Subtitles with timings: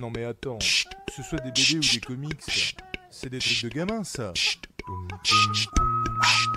[0.00, 2.76] Non mais attends, que ce soit des BD ou des comics,
[3.10, 4.32] c'est des trucs de gamins ça.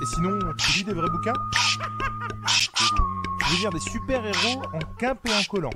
[0.02, 1.34] Et sinon, tu lis des vrais bouquins
[3.42, 5.70] Je veux dire des super-héros en cape et en collant.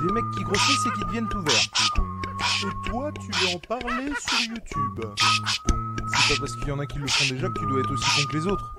[0.00, 1.68] Des mecs qui grossissent et qui deviennent tout verts.
[2.62, 5.00] Et toi, tu veux en parler sur YouTube.
[5.18, 7.90] C'est pas parce qu'il y en a qui le font déjà que tu dois être
[7.92, 8.76] aussi con que les autres.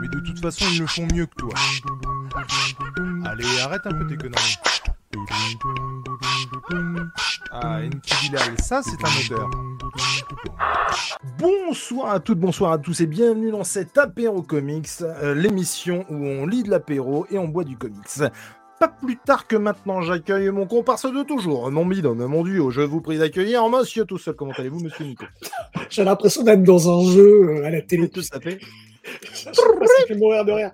[0.00, 1.54] Mais de toute façon, ils le font mieux que toi.
[3.30, 4.56] Allez, arrête un peu tes conneries.
[7.50, 9.50] Ah, Enki Bilal, ça c'est un odeur.
[11.38, 16.14] Bonsoir à toutes, bonsoir à tous et bienvenue dans cet apéro comics, euh, l'émission où
[16.14, 17.98] on lit de l'apéro et on boit du comics.
[18.80, 22.70] Pas plus tard que maintenant, j'accueille mon comparse de toujours, mon binôme, mon duo.
[22.70, 24.36] Je vous prie d'accueillir monsieur tout seul.
[24.36, 25.26] Comment allez-vous, monsieur Nico?
[25.90, 28.08] J'ai l'impression d'être dans un jeu euh, à la télé.
[28.08, 28.58] Tout ça fait
[29.44, 29.52] Ça
[30.06, 30.72] fait mourir de rire.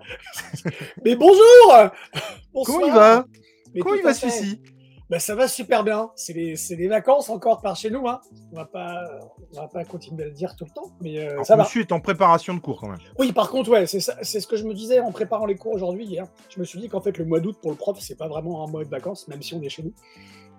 [1.04, 1.90] Mais bonjour
[2.64, 3.24] Comment il va?
[3.74, 4.60] Mais Comment il va celui-ci?
[5.10, 6.10] bah, Ça va super bien.
[6.14, 8.06] C'est les, les vacances encore par chez nous.
[8.08, 8.20] Hein.
[8.52, 9.02] On va pas,
[9.52, 11.64] on va pas continuer à le dire tout le temps, mais euh, Alors, ça va.
[11.64, 13.00] Monsieur est en préparation de cours quand même.
[13.18, 16.04] Oui, par contre, ouais, c'est ce que je me disais en préparant les cours aujourd'hui
[16.06, 16.26] hier.
[16.48, 18.64] Je me suis dit qu'en fait, le mois d'août pour le prof, c'est pas vraiment
[18.66, 19.92] un mois de vacances, même si on est chez nous,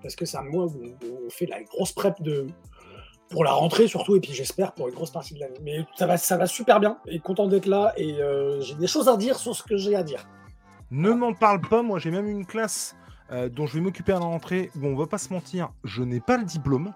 [0.01, 2.47] parce que c'est un mois où on, on fait la grosse prep de
[3.29, 5.59] pour la rentrée surtout, et puis j'espère pour une grosse partie de l'année.
[5.61, 6.97] Mais ça va, ça va super bien.
[7.07, 9.95] Et content d'être là, et euh, j'ai des choses à dire sur ce que j'ai
[9.95, 10.27] à dire.
[10.91, 12.95] Ne m'en parle pas, moi j'ai même une classe
[13.31, 16.03] euh, dont je vais m'occuper à la rentrée où on va pas se mentir, je
[16.03, 16.93] n'ai pas le diplôme.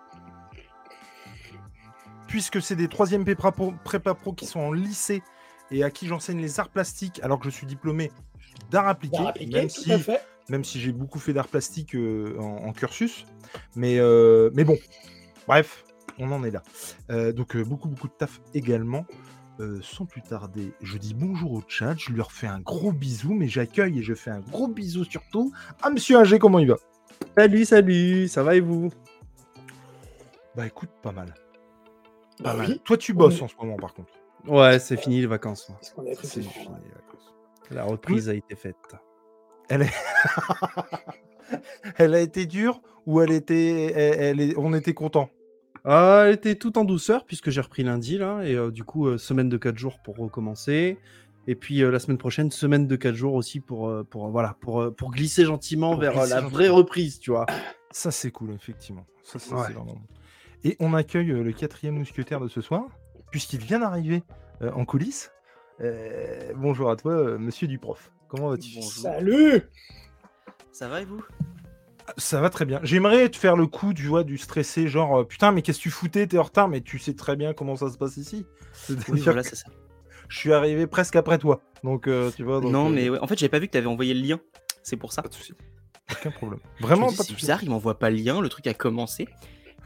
[2.28, 5.24] Puisque c'est des 3e prépa pro, prépa pro qui sont en lycée
[5.72, 8.12] et à qui j'enseigne les arts plastiques alors que je suis diplômé
[8.70, 9.92] d'art appliqué, appliqué, même si,
[10.48, 13.26] même si j'ai beaucoup fait d'art plastique euh, en, en cursus.
[13.76, 14.00] Mais,
[14.54, 14.78] mais bon,
[15.48, 15.84] bref,
[16.20, 16.62] on en est là.
[17.10, 19.06] Euh, donc euh, beaucoup, beaucoup de taf également.
[19.60, 23.34] Euh, sans plus tarder, je dis bonjour au chat, je leur fais un gros bisou,
[23.34, 26.78] mais j'accueille et je fais un gros bisou surtout à Monsieur Ingé, comment il va?
[27.38, 28.90] Salut, salut, ça va et vous?
[30.56, 31.34] Bah écoute, pas mal.
[32.40, 32.80] Bah Pas mal.
[32.80, 34.14] Toi tu bosses en ce moment par contre.
[34.48, 35.70] Ouais, c'est fini les vacances.
[36.24, 36.76] C'est fini
[37.70, 37.76] les.
[37.76, 38.78] La reprise a été faite.
[39.68, 39.94] Elle, est...
[41.98, 44.58] elle a été dure ou elle était, elle, elle est...
[44.58, 45.30] on était content
[45.86, 49.08] Ah, elle était tout en douceur puisque j'ai repris lundi là et euh, du coup
[49.08, 50.98] euh, semaine de 4 jours pour recommencer.
[51.48, 54.56] Et puis euh, la semaine prochaine, semaine de 4 jours aussi pour, euh, pour, voilà,
[54.62, 56.50] pour, euh, pour glisser gentiment Pour vers euh, glisser la gentiment.
[56.58, 57.46] vraie reprise, tu vois.
[57.92, 59.06] Ça, c'est cool, effectivement.
[59.24, 59.64] Ça, ça, Ouais.
[59.68, 60.02] c'est vraiment bon.
[60.64, 62.84] Et on accueille euh, le quatrième mousquetaire de ce soir,
[63.32, 64.24] puisqu'il vient d'arriver
[64.62, 65.32] euh, en coulisses.
[65.82, 68.12] Euh, bonjour à toi, euh, monsieur Duprof.
[68.28, 68.82] Comment vas-tu?
[68.82, 69.62] Salut
[70.72, 71.24] Ça va et vous?
[72.18, 72.80] Ça va très bien.
[72.84, 76.28] J'aimerais te faire le coup, du stressé, genre, euh, putain, mais qu'est-ce que tu foutais
[76.28, 78.46] T'es en retard, mais tu sais très bien comment ça se passe ici.
[79.10, 79.68] Oui, voilà, c'est ça.
[80.28, 81.62] je suis arrivé presque après toi.
[81.84, 82.62] Donc, euh, tu vois.
[82.62, 84.40] donc, non, euh, mais ouais, en fait, j'avais pas vu que t'avais envoyé le lien.
[84.84, 85.22] C'est pour ça.
[85.22, 85.54] Pas de souci.
[86.12, 86.60] Aucun problème.
[86.80, 89.28] Vraiment pas de C'est bizarre, il m'envoie pas le lien, le truc a commencé.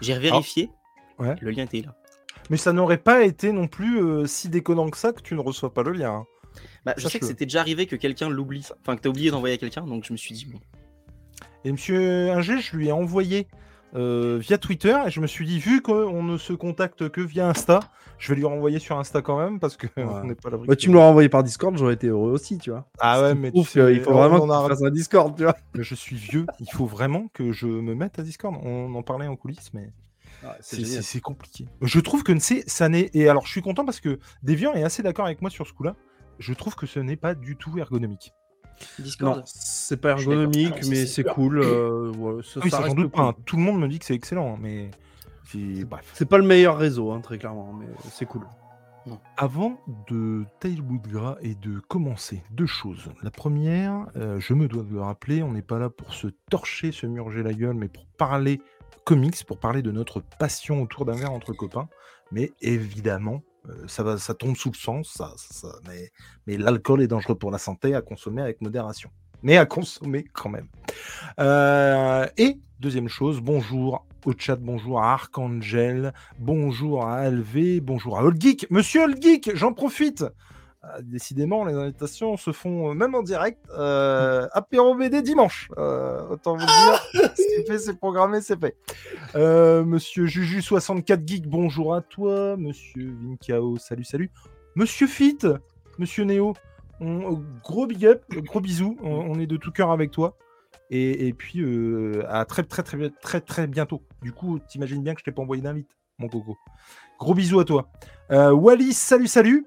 [0.02, 0.70] J'ai vérifié.
[1.20, 1.36] Ouais.
[1.42, 1.96] Le lien était là.
[2.50, 5.40] Mais ça n'aurait pas été non plus euh, si déconnant que ça que tu ne
[5.40, 6.12] reçois pas le lien.
[6.12, 6.26] hein.
[6.86, 8.66] Bah, je sais que c'était déjà arrivé que quelqu'un l'oublie.
[8.82, 10.60] Enfin, que t'as oublié d'envoyer à quelqu'un, donc je me suis dit, bon.
[11.66, 13.48] Et monsieur Inger, je lui ai envoyé
[13.96, 17.48] euh, via Twitter et je me suis dit, vu qu'on ne se contacte que via
[17.48, 17.80] Insta,
[18.18, 19.92] je vais lui renvoyer sur Insta quand même parce que Ouais.
[20.24, 20.50] on n'est pas.
[20.50, 22.88] Ouais, que- tu me l'aurais envoyé par Discord, j'aurais été heureux aussi, tu vois.
[23.00, 25.56] Ah ouais, mais tu sais, qu'il faut vraiment en que a- un Discord, tu vois.
[25.76, 28.56] Je suis vieux, il faut vraiment que je me mette à Discord.
[28.64, 29.92] On en parlait en coulisses, mais
[30.60, 31.68] c'est c'est- compliqué.
[31.82, 33.10] Je trouve que ça n'est.
[33.14, 35.74] Et alors, je suis content parce que Deviant est assez d'accord avec moi sur ce
[35.74, 35.96] coup-là.
[36.40, 38.34] Je trouve que ce n'est pas du tout ergonomique.
[39.00, 41.60] Discord Non, c'est pas ergonomique, Ah, mais c'est cool.
[41.60, 43.18] euh, ouais, ça- oui, ça ça j'en reste doute pas.
[43.18, 43.28] cool.
[43.28, 43.36] hein.
[43.46, 44.90] Tout le monde me dit que c'est excellent, mais
[45.46, 46.10] c'est- bref.
[46.14, 48.44] C'est pas le meilleur réseau, hein, très clairement, mais c'est cool.
[49.36, 53.10] Avant de Tailwood Gras et de commencer, deux choses.
[53.22, 56.28] La première, euh, je me dois de le rappeler, on n'est pas là pour se
[56.50, 58.62] torcher, se murger la gueule, mais pour parler
[59.04, 61.90] comics, pour parler de notre passion autour d'un verre entre copains.
[62.32, 63.42] Mais évidemment,
[63.88, 65.22] ça, tombe sous le sens,
[66.48, 69.10] mais, l'alcool est dangereux pour la santé, à consommer avec modération.
[69.42, 70.68] Mais à consommer quand même.
[72.38, 78.42] Et deuxième chose, bonjour au chat, bonjour à Archangel, bonjour à Alvé, bonjour à Old
[78.42, 78.68] Geek.
[78.70, 80.24] Monsieur Old Geek, j'en profite.
[80.86, 83.60] Euh, décidément, les invitations se font euh, même en direct.
[83.78, 85.70] Euh, apéro BD dimanche.
[85.78, 88.76] Euh, autant vous dire, c'est fait, c'est programmé, c'est fait.
[89.36, 92.58] Euh, Monsieur Juju64 Geek, bonjour à toi.
[92.58, 94.30] Monsieur Vinkao, salut, salut.
[94.76, 95.38] Monsieur Fit,
[96.00, 96.54] Monsieur Néo,
[97.00, 98.98] on- gros big up, gros bisous.
[99.02, 100.36] On, on est de tout cœur avec toi.
[100.90, 101.64] Et, et puis,
[102.28, 104.02] à très, très, très, très, très bientôt.
[104.22, 105.90] Du coup, t'imagines bien que je t'ai pas envoyé d'invite,
[106.20, 106.58] mon coco.
[107.20, 107.88] Gros bisous à toi.
[108.30, 109.66] Wallis, salut, salut.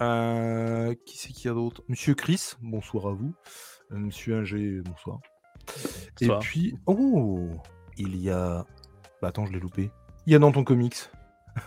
[0.00, 1.82] Euh, qui c'est qu'il y a d'autre?
[1.88, 3.34] Monsieur Chris, bonsoir à vous.
[3.92, 5.20] Euh, Monsieur Inger, bonsoir.
[6.20, 7.50] Et puis, oh,
[7.96, 8.64] il y a.
[9.20, 9.90] Bah attends, je l'ai loupé.
[10.26, 11.10] Il y a dans ton comics.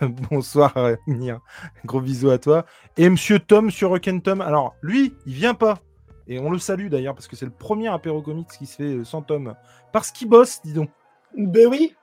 [0.30, 0.74] bonsoir,
[1.06, 1.40] Nia.
[1.84, 2.66] Gros bisous à toi.
[2.96, 4.40] Et Monsieur Tom sur Rock'n Tom.
[4.40, 5.78] Alors, lui, il vient pas.
[6.26, 8.94] Et on le salue d'ailleurs, parce que c'est le premier apéro comics qui se fait
[8.94, 9.54] euh, sans Tom.
[9.92, 10.90] Parce qu'il bosse, dis donc.
[11.36, 11.94] Ben oui,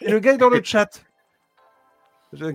[0.00, 1.04] Et le gars est dans le chat.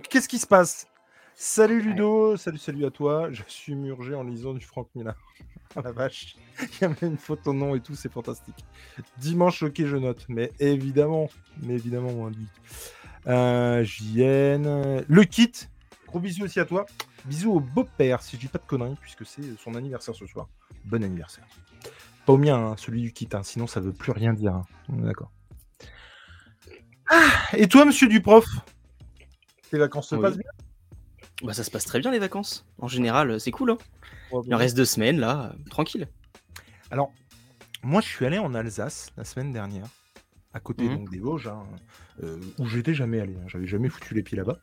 [0.10, 0.88] Qu'est-ce qui se passe?
[1.38, 3.30] Salut Ludo, salut, salut à toi.
[3.32, 5.16] Je suis murgé en lisant du Franck Miller.
[5.76, 6.36] Oh la vache.
[6.62, 8.66] Il y a même une photo nom et tout, c'est fantastique.
[9.18, 10.26] Dimanche choqué, je note.
[10.30, 11.30] Mais évidemment,
[11.62, 12.48] mais évidemment, on dit.
[13.28, 15.04] Euh, JN.
[15.08, 15.52] Le kit.
[16.08, 16.86] Gros bisous aussi à toi.
[17.26, 20.48] Bisous au beau-père, si je dis pas de conneries, puisque c'est son anniversaire ce soir.
[20.86, 21.46] Bon anniversaire.
[22.26, 24.54] Pas au mien, hein, celui du kit, hein, sinon ça veut plus rien dire.
[24.56, 24.62] hein.
[24.90, 25.32] On est D'accord.
[27.10, 28.46] Ah, et toi, monsieur Duprof?
[29.70, 30.22] Tes vacances se Oui.
[30.22, 30.50] passent bien?
[31.44, 32.66] Bah, ça se passe très bien les vacances.
[32.80, 33.72] En général, euh, c'est cool.
[33.72, 33.78] Hein.
[34.46, 36.08] Il en reste deux semaines là, euh, tranquille.
[36.92, 37.12] Alors,
[37.84, 39.86] moi, je suis allé en Alsace la semaine dernière,
[40.54, 40.96] à côté Mhm.
[40.98, 41.64] donc des Vosges, hein,
[42.24, 43.36] euh, où j'étais jamais allé.
[43.36, 44.58] hein, J'avais jamais foutu les pieds là-bas.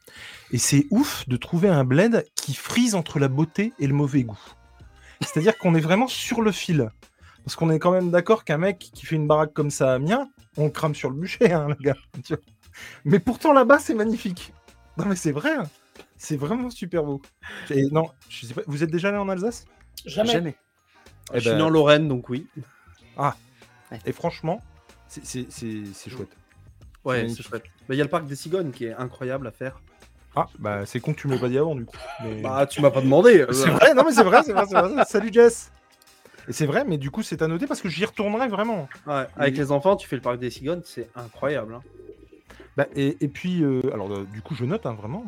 [0.51, 4.23] Et c'est ouf de trouver un bled qui frise entre la beauté et le mauvais
[4.25, 4.41] goût.
[5.21, 6.91] C'est-à-dire qu'on est vraiment sur le fil.
[7.45, 9.95] Parce qu'on est quand même d'accord qu'un mec qui fait une baraque comme ça à
[9.97, 11.97] Amiens, on le crame sur le bûcher, hein, le gars.
[13.05, 14.53] Mais pourtant là-bas, c'est magnifique.
[14.97, 15.51] Non, mais c'est vrai.
[16.25, 17.21] C'est vraiment super beau.
[17.69, 18.63] Et non, je sais pas.
[18.69, 19.65] Vous êtes déjà allé en Alsace?
[20.07, 20.31] Jamais.
[20.31, 20.57] Jamais.
[21.33, 22.47] Eh je suis ben- né en Lorraine, donc oui.
[24.07, 24.63] Et franchement,
[25.09, 26.37] c'est- c'est c'est- c'est chouette.
[27.05, 27.65] Ouais, c'est chouette.
[27.89, 29.81] Bah, Il y a le parc des Cigognes qui est incroyable à faire.
[30.37, 31.97] Ah, bah c'est con que tu me l'aies pas dit avant du coup.
[32.23, 33.45] Mais- Bah, tu m'as pas demandé.
[33.53, 35.05] c'est vrai, non mais c'est vrai, c'est vrai, c'est vrai.
[35.05, 35.73] Salut Jess.
[36.49, 38.89] Et c'est vrai, mais du coup c'est à noter parce que j'y retournerai vraiment.
[39.09, 41.75] Ouais, avec les enfants, tu fais le parc des Cigognes, c'est incroyable.
[41.75, 41.83] hein.
[42.77, 45.25] Bah, et, et puis, euh, alors euh, du coup je note hein, vraiment.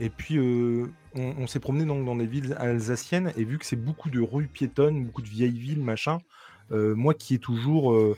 [0.00, 3.64] Et puis euh, on, on s'est promené donc dans les villes alsaciennes et vu que
[3.66, 6.18] c'est beaucoup de rues piétonnes, beaucoup de vieilles villes, machin.
[6.70, 8.16] euh, moi qui ai toujours euh,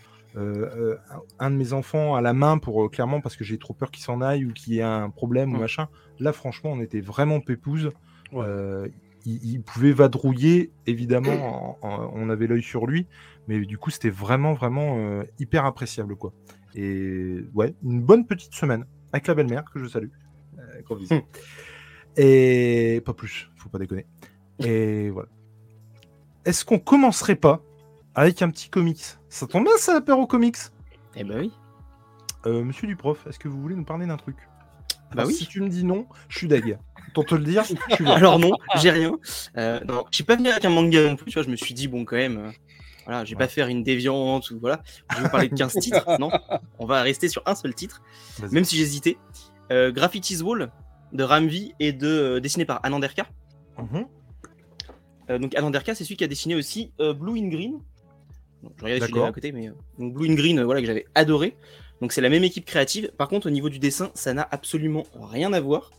[1.38, 4.02] un de mes enfants à la main pour clairement parce que j'ai trop peur qu'il
[4.02, 5.88] s'en aille ou qu'il y ait un problème ou machin.
[6.18, 7.90] Là franchement on était vraiment pépouze.
[8.32, 8.46] Ouais.
[9.26, 13.06] Il, il pouvait vadrouiller, évidemment, en- en- on avait l'œil sur lui,
[13.48, 16.32] mais du coup, c'était vraiment, vraiment euh, hyper appréciable, quoi.
[16.74, 20.08] Et ouais, une bonne petite semaine avec la belle-mère que je salue.
[20.58, 21.20] Euh, gros bisous.
[22.16, 24.06] Et pas plus, faut pas déconner.
[24.58, 25.28] Et voilà.
[26.44, 27.60] Est-ce qu'on commencerait pas
[28.14, 29.02] avec un petit comics?
[29.28, 30.56] Ça tombe bien, ça, l'apéro comics?
[31.16, 31.52] Eh bah oui.
[32.46, 34.36] Euh, Monsieur Duprof, est-ce que vous voulez nous parler d'un truc?
[34.38, 35.34] Bah Alors, oui.
[35.34, 36.78] Si tu me dis non, je suis deg.
[37.14, 38.14] Pour te le dire, suis là.
[38.14, 39.18] Alors non, j'ai rien.
[39.56, 41.26] Euh, non, je suis pas venu avec un manga non plus.
[41.30, 42.38] Tu vois, je me suis dit bon quand même.
[42.38, 42.50] euh,
[43.04, 43.44] voilà, je vais Ouais.
[43.46, 44.80] pas faire une déviante ou voilà.
[45.10, 46.18] Je vais vous parler de 15 titres.
[46.18, 46.30] Non,
[46.78, 48.00] on va rester sur un seul titre.
[48.52, 49.18] Même si j'hésitais.
[49.72, 50.70] Euh, Graffitis Wall
[51.12, 53.26] de Ramvi et de euh, dessiné par Ananderka.
[53.78, 54.06] Mhm.
[55.30, 57.78] Euh, donc Ananderka, c'est celui qui a dessiné aussi euh, Blue in Green.
[58.62, 59.26] Je regardais celui-là D'accord.
[59.26, 61.56] à côté, mais donc Blue in Green, voilà que j'avais adoré.
[62.00, 63.10] Donc c'est la même équipe créative.
[63.16, 65.90] Par contre, au niveau du dessin, ça n'a absolument rien à voir.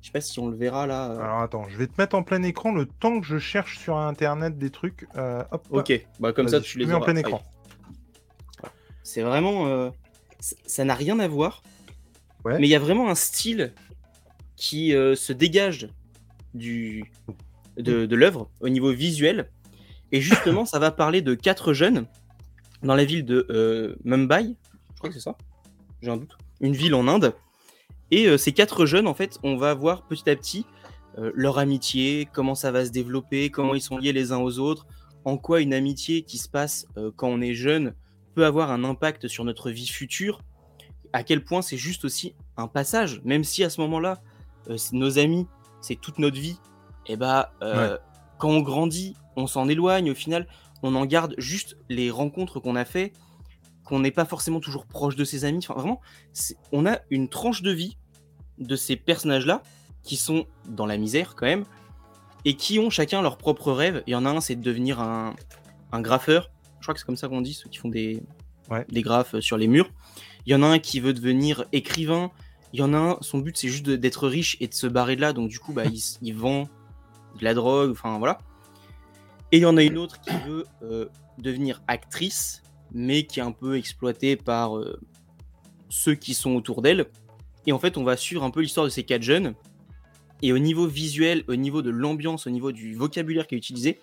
[0.00, 1.12] Je sais pas si on le verra là.
[1.12, 3.98] Alors attends, je vais te mettre en plein écran le temps que je cherche sur
[3.98, 5.06] internet des trucs.
[5.16, 5.66] Euh, hop.
[5.70, 7.42] Ok, bah comme ça tu les mets en plein écran.
[9.02, 9.90] C'est vraiment, euh,
[10.38, 11.62] ça n'a rien à voir.
[12.44, 12.58] Ouais.
[12.58, 13.74] Mais il y a vraiment un style
[14.60, 15.88] qui euh, se dégage
[16.52, 17.10] du
[17.78, 19.50] de, l'œuvre au niveau visuel.
[20.12, 22.06] Et justement, ça va parler de quatre jeunes
[22.82, 24.54] dans la ville de euh, Mumbai.
[24.92, 25.36] Je crois que c'est ça.
[26.02, 26.36] J'ai un doute.
[26.60, 27.34] Une ville en Inde.
[28.10, 30.66] Et euh, ces quatre jeunes, en fait, on va voir petit à petit
[31.34, 34.86] leur amitié, comment ça va se développer, comment ils sont liés les uns aux autres,
[35.26, 36.86] en quoi une amitié qui se passe
[37.16, 37.94] quand on est jeune
[38.34, 40.40] peut avoir un impact sur notre vie future,
[41.12, 44.22] à quel point c'est juste aussi un passage, même si à ce moment-là,
[44.92, 45.46] nos amis,
[45.80, 46.58] c'est toute notre vie,
[47.06, 47.96] et bah, euh,
[48.38, 50.46] quand on grandit, on s'en éloigne, au final,
[50.82, 53.12] on en garde juste les rencontres qu'on a fait,
[53.84, 56.00] qu'on n'est pas forcément toujours proche de ses amis, enfin vraiment,
[56.72, 57.96] on a une tranche de vie
[58.58, 59.62] de ces personnages-là
[60.02, 61.64] qui sont dans la misère quand même,
[62.44, 64.02] et qui ont chacun leur propre rêve.
[64.06, 65.34] Il y en a un, c'est de devenir un,
[65.92, 66.50] un graffeur.
[66.78, 68.22] Je crois que c'est comme ça qu'on dit, ceux qui font des,
[68.70, 68.86] Ouais.
[68.88, 69.90] des graphes sur les murs.
[70.46, 72.30] Il y en a un qui veut devenir écrivain.
[72.72, 75.16] Il y en a un, son but c'est juste d'être riche et de se barrer
[75.16, 75.32] de là.
[75.32, 75.84] Donc du coup, bah,
[76.22, 76.68] il, vend
[77.38, 78.38] de la drogue, enfin voilà.
[79.52, 81.06] Et il y en a une autre qui veut euh,
[81.38, 82.62] devenir actrice,
[82.92, 85.00] mais qui est un peu exploitée par euh,
[85.88, 87.06] ceux qui sont autour d'elle.
[87.66, 89.54] Et en fait, on va suivre un peu l'histoire de ces quatre jeunes.
[90.42, 94.00] Et au niveau visuel, au niveau de l'ambiance, au niveau du vocabulaire qui est utilisé,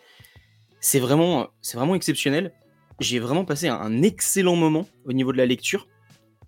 [0.80, 2.54] c'est vraiment, c'est vraiment exceptionnel.
[3.00, 5.88] J'ai vraiment passé un, excellent moment au niveau de la lecture.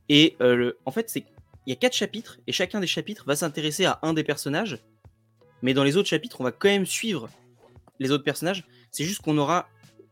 [0.09, 1.25] Et euh, en fait, c'est
[1.65, 4.79] il y a quatre chapitres et chacun des chapitres va s'intéresser à un des personnages.
[5.61, 7.29] mais dans les autres chapitres, on va quand même suivre
[7.99, 8.65] les autres personnages.
[8.91, 9.67] C'est juste qu'on aura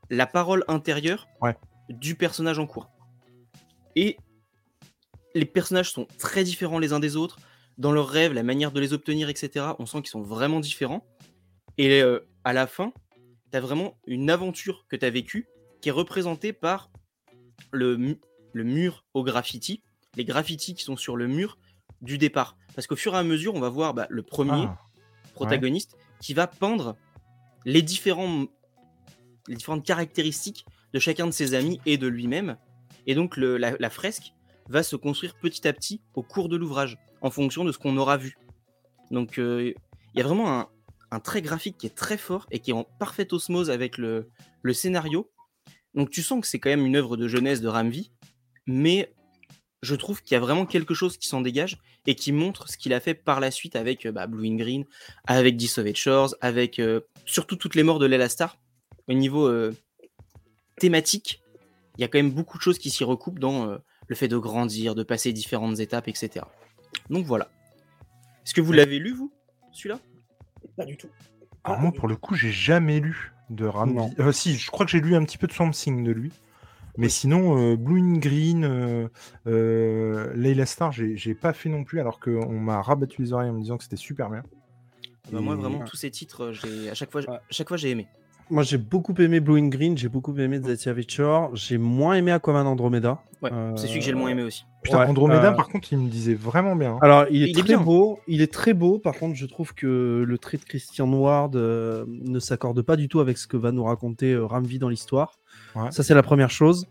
[0.10, 1.56] la parole intérieure Ouais.
[1.90, 2.90] du personnage en cours.
[3.96, 4.18] Et
[5.36, 7.38] les personnages sont très différents les uns des autres.
[7.78, 11.06] Dans leurs rêves, la manière de les obtenir, etc., on sent qu'ils sont vraiment différents.
[11.78, 12.92] Et euh, à la fin,
[13.52, 15.48] tu as vraiment une aventure que tu as vécue
[15.82, 16.92] qui est représentée par
[17.72, 18.18] le,
[18.54, 19.82] le mur au graffiti,
[20.18, 21.58] les graffitis qui sont sur le mur
[22.02, 22.58] du départ.
[22.76, 24.78] Parce qu'au fur et à mesure, on va voir bah, le premier Ah,
[25.34, 26.98] protagoniste qui va peindre
[27.66, 28.46] les, différents,
[29.48, 32.58] les différentes caractéristiques de chacun de ses amis et de lui-même.
[33.06, 34.34] Et donc le- la, la fresque
[34.70, 37.96] va se construire petit à petit au cours de l'ouvrage, en fonction de ce qu'on
[37.98, 38.38] aura vu.
[39.12, 39.74] Donc euh,
[40.14, 40.68] il y a vraiment un,
[41.12, 44.30] un trait graphique qui est très fort et qui est en parfaite osmose avec le,
[44.64, 45.30] le scénario.
[45.94, 48.12] Donc tu sens que c'est quand même une œuvre de jeunesse de Ramvi,
[48.66, 49.14] mais
[49.82, 52.78] je trouve qu'il y a vraiment quelque chose qui s'en dégage et qui montre ce
[52.78, 54.86] qu'il a fait par la suite avec euh, bah, Blue in Green,
[55.26, 58.58] avec Dissolved Shores, avec euh, surtout toutes les morts de Lela Star.
[59.08, 59.76] Au niveau euh,
[60.80, 61.42] thématique,
[61.98, 64.28] il y a quand même beaucoup de choses qui s'y recoupent dans euh, le fait
[64.28, 66.46] de grandir, de passer différentes étapes, etc.
[67.10, 67.50] Donc voilà.
[68.46, 69.32] Est-ce que vous l'avez lu, vous,
[69.74, 70.00] celui-là?
[70.76, 71.10] Pas du tout.
[71.64, 73.70] Alors Ah, moi, pour le coup, j'ai jamais lu de.
[74.20, 76.32] Euh, si, je crois que j'ai lu un petit peu de Swamp Thing de lui.
[76.98, 79.08] Mais sinon, euh, Blue in Green, euh,
[79.48, 83.54] euh, Layla Star, j'ai pas fait non plus, alors qu'on m'a rabattu les oreilles en
[83.54, 84.44] me disant que c'était super bien.
[85.32, 87.28] Bah, Moi, vraiment, tous ces titres, j'ai- à chaque fois, Ouais.
[87.36, 88.08] à chaque fois j'ai aimé.
[88.50, 92.32] Moi, j'ai beaucoup aimé Blue in Green, j'ai beaucoup aimé The Shore, j'ai moins aimé
[92.32, 93.22] Aquaman Andromeda.
[93.42, 94.64] Ouais, Euh, c'est celui que j'ai le moins aimé aussi.
[94.84, 96.94] Putain, Ouais, Andromeda, euh, par contre, il me disait vraiment bien.
[96.94, 97.00] hein.
[97.02, 97.82] Alors, il est Il est très bien.
[97.82, 98.20] beau.
[98.26, 99.00] Il est très beau.
[99.00, 103.10] Par contre, je trouve que le trait de Christian Ward euh, ne s'accorde pas du
[103.10, 105.34] tout avec ce que va nous raconter euh, Ramvi dans l'histoire.
[105.92, 106.88] Ça, c'est la première chose.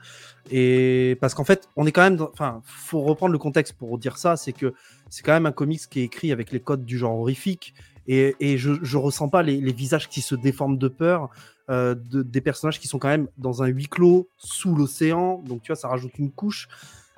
[0.51, 2.21] Et parce qu'en fait, on est quand même.
[2.33, 4.37] Enfin, faut reprendre le contexte pour dire ça.
[4.37, 4.75] C'est que
[5.11, 7.75] c'est quand même un comics qui est écrit avec les codes du genre horrifique.
[8.09, 11.31] Et, et je, je ressens pas les, les visages qui se déforment de peur.
[11.69, 15.43] euh, de- des personnages qui sont quand même dans un huis clos sous l'océan.
[15.45, 16.69] Donc, tu vois, ça rajoute une couche.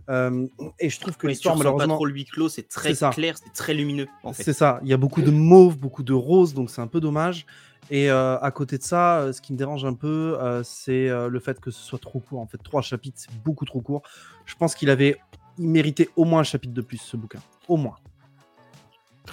[0.09, 0.47] Euh,
[0.79, 1.95] et je trouve que tu l'histoire, ressens pas malheureusement.
[1.97, 4.43] trop le huis clos, c'est très clair, c'est très lumineux, en fait.
[4.43, 7.01] C'est ça, il y a beaucoup de mauve, beaucoup de rose, donc c'est un peu
[7.01, 7.45] dommage.
[7.91, 11.09] Et euh, à côté de ça, euh, ce qui me dérange un peu, euh, c'est
[11.09, 12.41] euh, le fait que ce soit trop court.
[12.41, 14.03] En fait, trois chapitres, c'est beaucoup trop court.
[14.45, 15.17] Je pense qu'il avait,
[15.59, 17.41] il méritait au moins un chapitre de plus, ce bouquin.
[17.67, 17.97] Au moins.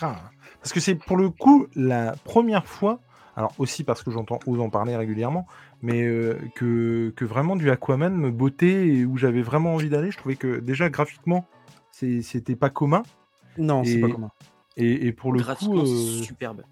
[0.02, 0.16] Ah,
[0.62, 3.00] Parce que c'est pour le coup la première fois,
[3.36, 5.46] alors aussi parce que j'entends Oz en parler régulièrement,
[5.82, 10.12] mais euh, que, que vraiment du Aquaman me bottait et où j'avais vraiment envie d'aller.
[10.12, 11.48] Je trouvais que déjà graphiquement,
[11.92, 13.04] c'était pas commun.
[13.58, 14.32] Non, c'est pas commun.
[14.78, 15.46] Et, et pour le coup.
[15.46, 16.64] Graphiquement, euh, c'est superbe.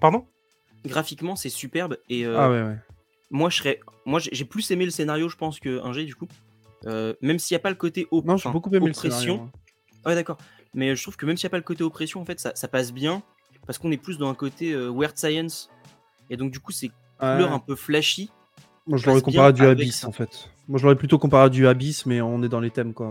[0.00, 0.26] Pardon?
[0.84, 1.98] Graphiquement, c'est superbe.
[2.08, 2.76] Et euh, Ah ouais, ouais.
[3.30, 6.28] moi, je serais, moi, j'ai plus aimé le scénario, je pense, que G du coup.
[6.86, 9.34] Euh, même s'il n'y a pas le côté op- Non, beaucoup aimé le oppression.
[9.34, 9.42] scénario.
[9.42, 10.08] hein.
[10.08, 10.38] Ouais, d'accord.
[10.72, 12.52] Mais je trouve que même s'il n'y a pas le côté oppression, en fait, ça,
[12.54, 13.22] ça passe bien.
[13.66, 15.70] Parce qu'on est plus dans un côté euh, weird science.
[16.28, 16.90] Et donc, du coup, c'est
[17.22, 17.34] Ouais.
[17.34, 18.30] couleur un peu flashy.
[18.86, 20.08] Moi, je l'aurais comparé à du Abyss, ça.
[20.08, 20.48] en fait.
[20.68, 23.10] Moi, je l'aurais plutôt comparé à du Abyss, mais on est dans les thèmes, quoi,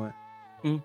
[0.63, 0.69] ouais.
[0.71, 0.77] Hmm.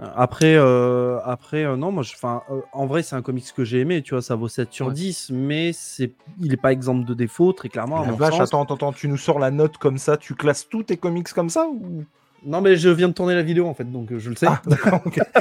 [0.00, 3.44] Euh, Après, euh, après euh, non, moi, je- enfin, euh, en vrai, c'est un comics
[3.56, 4.92] que j'ai aimé, tu vois, ça vaut 7 sur Ouais.
[4.92, 8.02] 10, mais c'est, il est pas exempt de défauts, très clairement.
[8.02, 8.40] à La mon vache, sens.
[8.48, 11.32] attends, attends, attends, tu nous sors la note comme ça, tu classes tous tes comics
[11.32, 12.04] comme ça ou
[12.46, 14.46] Non, mais je viens de tourner la vidéo, en fait, donc euh, je le sais.
[14.48, 15.00] Ah, d'accord.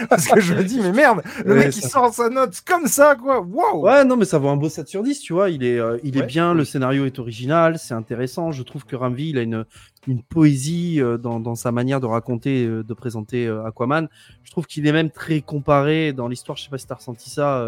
[0.09, 2.61] Parce que je me dis, mais merde, le Ouais, mec il ça- sort sa note
[2.65, 3.41] comme ça, quoi.
[3.41, 5.49] Waouh Ouais, non, mais ça vaut un beau 7 sur 10, tu vois.
[5.49, 8.51] Il est, euh, il est bien, le scénario est original, c'est intéressant.
[8.51, 9.65] Je trouve que Ramvi, il a une,
[10.07, 14.07] une poésie euh, dans, dans sa manière de raconter, euh, de présenter Aquaman.
[14.43, 16.57] Je trouve qu'il est même très comparé dans l'histoire.
[16.57, 17.65] Je sais pas si tu as ressenti ça,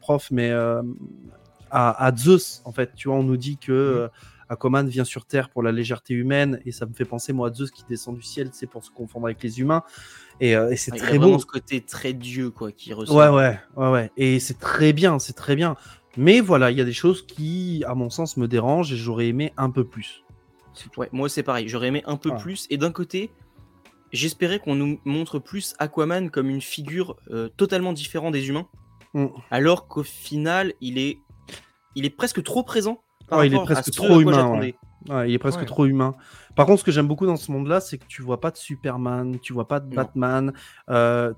[0.00, 2.90] prof, mais à, à Zeus, en fait.
[2.96, 3.72] Tu vois, on nous dit que.
[3.72, 4.08] euh,
[4.48, 7.52] Aquaman vient sur Terre pour la légèreté humaine et ça me fait penser moi à
[7.52, 9.82] Zeus qui descend du ciel, c'est pour se confondre avec les humains
[10.40, 11.38] et, euh, et c'est Il y a très beau.
[11.38, 13.16] ce côté très dieu, quoi, qui ressort.
[13.16, 14.10] Ouais, ouais, ouais, ouais.
[14.16, 15.76] Et c'est très bien, c'est très bien.
[16.16, 19.28] Mais voilà, il y a des choses qui, à mon sens, me dérangent et j'aurais
[19.28, 20.24] aimé un peu plus.
[20.96, 22.66] Ouais, moi c'est pareil, j'aurais aimé un peu plus.
[22.70, 23.30] Et d'un côté,
[24.12, 28.68] j'espérais qu'on nous montre plus Aquaman comme une figure euh, totalement différente des humains.
[29.14, 29.26] Mm.
[29.50, 31.18] Alors qu'au final, il est,
[31.94, 33.02] il est presque trop présent.
[33.28, 34.60] Par Ouais, il est presque trop humain.
[35.08, 35.64] Ouais, il est presque Ouais.
[35.64, 36.14] trop humain.
[36.56, 38.56] Par contre, ce que j'aime beaucoup dans ce monde-là, c'est que tu vois pas de
[38.56, 39.94] Superman, tu vois pas de Non.
[39.94, 40.52] Batman.
[40.90, 41.32] euh,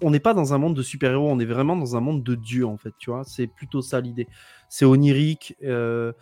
[0.00, 2.34] on n'est pas dans un monde de super-héros, on est vraiment dans un monde de
[2.36, 3.24] dieux, en fait, tu vois.
[3.24, 4.28] C'est plutôt ça l'idée.
[4.68, 5.56] C'est onirique.
[5.64, 6.12] euh,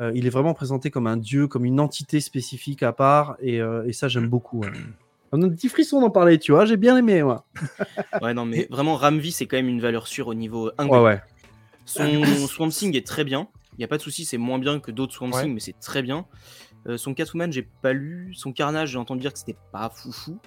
[0.00, 3.58] euh, il est vraiment présenté comme un dieu, comme une entité spécifique à part, et,
[3.86, 4.60] et ça, j'aime beaucoup.
[4.60, 4.68] ouais.
[5.32, 6.64] On a un petit frisson d'en parler, tu vois.
[6.66, 7.46] J'ai bien aimé, moi.
[8.22, 10.98] Ouais, non, mais vraiment, Ramvi, c'est quand même une valeur sûre au niveau Ouais, anglais.
[11.00, 11.22] ouais.
[11.86, 13.48] Son Swamp Thing est très bien.
[13.76, 15.46] Il n'y a pas de souci, c'est moins bien que d'autres Swamp Ouais.
[15.48, 16.26] Mais c'est très bien.
[16.86, 18.32] Euh, son Catwoman, j'ai pas lu.
[18.34, 20.38] Son Carnage, j'ai entendu dire que c'était pas foufou.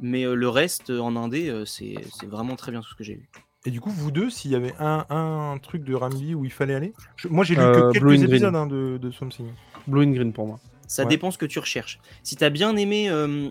[0.00, 2.94] Mais euh, le reste, euh, en indé, euh, c'est c'est vraiment très bien tout ce
[2.94, 3.28] que j'ai vu.
[3.66, 6.52] Et du coup, vous deux, s'il y avait un, un truc de Rambi où il
[6.52, 6.92] fallait aller?
[7.16, 9.48] Je- Moi, j'ai lu Euh, que quelques épisodes hein, de, de Swamp Thing.
[9.88, 10.60] Blue and Green pour moi.
[10.86, 11.08] Ça Ouais.
[11.08, 11.98] dépend ce que tu recherches.
[12.22, 13.50] Si t'as bien aimé, euh,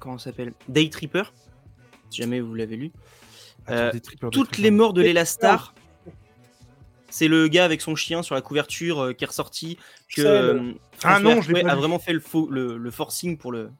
[0.00, 0.52] comment ça s'appelle?
[0.68, 1.22] Day Tripper,
[2.10, 2.90] si jamais vous l'avez lu.
[3.70, 5.74] Euh, Attends, trippers, des Toutes les morts de Léla Star.
[7.12, 9.76] C'est le gars avec son chien sur la couverture euh, qui est ressorti.
[10.16, 13.70] Que, euh, Ah non, je a vraiment fait le, faux, le, le forcing pour le,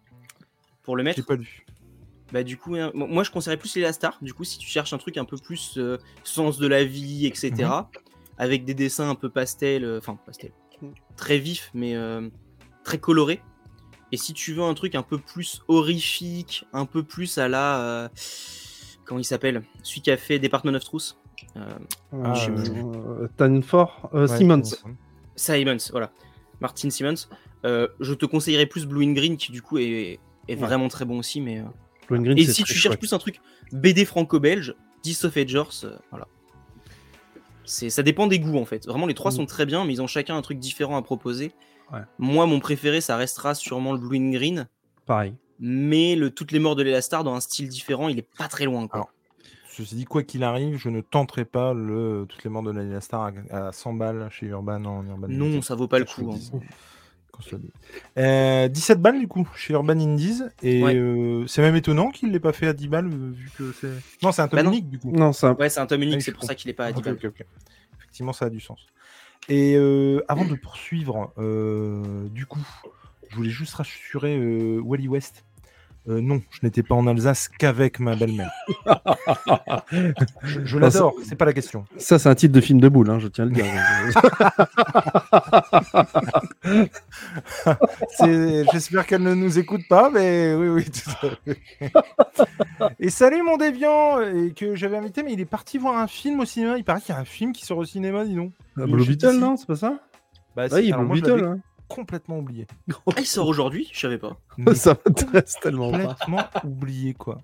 [0.83, 1.17] pour le mettre.
[1.17, 1.65] J'ai pas lu.
[2.31, 4.19] Bah du coup, hein, mo- moi je conseillerais plus les Star.
[4.21, 7.27] Du coup, si tu cherches un truc un peu plus euh, sens de la vie,
[7.27, 7.85] etc., Mhm.
[8.37, 10.53] avec des dessins un peu pastel, euh, enfin pastel,
[11.17, 12.29] très vifs mais euh,
[12.85, 13.41] très colorés.
[14.13, 17.81] Et si tu veux un truc un peu plus horrifique, un peu plus à la,
[17.81, 18.09] euh,
[19.07, 21.17] comment il s'appelle, celui qui a fait Department of Truth,
[21.57, 21.79] euh,
[22.25, 22.35] Ah.
[22.49, 24.63] Euh, Tanford, euh, Ouais, Simmons.
[25.37, 26.11] Simons, voilà,
[26.61, 27.27] Martin Simmons.
[27.65, 30.19] Je te conseillerais plus Blue and Green qui du coup est,
[30.49, 31.63] est vraiment très bon aussi, mais
[32.09, 32.99] Blue and Green, Et si tu cherches chouette.
[32.99, 33.41] plus un truc
[33.73, 36.27] BD franco-belge, 10 of Edgers, euh, voilà.
[37.65, 38.87] C'est, ça dépend des goûts en fait.
[38.87, 39.35] Vraiment, les trois Mm.
[39.37, 41.53] sont très bien, mais ils ont chacun un truc différent à proposer.
[41.93, 42.01] Ouais.
[42.19, 44.69] Moi, mon préféré, ça restera sûrement le Blue and Green,
[45.07, 45.35] Pareil.
[45.61, 48.65] mais le Toutes les morts de l'Elastar dans un style différent, il est pas très
[48.65, 48.89] loin.
[48.89, 48.97] Quoi.
[48.97, 49.13] Alors,
[49.75, 53.01] Ceci dit, quoi qu'il arrive, je ne tenterai pas le toutes les morts de la
[53.01, 55.63] Star à, à 100 balles chez Urban en Urban non, Indies.
[55.63, 56.31] ça vaut pas le coup.
[56.31, 56.37] hein.
[56.37, 56.51] dis.
[57.33, 57.71] Qu'on se le dise.
[58.19, 60.95] Euh, 17 balles du coup chez Urban Indies et Ouais.
[60.95, 63.89] euh, c'est même étonnant qu'il l'ait pas fait à 10 balles euh, vu que c'est
[64.23, 64.71] non c'est un tome Bah non.
[64.73, 65.53] unique du coup Non, ça.
[65.55, 67.05] Ouais, c'est un tome unique, Ouais, c'est pour ça qu'il est pas à 10 Ok,
[67.07, 67.33] balles.
[67.99, 68.87] effectivement ça a du sens
[69.49, 72.61] et euh, avant de poursuivre euh, du coup
[73.31, 75.45] je voulais juste rassurer euh, Wally West
[76.09, 78.51] Euh, non, je n'étais pas en Alsace qu'avec ma belle-mère.
[80.43, 81.85] Je, l'adore, c'est pas la question.
[81.97, 83.65] Ça, c'est un titre de film de boule, hein, je tiens à le dire.
[88.73, 91.61] J'espère qu'elle ne nous écoute pas, mais oui, oui, tout à fait.
[92.99, 96.41] Et salut mon déviant, et que j'avais invité, mais il est parti voir un film
[96.41, 96.79] au cinéma.
[96.79, 98.53] Il paraît qu'il y a un film qui sort au cinéma, dis donc.
[98.77, 100.01] Ah, Blue Beetle, non C'est pas ça
[100.57, 101.61] Bah, Oui, Blue Beetle.
[101.95, 102.67] Complètement oublié.
[102.91, 104.37] Ah, il sort aujourd'hui Je savais pas.
[104.59, 106.15] Mais Ça m'intéresse tellement pas.
[106.15, 107.41] complètement oublié, quoi.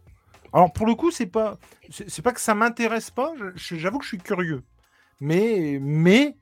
[0.53, 1.59] Alors, pour le coup, c'est pas,
[1.91, 3.33] c'est pas que ça m'intéresse pas.
[3.55, 4.63] J'avoue que je suis curieux,
[5.21, 6.37] mais, mais,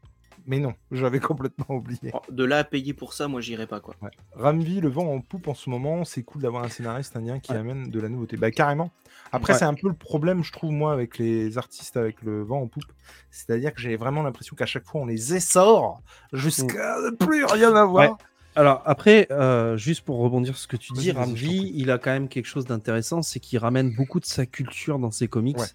[0.47, 2.11] mais non, j'avais complètement oublié.
[2.15, 3.95] Oh, De là à payer pour ça, moi j'irai pas quoi.
[4.35, 7.53] Ramvi, le vent en poupe en ce moment, c'est cool d'avoir un scénariste indien qui
[7.53, 7.59] Ouais.
[7.59, 8.37] amène de la nouveauté.
[8.37, 8.91] Bah carrément.
[9.33, 9.59] Après, Ouais.
[9.59, 12.69] c'est un peu le problème, je trouve, moi, avec les artistes avec le vent en
[12.69, 12.85] poupe.
[13.31, 16.01] C'est-à-dire que j'ai vraiment l'impression qu'à chaque fois, on les essore
[16.33, 18.11] jusqu'à ne plus rien avoir.
[18.11, 18.17] Ouais.
[18.57, 21.73] Alors après, euh, juste pour rebondir sur ce que tu dis, prie.
[21.75, 25.11] il a quand même quelque chose d'intéressant, c'est qu'il ramène beaucoup de sa culture dans
[25.11, 25.59] ses comics.
[25.59, 25.67] Ouais.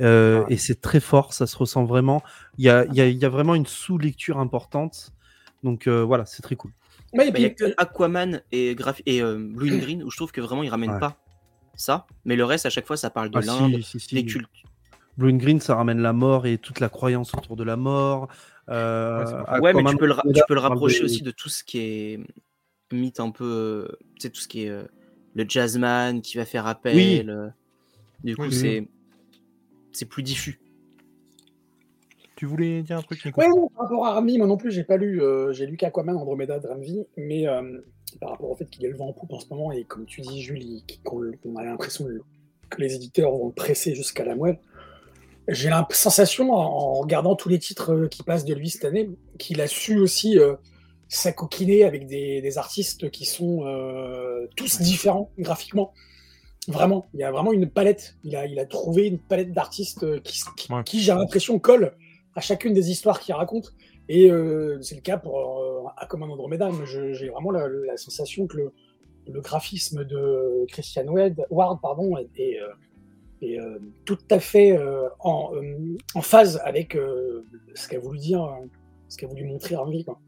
[0.00, 0.54] Euh, Ouais.
[0.54, 2.22] Et c'est très fort, ça se ressent vraiment.
[2.58, 5.12] Il y a, il y a- il y a vraiment une sous-lecture importante.
[5.62, 6.72] Donc euh, voilà, c'est très cool.
[7.12, 10.10] Ouais, Bah, Il y a puis, que Aquaman et, et euh, Blue and Green où
[10.10, 10.98] je trouve que vraiment ils ramènent Ouais.
[11.00, 11.16] pas
[11.74, 14.14] ça, mais le reste à chaque fois ça parle de Ah, l'Inde, si, si, si.
[14.14, 14.48] des cultes.
[15.18, 18.28] Blue and Green, ça ramène la mort et toute la croyance autour de la mort.
[18.68, 21.22] Euh, Ouais, Ouais, mais tu peux le, ra- tu peux le parle rapprocher des- aussi
[21.22, 22.20] de tout ce qui est
[22.92, 23.44] mythe un peu,
[23.90, 24.84] euh, tu sais, tout ce qui est euh,
[25.34, 26.94] le jazzman qui va faire appel.
[26.96, 27.24] Oui.
[27.28, 27.48] euh,
[28.22, 28.88] du coup, Oui, c'est
[29.92, 30.60] c'est plus diffus.
[32.36, 33.40] Tu voulais dire un truc, Nico?
[33.40, 36.16] Non, par rapport à Rami, moi non plus, j'ai pas lu, euh, j'ai lu qu'Aquaman,
[36.16, 37.80] Andromeda, Dramvi, mais euh,
[38.20, 40.06] par rapport au fait qu'il ait le vent en poupe en ce moment, et comme
[40.06, 42.06] tu dis, qu'on qu'on a l'impression
[42.70, 44.58] que les éditeurs vont le presser jusqu'à la moelle,
[45.48, 49.10] j'ai la sensation, en, regardant tous les titres euh, qui passent de lui cette année,
[49.38, 50.54] qu'il a su aussi euh,
[51.08, 55.92] s'acoquiner avec des, des artistes qui sont euh, tous différents graphiquement.
[56.68, 58.16] Vraiment, il y a vraiment une palette.
[58.22, 60.82] Il a, il a trouvé une palette d'artistes euh, qui, qui, Ouais.
[60.84, 61.96] qui, j'ai l'impression, colle
[62.36, 63.74] à chacune des histoires qu'il raconte.
[64.08, 66.70] Et euh, c'est le cas pour euh, Aquaman Andromeda.
[66.84, 68.72] J'ai vraiment la, la sensation que le,
[69.28, 72.58] le graphisme de Christian Ward, Ward pardon, est, est,
[73.42, 78.18] euh, euh, tout à fait euh, en, euh, en phase avec euh, ce qu'a voulu
[78.18, 78.48] dire,
[79.08, 80.04] ce qu'a voulu montrer Harvey.
[80.04, 80.18] Quoi.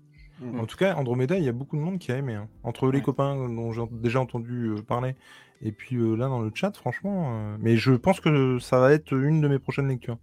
[0.58, 2.34] En tout cas, Andromeda, il y a beaucoup de monde qui a aimé.
[2.34, 2.48] hein.
[2.64, 3.04] Entre les Ouais.
[3.04, 5.14] copains dont j'ai déjà entendu euh, parler
[5.62, 7.52] et puis euh, là dans le chat, franchement.
[7.52, 10.18] euh, Mais je pense que ça va être une de mes prochaines lectures.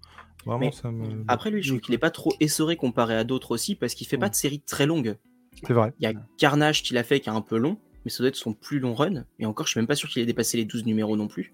[0.46, 1.24] Vraiment, Mais ça me.
[1.28, 4.06] Après, lui, je trouve qu'il est pas trop essoré comparé à d'autres aussi parce qu'il
[4.08, 5.16] fait pas de séries très longues.
[5.64, 5.94] C'est vrai.
[6.00, 8.30] Il y a Carnage qu'il a fait qui est un peu long, mais ça doit
[8.30, 9.26] être son plus long run.
[9.40, 11.54] Et encore, je suis même pas sûr qu'il ait dépassé les 12 numéros non plus.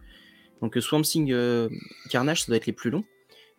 [0.61, 1.69] Donc euh, Swamp Thing euh,
[2.09, 3.03] Carnage, ça doit être les plus longs.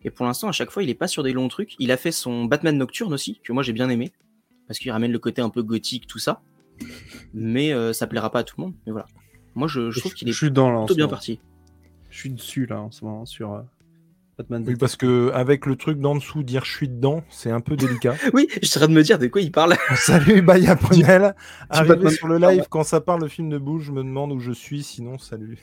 [0.03, 1.75] Et pour l'instant, à chaque fois, il est pas sur des longs trucs.
[1.79, 4.11] Il a fait son Batman Nocturne aussi, que moi j'ai bien aimé,
[4.67, 6.41] parce qu'il ramène le côté un peu gothique, tout ça.
[7.33, 8.75] Mais euh, ça plaira pas à tout le monde.
[8.85, 9.07] Mais voilà.
[9.55, 11.15] Moi, je, je trouve qu'il est Je suis dans là en plutôt ce bien moment.
[11.15, 11.39] parti.
[12.09, 13.61] Je suis dessus là en ce moment sur euh,
[14.37, 14.63] Batman.
[14.65, 17.75] Oui, parce que avec le truc d'en dessous, dire je suis dedans, c'est un peu
[17.75, 18.15] délicat.
[18.33, 19.75] Oui, je train de me dire de quoi il parle.
[19.95, 21.35] salut Baya Prunel.
[21.69, 24.39] Arrivé sur le live, quand ça parle le film de boule, je me demande où
[24.39, 25.59] je suis, sinon salut.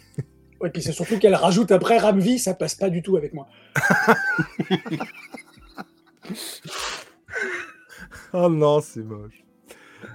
[0.60, 3.46] Ouais, puis c'est surtout qu'elle rajoute après Ramvi, ça passe pas du tout avec moi.
[8.32, 9.44] Oh non, c'est moche.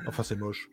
[0.07, 0.69] Enfin, c'est moche.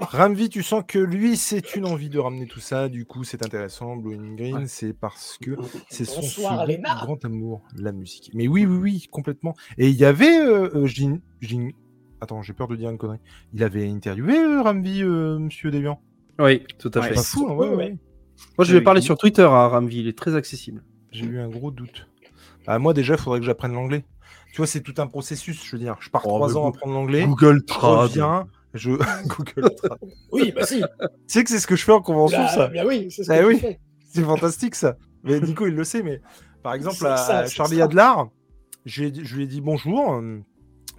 [0.00, 2.88] Ramvi, tu sens que lui, c'est une envie de ramener tout ça.
[2.88, 3.96] Du coup, c'est intéressant.
[3.96, 5.52] Blue and Green, c'est parce que
[5.90, 8.30] c'est son second grand amour, la musique.
[8.34, 9.54] Mais oui, oui, oui, complètement.
[9.76, 11.72] Et il y avait euh, euh, Jin- Jin-
[12.20, 13.20] Attends, j'ai peur de dire une connerie.
[13.52, 16.00] Il avait interviewé euh, Ramvi, euh, Monsieur Deviant?
[16.38, 17.14] Oui, tout à Ouais, fait.
[17.14, 17.96] Pas c'est- fou, hein, ouais, ouais, ouais.
[18.56, 19.04] Moi, je vais Oui, parler oui.
[19.06, 20.82] sur Twitter à Ramvi, il est très accessible.
[21.12, 22.06] J'ai eu un gros doute.
[22.66, 24.04] Bah, moi, déjà, il faudrait que j'apprenne l'anglais.
[24.52, 25.64] Tu vois, c'est tout un processus.
[25.64, 27.24] Je veux dire, je pars Oh, trois ans à apprendre l'anglais.
[27.26, 27.98] Google Je Trad.
[28.00, 28.46] reviens.
[28.74, 28.90] Je...
[29.26, 29.98] Google Trad.
[30.32, 30.80] Oui, bah si.
[30.80, 30.86] tu
[31.26, 32.68] sais que c'est ce que je fais en convention, Bah, ça.
[32.68, 33.58] bah oui, c'est ce Bah que tu oui.
[33.58, 33.78] fais.
[34.12, 34.96] C'est fantastique ça.
[35.24, 36.20] Mais Nico, il le sait, mais
[36.62, 37.80] par exemple, à, ça, Charlie.
[37.82, 38.28] Adlar,
[38.86, 40.38] j'ai- je lui ai dit bonjour, euh,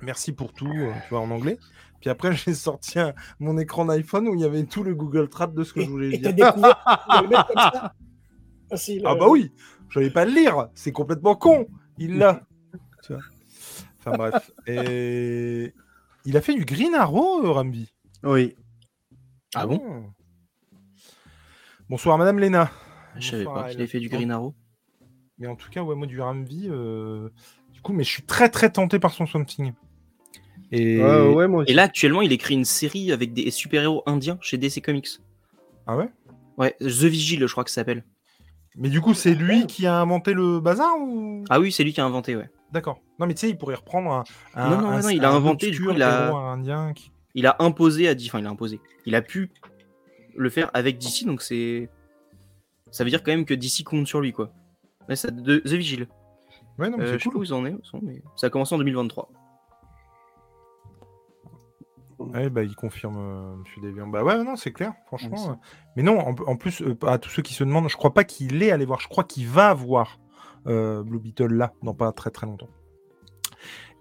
[0.01, 1.57] merci pour tout, euh, tu vois, en anglais.
[2.01, 5.29] Puis après, j'ai sorti un- mon écran d'iPhone où il y avait tout le Google
[5.29, 6.33] Trad de ce que je voulais Et dire.
[6.33, 7.93] découvert de le mettre comme ça
[8.69, 9.51] Facile, Ah euh, bah oui,
[9.89, 11.67] je n'allais pas le lire, c'est complètement con.
[11.97, 12.41] Il l'a.
[13.99, 14.51] Enfin bref.
[14.67, 15.73] Et
[16.25, 17.91] il a fait du Green Arrow, euh, Rambi.
[18.23, 18.55] Oui.
[19.55, 20.05] Ah bon?
[21.89, 22.69] Bonsoir, Madame Léna.
[23.17, 24.53] Je savais Bonsoir pas qu'il avait fait du Green Arrow.
[25.39, 27.29] Mais en tout cas, ouais, moi du Ramvi, euh,
[27.73, 29.73] du coup, mais je suis très très tenté par son something.
[30.71, 31.71] Et Ouais, ouais, moi aussi.
[31.71, 35.07] Et là, actuellement, il écrit une série avec des super-héros indiens chez DC Comics.
[35.87, 36.09] ah ouais?
[36.57, 38.03] Ouais, The Vigil, je crois que ça s'appelle.
[38.75, 41.43] Mais du coup, c'est lui qui a inventé le bazar ou?
[41.49, 42.49] Ah oui, c'est lui qui a inventé, ouais.
[42.71, 42.99] D'accord.
[43.17, 44.23] Non, mais tu sais, il pourrait reprendre un.
[44.53, 47.11] un- Non, non, un- non, il a inventé, du coup, il a- héros indien qui-
[47.35, 48.79] Il a imposé à DC, enfin, il a imposé.
[49.05, 49.51] Il a pu
[50.35, 51.89] le faire avec DC, donc c'est.
[52.91, 54.51] Ça veut dire quand même que DC compte sur lui, quoi.
[55.07, 56.07] Ouais, ça, de The Vigil.
[56.77, 57.41] Ouais, non, mais Euh, c'est je sais pas cool.
[57.41, 59.29] où ils en est, sont, mais ça a commencé en 2023.
[62.19, 64.07] Ouais, bah, il confirme, euh, Monsieur Deviant.
[64.07, 65.51] Bah ouais, non, c'est clair, franchement.
[65.51, 65.53] Euh.
[65.95, 68.23] Mais non, en, en plus, euh, à tous ceux qui se demandent, je crois pas
[68.25, 68.99] qu'il est allé voir.
[68.99, 70.19] Je crois qu'il va voir
[70.67, 72.67] euh, Blue Beetle là, dans pas très très longtemps.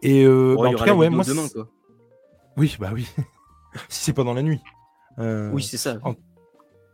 [0.03, 1.25] Et euh, Bon, bah, en tout cas, ouais, moi.
[1.25, 1.69] demain, quoi.
[2.57, 3.09] Oui, bah oui.
[3.89, 4.61] si c'est pas dans la nuit.
[5.19, 5.99] Euh, Oui, c'est ça.
[6.03, 6.15] en-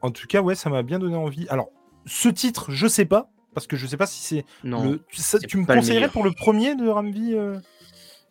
[0.02, 1.46] En tout cas, ouais, ça m'a bien donné envie.
[1.48, 1.70] Alors,
[2.06, 4.84] ce titre, je sais pas, parce que je sais pas si c'est Non.
[4.90, 5.02] le.
[5.08, 7.58] Tu, ça- c'est tu me conseillerais pour le premier de Ramvi euh?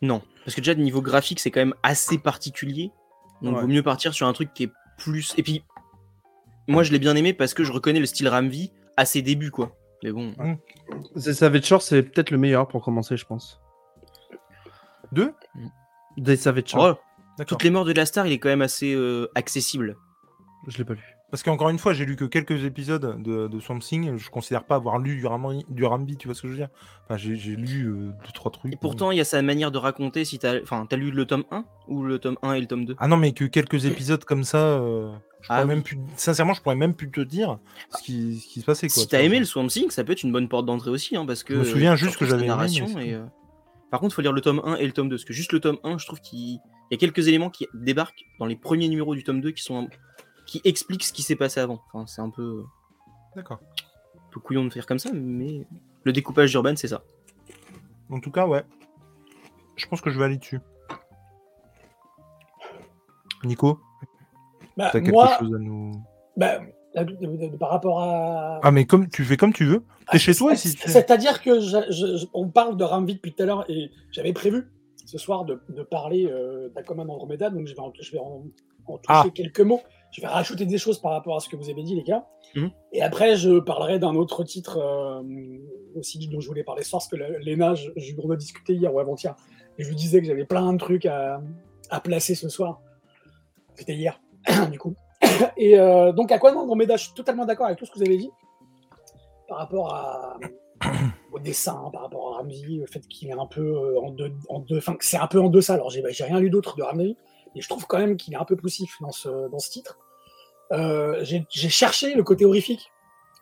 [0.03, 2.91] Non, parce que déjà, de niveau graphique, c'est quand même assez particulier.
[3.41, 3.61] Donc, Ouais.
[3.61, 5.33] vaut mieux partir sur un truc qui est plus.
[5.37, 5.63] Et puis,
[6.67, 9.51] moi, je l'ai bien aimé parce que je reconnais le style Ramvi à ses débuts,
[9.51, 9.75] quoi.
[10.03, 10.33] Mais bon.
[11.15, 13.59] C'est- Savage Shore, c'est peut-être le meilleur pour commencer, je pense.
[15.11, 15.33] Deux
[16.17, 16.97] Des Savage Shore.
[17.39, 19.97] Oh, toutes les morts de la star, il est quand même assez euh, accessible.
[20.67, 21.17] Je l'ai pas lu.
[21.33, 24.17] Parce qu'encore une fois, j'ai lu que quelques épisodes de, de Swamp Thing.
[24.17, 26.59] Je considère pas avoir lu du, Ram- du Rambi, tu vois ce que je veux
[26.59, 26.69] dire?
[27.05, 28.71] Enfin, j'ai lu euh, deux, trois trucs.
[28.71, 30.25] Et pourtant, il y a sa manière de raconter.
[30.25, 32.85] Si t'as, enfin, t'as lu le tome 1 ou le tome 1 et le tome
[32.85, 34.59] 2 Ah non, mais que quelques épisodes comme ça.
[34.59, 35.69] euh, je Ah oui.
[35.69, 37.57] même plus, sincèrement, je pourrais même plus te dire
[37.97, 38.87] ce qui, ce qui se passait.
[38.87, 41.17] Quoi, Si t'as aimé le Swamp Thing, ça peut être une bonne porte d'entrée aussi,
[41.17, 41.55] hein, parce que.
[41.55, 43.23] Je me souviens euh, juste que j'avais narration et, euh,
[43.89, 45.51] Par contre, il faut lire le tome 1 et le tome 2, parce que juste
[45.51, 46.59] le tome 1, je trouve qu'il
[46.91, 49.63] il y a quelques éléments qui débarquent dans les premiers numéros du tome 2 qui
[49.63, 49.89] sont
[50.45, 51.81] qui expliquent ce qui s'est passé avant.
[51.91, 52.63] Enfin, c'est un peu,
[53.35, 53.59] D'accord.
[54.15, 55.65] un peu couillon de faire comme ça, mais
[56.03, 57.03] le découpage d'Urban, c'est ça.
[58.09, 58.63] En tout cas, ouais.
[59.75, 60.59] Je pense que je vais aller dessus.
[63.43, 63.79] Nico,
[64.77, 65.91] bah, t'as quelque moi, chose à nous.
[66.37, 66.59] bah,
[66.93, 68.59] la- de- de- de- par rapport à.
[68.63, 69.79] Ah, mais comme tu fais comme tu veux.
[69.79, 70.89] T'es Ah, chez toi c'est- si tu.
[70.89, 74.31] C'est-à-dire que je- je- je- on parle de Ramvi depuis tout à l'heure et j'avais
[74.33, 74.67] prévu
[75.05, 78.43] ce soir de, de parler euh, d'Aquaman Andromeda, donc je vais en, je vais en,
[78.85, 79.25] en toucher Ah.
[79.33, 79.81] quelques mots.
[80.13, 82.27] Je vais rajouter des choses par rapport à ce que vous avez dit, les gars.
[82.55, 82.69] Mhm.
[82.91, 85.23] Et après, je parlerai d'un autre titre euh,
[85.95, 88.75] aussi dont je voulais parler ce soir, parce que Léna, je, je, on a discuté
[88.75, 89.35] hier ou avant-hier,
[89.77, 91.41] et je lui disais que j'avais plein de trucs à,
[91.89, 92.79] à placer ce soir.
[93.73, 94.21] C'était hier,
[94.71, 94.95] du coup.
[95.57, 98.17] Et euh, donc, Aquaman Andromeda, je suis totalement d'accord avec tout ce que vous avez
[98.17, 98.29] dit
[99.47, 100.37] par rapport à,
[101.31, 104.31] au dessin, par rapport à Ramsey, le fait qu'il est un peu euh, en deux,
[104.49, 105.73] en deux, enfin, que c'est un peu en deçà.
[105.73, 107.15] Alors, j'ai j'ai rien lu d'autre de Ramsey,
[107.55, 109.97] mais je trouve quand même qu'il est un peu poussif dans ce, dans ce titre.
[110.73, 112.91] Euh, j'ai cherché le côté horrifique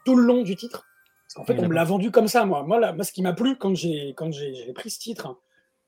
[0.05, 0.85] tout le long du titre,
[1.23, 2.63] parce qu'en fait, on me l'a vendu comme ça, moi.
[2.63, 5.37] Moi, là, moi ce qui m'a plu quand j'ai quand j'ai j'ai pris ce titre,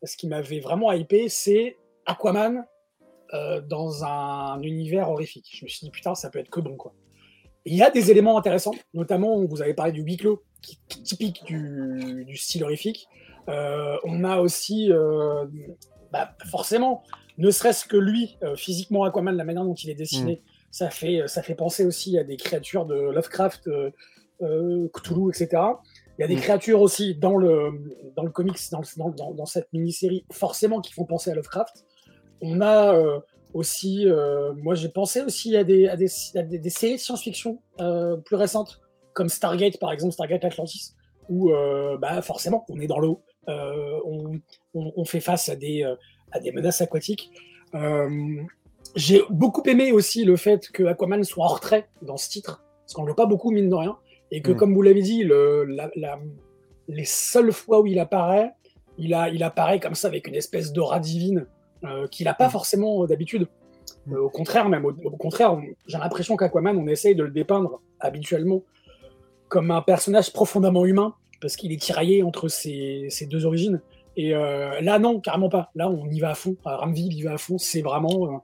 [0.03, 2.65] ce qui m'avait vraiment hypé, c'est Aquaman
[3.33, 5.49] euh, dans un univers horrifique.
[5.51, 6.93] Je me suis dit, putain, ça peut être que bon, quoi.
[7.65, 10.99] Il y a des éléments intéressants, notamment, vous avez parlé du huis clos, qui, qui
[10.99, 13.07] est typique du, du style horrifique.
[13.49, 15.45] Euh, on a aussi, euh,
[16.11, 17.03] bah, forcément,
[17.37, 20.41] ne serait-ce que lui, euh, physiquement Aquaman, la manière dont il est dessiné,
[20.73, 23.91] ça, fait, ça fait penser aussi à des créatures de Lovecraft, euh,
[24.41, 25.47] euh, Cthulhu, etc.
[26.17, 26.39] Il y a des Mm.
[26.39, 27.71] créatures aussi dans le,
[28.15, 31.85] dans le comics, dans, le- dans, cette mini-série, forcément qui font penser à Lovecraft.
[32.41, 33.19] On a euh,
[33.53, 36.99] aussi, euh, moi j'ai pensé aussi à des, à des, à des, des séries de
[36.99, 38.81] science-fiction euh, plus récentes,
[39.13, 40.95] comme Stargate par exemple, Stargate Atlantis,
[41.29, 41.51] où
[42.01, 44.39] bah, forcément on est dans l'eau, on,
[44.73, 45.83] on- on fait face à des,
[46.31, 47.29] à des menaces aquatiques.
[48.95, 52.93] J'ai beaucoup aimé aussi le fait que Aquaman soit en retrait dans ce titre, parce
[52.93, 53.97] qu'on ne le voit pas beaucoup mine de rien,
[54.31, 54.55] et que Mm.
[54.55, 56.19] comme vous l'avez dit, le, la- la-
[56.87, 58.51] les seules fois où il apparaît,
[58.97, 61.47] il, a, il apparaît comme ça avec une espèce d'aura divine
[61.85, 62.51] euh, qu'il n'a pas Mm.
[62.51, 63.47] forcément d'habitude.
[64.05, 64.13] Mm.
[64.13, 67.31] Euh, au contraire, même au, au contraire, on- j'ai l'impression qu'Aquaman, on essaye de le
[67.31, 68.61] dépeindre habituellement
[69.49, 73.81] comme un personnage profondément humain, parce qu'il est tiraillé entre ses, ses deux origines.
[74.15, 75.71] Et euh, là, non, carrément pas.
[75.75, 76.55] Là, on y va à fond.
[76.67, 77.57] Euh, Ramville y va à fond.
[77.57, 78.37] C'est vraiment, euh,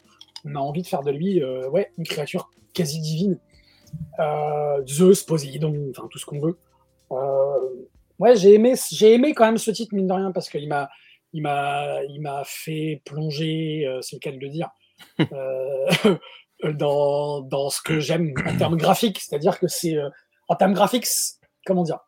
[0.45, 3.39] on a envie de faire de lui, euh, ouais, une créature quasi divine.
[4.19, 6.57] Euh, Zeus, Poséidon, enfin tout ce qu'on veut.
[7.11, 7.87] Euh,
[8.19, 10.89] ouais, j'ai aimé, j'ai aimé quand même ce titre mine de rien parce qu'il m'a,
[11.33, 14.69] il m'a, il m'a fait plonger, c'est le cas de le dire,
[16.63, 19.19] dans, dans ce que j'aime en termes graphiques.
[19.19, 19.95] C'est-à-dire que c'est,
[20.47, 21.07] en termes graphiques,
[21.65, 21.99] comment dire,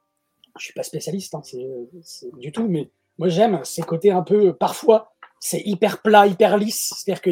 [0.59, 1.65] je suis pas spécialiste, hein, c'est,
[2.03, 6.57] c'est du tout, mais moi j'aime ces côtés un peu, parfois, c'est hyper plat, hyper
[6.57, 6.93] lisse.
[6.95, 7.31] C'est-à-dire que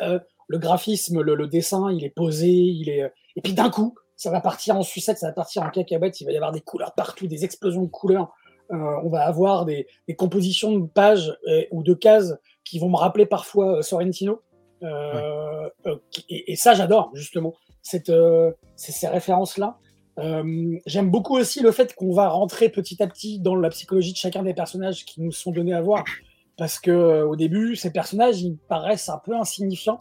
[0.00, 3.94] euh, le graphisme, le, le dessin, il est posé, il est, et puis d'un coup,
[4.16, 6.60] ça va partir en sucette, ça va partir en cacahuète, il va y avoir des
[6.60, 8.32] couleurs partout, des explosions de couleurs.
[8.72, 12.88] Euh, on va avoir des, des compositions de pages euh, ou de cases qui vont
[12.88, 14.40] me rappeler parfois euh, Sorrentino.
[14.82, 15.96] Euh, euh,
[16.28, 19.78] et, et ça, j'adore justement cette, euh, ces, ces références-là.
[20.18, 24.12] Euh, J'aime beaucoup aussi le fait qu'on va rentrer petit à petit dans la psychologie
[24.12, 26.04] de chacun des personnages qui nous sont donnés à voir,
[26.56, 30.00] parce que euh, au début, ces personnages, ils paraissent un peu insignifiants,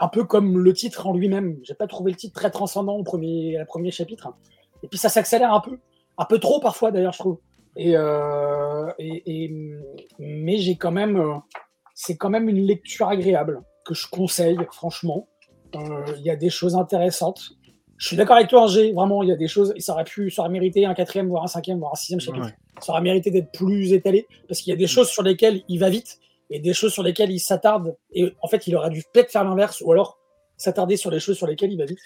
[0.00, 1.58] un peu comme le titre en lui-même.
[1.62, 4.32] J'ai pas trouvé le titre très transcendant au premier, premier chapitre,
[4.82, 5.78] et puis ça s'accélère un peu,
[6.18, 7.38] un peu trop parfois d'ailleurs, je trouve.
[7.76, 8.90] Et, euh,
[10.18, 11.34] mais j'ai quand même, euh,
[11.94, 15.28] c'est quand même une lecture agréable que je conseille, franchement.
[15.74, 17.52] Il y a des choses intéressantes.
[18.02, 20.02] Je suis d'accord avec toi, Angers, vraiment, il y a des choses, et ça aurait
[20.02, 22.46] pu, ça aurait mérité un quatrième, voire un cinquième, voire un sixième chapitre.
[22.46, 22.54] Ouais.
[22.80, 25.78] Ça aurait mérité d'être plus étalé, parce qu'il y a des choses sur lesquelles il
[25.78, 26.18] va vite,
[26.50, 29.44] et des choses sur lesquelles il s'attarde, et en fait, il aurait dû peut-être faire
[29.44, 30.18] l'inverse, ou alors
[30.56, 32.00] s'attarder sur les choses sur lesquelles il va vite.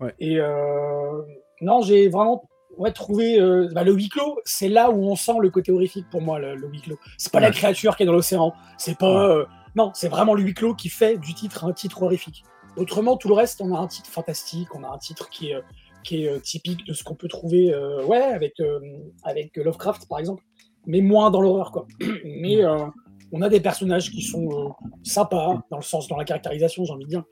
[0.00, 0.14] Ouais.
[0.18, 1.22] Et euh,
[1.62, 5.38] non, j'ai vraiment ouais, trouvé euh, bah, le huis clos, c'est là où on sent
[5.40, 6.98] le côté horrifique pour moi, le, le huis clos.
[7.16, 9.30] C'est pas la créature qui est dans l'océan, c'est pas.
[9.30, 12.44] euh, non, c'est vraiment le huis clos qui fait du titre un titre horrifique.
[12.78, 15.54] Autrement, tout le reste, on a un titre fantastique, on a un titre qui est,
[15.54, 15.62] euh,
[16.04, 18.78] qui est euh, typique de ce qu'on peut trouver euh, ouais, avec, euh,
[19.24, 20.42] avec Lovecraft, par exemple,
[20.86, 21.72] mais moins dans l'horreur.
[21.72, 21.86] quoi.
[22.24, 22.86] mais euh,
[23.32, 27.04] on a des personnages qui sont sympas, dans le sens, dans la caractérisation, j'ai envie
[27.04, 27.24] de dire.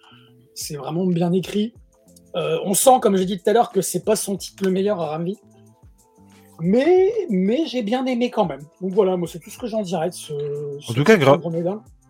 [0.54, 1.74] C'est vraiment bien écrit.
[2.34, 5.00] On sent, comme j'ai dit tout à l'heure, que c'est pas son titre le meilleur
[5.00, 5.38] à Ramvi.
[6.60, 8.60] Mais, mais j'ai bien aimé quand même.
[8.82, 10.34] Donc voilà, moi c'est tout ce que j'en dirais de ce.
[10.80, 11.40] ce tout cas, gra-.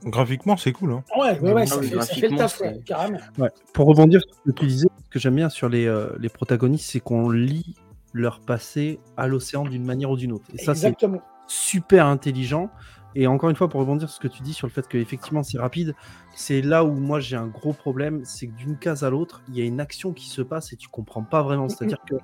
[0.04, 0.92] Graphiquement, c'est cool.
[0.92, 1.04] Hein.
[1.18, 3.18] Ouais, ouais, ouais, ça, fait, ça fait le graphiquement, taf, ouais, carrément.
[3.38, 3.48] Ouais.
[3.72, 6.28] Pour rebondir sur ce que tu disais, ce que j'aime bien sur les, euh, les
[6.28, 7.74] protagonistes, c'est qu'on lit
[8.12, 10.44] leur passé à l'océan d'une manière ou d'une autre.
[10.54, 11.20] Et ça, c'est Exactement.
[11.46, 12.70] super intelligent.
[13.18, 15.42] Et encore une fois, pour rebondir sur ce que tu dis sur le fait qu'effectivement
[15.42, 15.94] c'est rapide,
[16.34, 19.56] c'est là où moi j'ai un gros problème, c'est que d'une case à l'autre, il
[19.56, 21.70] y a une action qui se passe et tu comprends pas vraiment.
[21.70, 22.14] C'est-à-dire que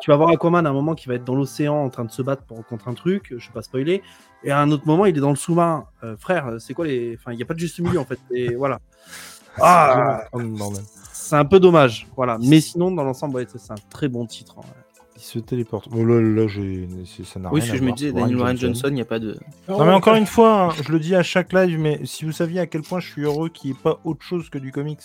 [0.00, 2.10] tu vas voir Aquaman à un moment qui va être dans l'océan en train de
[2.10, 4.02] se battre pour, contre un truc, je vais pas spoiler,
[4.44, 5.86] et à un autre moment il est dans le sous-marin.
[6.04, 7.16] Euh, frère, c'est quoi les.
[7.18, 8.20] Enfin, il n'y a pas de juste milieu en fait.
[8.30, 8.78] Et voilà.
[9.60, 10.24] Ah,
[11.12, 12.08] c'est un peu dommage.
[12.16, 12.38] Voilà.
[12.40, 14.56] Mais sinon, dans l'ensemble, ouais, c'est un très bon titre.
[14.58, 14.81] hein.
[15.22, 15.88] Il se téléporte.
[15.88, 16.88] Bon, là, là, j'ai...
[17.24, 17.96] ça n'a Oui, rien ce à que je me voir.
[17.96, 19.38] disais, Daniel Ryan Johnson, il n'y a pas de.
[19.68, 22.32] Non, mais encore une fois, hein, je le dis à chaque live, mais si vous
[22.32, 24.72] saviez à quel point je suis heureux qu'il n'y ait pas autre chose que du
[24.72, 24.98] comics.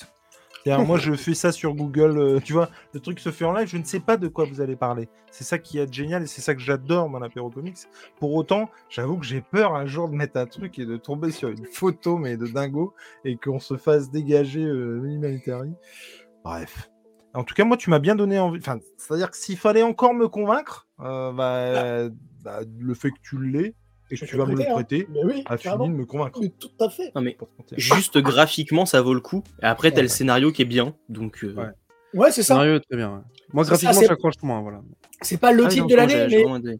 [0.64, 3.54] C'est-à-dire, moi, je fais ça sur Google, euh, tu vois, le truc se fait en
[3.54, 5.08] live, je ne sais pas de quoi vous allez parler.
[5.30, 7.78] C'est ça qui est génial et c'est ça que j'adore dans l'apéro comics.
[8.20, 11.30] Pour autant, j'avoue que j'ai peur un jour de mettre un truc et de tomber
[11.30, 15.00] sur une photo, mais de dingo, et qu'on se fasse dégager euh.
[16.44, 16.90] Bref.
[17.38, 18.58] En tout cas, moi, tu m'as bien donné envie.
[18.60, 22.10] Enfin, c'est-à-dire que s'il fallait encore me convaincre, euh, bah,
[22.44, 23.76] bah, le fait que tu l'aies
[24.10, 24.74] et que tu vas me le prêter, hein.
[24.74, 26.40] prêter Mais oui, a fini de me convaincre.
[26.42, 27.12] Mais tout à fait.
[27.16, 27.38] Non, mais
[27.74, 29.44] juste graphiquement, ça vaut le coup.
[29.62, 30.04] Et après, t'as Ouais.
[30.04, 30.96] le scénario qui est bien.
[31.10, 31.66] Donc, euh, Ouais.
[32.16, 32.56] Ouais, c'est ça.
[32.56, 33.12] Scénario, très bien.
[33.14, 33.22] ouais.
[33.54, 34.62] Moi, graphiquement, j'accroche moins.
[34.62, 34.82] Voilà.
[35.22, 36.28] C'est pas le ah, titre non, de l'année,
[36.64, 36.78] mais,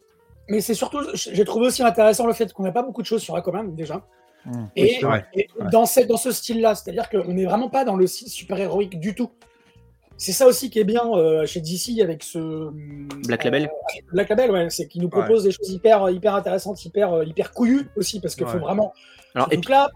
[0.48, 3.22] mais c'est surtout, j'ai trouvé aussi intéressant le fait qu'on n'a pas beaucoup de choses
[3.22, 4.04] sur Aquaman déjà.
[4.44, 4.64] Mmh.
[4.74, 8.28] Et, Oui, dans, ce, dans ce style-là, c'est-à-dire qu'on n'est vraiment pas dans le style
[8.28, 9.30] super-héroïque du tout.
[10.20, 12.70] C'est ça aussi qui est bien euh, chez DC avec ce.
[13.26, 13.62] Black Label.
[13.64, 17.24] euh, Black Label, ouais, c'est qu'il nous propose des choses hyper, hyper intéressantes, hyper, euh,
[17.24, 18.92] hyper couillues aussi, parce qu'il faut vraiment.
[19.34, 19.90] Alors, et Donc puis, là,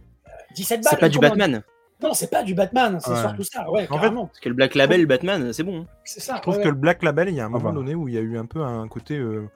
[0.54, 0.90] 17 balles.
[0.90, 1.62] c'est pas du Batman.
[2.02, 3.20] Non, c'est pas du Batman, c'est Ouais.
[3.20, 4.26] surtout ça, ouais, En fait, carrément.
[4.26, 5.82] Parce que le Black Label, Batman, c'est bon.
[5.82, 5.86] hein.
[6.04, 6.36] c'est ça.
[6.36, 7.74] Je trouve ouais, que le Black Label, il y a un moment bah.
[7.74, 9.16] donné où il y a eu un peu un côté.
[9.16, 9.48] euh,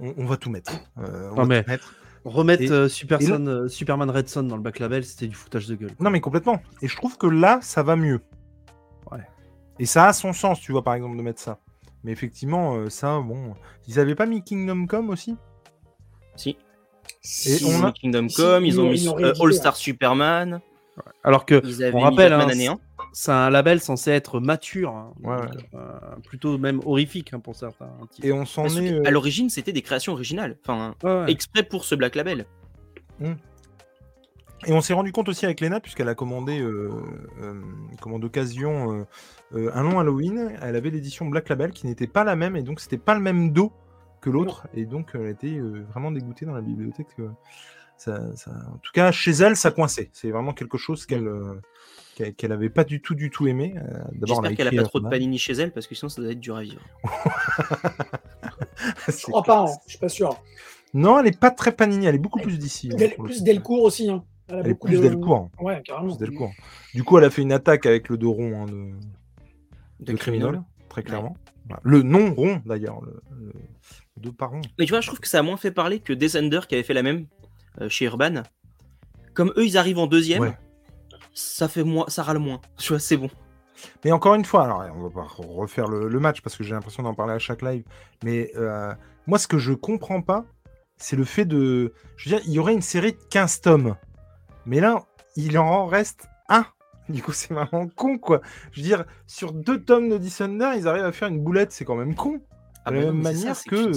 [0.00, 0.72] on, on va tout mettre.
[0.98, 1.94] Euh, on Non, va mais- tout mettre.
[2.24, 5.34] Remettre Et- euh, et Superson, euh, Superman Red Son dans le Black Label, c'était du
[5.34, 5.90] foutage de gueule.
[6.00, 6.60] Non, mais complètement.
[6.82, 8.20] Et je trouve que là, ça va mieux.
[9.78, 11.58] Et ça a son sens, tu vois, par exemple, de mettre ça.
[12.04, 13.54] Mais effectivement, euh, ça, bon.
[13.88, 15.36] Ils avaient pas mis Kingdom Come aussi?
[16.36, 16.50] Si.
[16.50, 16.56] Et
[17.56, 19.42] Ils on ont a- mis Kingdom si, Come, ils ils ont mis ils euh, réédité,
[19.42, 19.56] All ouais.
[19.56, 20.60] Star Superman,
[21.22, 22.78] Alors que ils on rappelle, hein, année 1.
[23.12, 27.56] c'est un label censé être mature, hein, Ouais, donc, euh, plutôt même horrifique hein, pour
[27.56, 27.90] certains.
[28.10, 28.26] titres.
[28.26, 28.92] Et on s'en est.
[28.92, 31.30] euh, À l'origine, c'était des créations originales, enfin, Ouais, ouais.
[31.32, 32.46] exprès pour ce Black Label.
[34.66, 36.90] Et on s'est rendu compte aussi avec Lena, puisqu'elle a commandé, euh,
[37.42, 37.60] euh,
[38.00, 39.04] comment d'occasion, euh,
[39.54, 40.52] euh, un long Halloween.
[40.62, 43.20] Elle avait l'édition Black Label qui n'était pas la même, et donc c'était pas le
[43.20, 43.72] même dos
[44.20, 44.66] que l'autre.
[44.74, 47.08] Et donc elle était euh, vraiment dégoûtée dans la bibliothèque.
[47.96, 50.10] ça, ça- En tout cas, chez elle, ça coinçait.
[50.12, 51.60] C'est vraiment quelque chose qu'elle euh,
[52.16, 53.74] qu'elle qu'elle avait pas du tout, du tout aimé.
[53.74, 56.08] D'abord, J'espère elle qu'elle a écrit, pas trop de panini chez elle, parce que sinon
[56.08, 56.80] ça doit être dur à vivre.
[59.08, 59.56] Je crois clair.
[59.56, 60.36] pas, hein, je suis pas sûr.
[60.92, 62.90] Non, elle est pas très panini, elle est beaucoup plus d'ici.
[62.92, 63.42] hein, plus.
[63.42, 64.10] Delcourt aussi.
[64.10, 64.24] Hein.
[64.48, 65.50] Elle, est plus de- Delcourt.
[65.60, 66.08] Ouais, carrément.
[66.14, 66.52] Plus Delcourt.
[66.94, 68.72] Du coup, elle a fait une attaque avec le dos rond hein, de,
[70.00, 70.46] De, de criminel.
[70.48, 71.36] Criminal, très clairement.
[71.82, 73.22] Le non rond d'ailleurs, le,
[74.22, 74.60] le, pas rond.
[74.78, 76.84] Mais tu vois, je trouve que ça a moins fait parler que Descender qui avait
[76.84, 77.26] fait la même
[77.80, 78.42] euh, chez Urban.
[79.32, 80.56] Comme eux, ils arrivent en deuxième, Ouais.
[81.32, 82.60] ça fait moins, ça râle moins.
[82.76, 83.30] Tu vois, c'est bon.
[84.04, 86.74] Mais encore une fois, alors on va pas refaire le, le match parce que j'ai
[86.74, 87.82] l'impression d'en parler à chaque live.
[88.22, 88.92] Mais euh,
[89.26, 90.44] moi, ce que je comprends pas,
[90.98, 91.92] c'est le fait de.
[92.16, 93.96] Je veux dire, il y aurait une série de 15 tomes.
[94.66, 95.04] Mais là,
[95.36, 96.66] il en reste un.
[97.08, 98.40] Du coup, c'est vraiment con, quoi.
[98.72, 101.84] Je veux dire, sur deux tomes de Descender, ils arrivent à faire une boulette, c'est
[101.84, 102.40] quand même con.
[102.84, 103.92] Ah De bah la non, même manière ça, que-.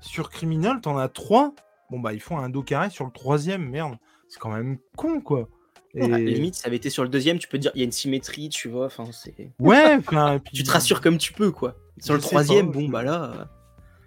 [0.00, 1.54] Sur Criminal, t'en as trois.
[1.90, 3.96] Bon, bah, ils font un dos carré sur le troisième, merde.
[4.28, 5.48] C'est quand même con, quoi.
[5.94, 6.02] Et...
[6.02, 7.82] À la limite, ça avait été sur le deuxième, tu peux te dire, il y
[7.82, 8.86] a une symétrie, tu vois.
[8.86, 9.52] Enfin, c'est.
[9.60, 11.74] Ouais, enfin, et puis- Tu te rassures comme tu peux, quoi.
[11.98, 13.22] Sur Je le troisième, pas, bon, je- bah là.
[13.34, 13.44] euh,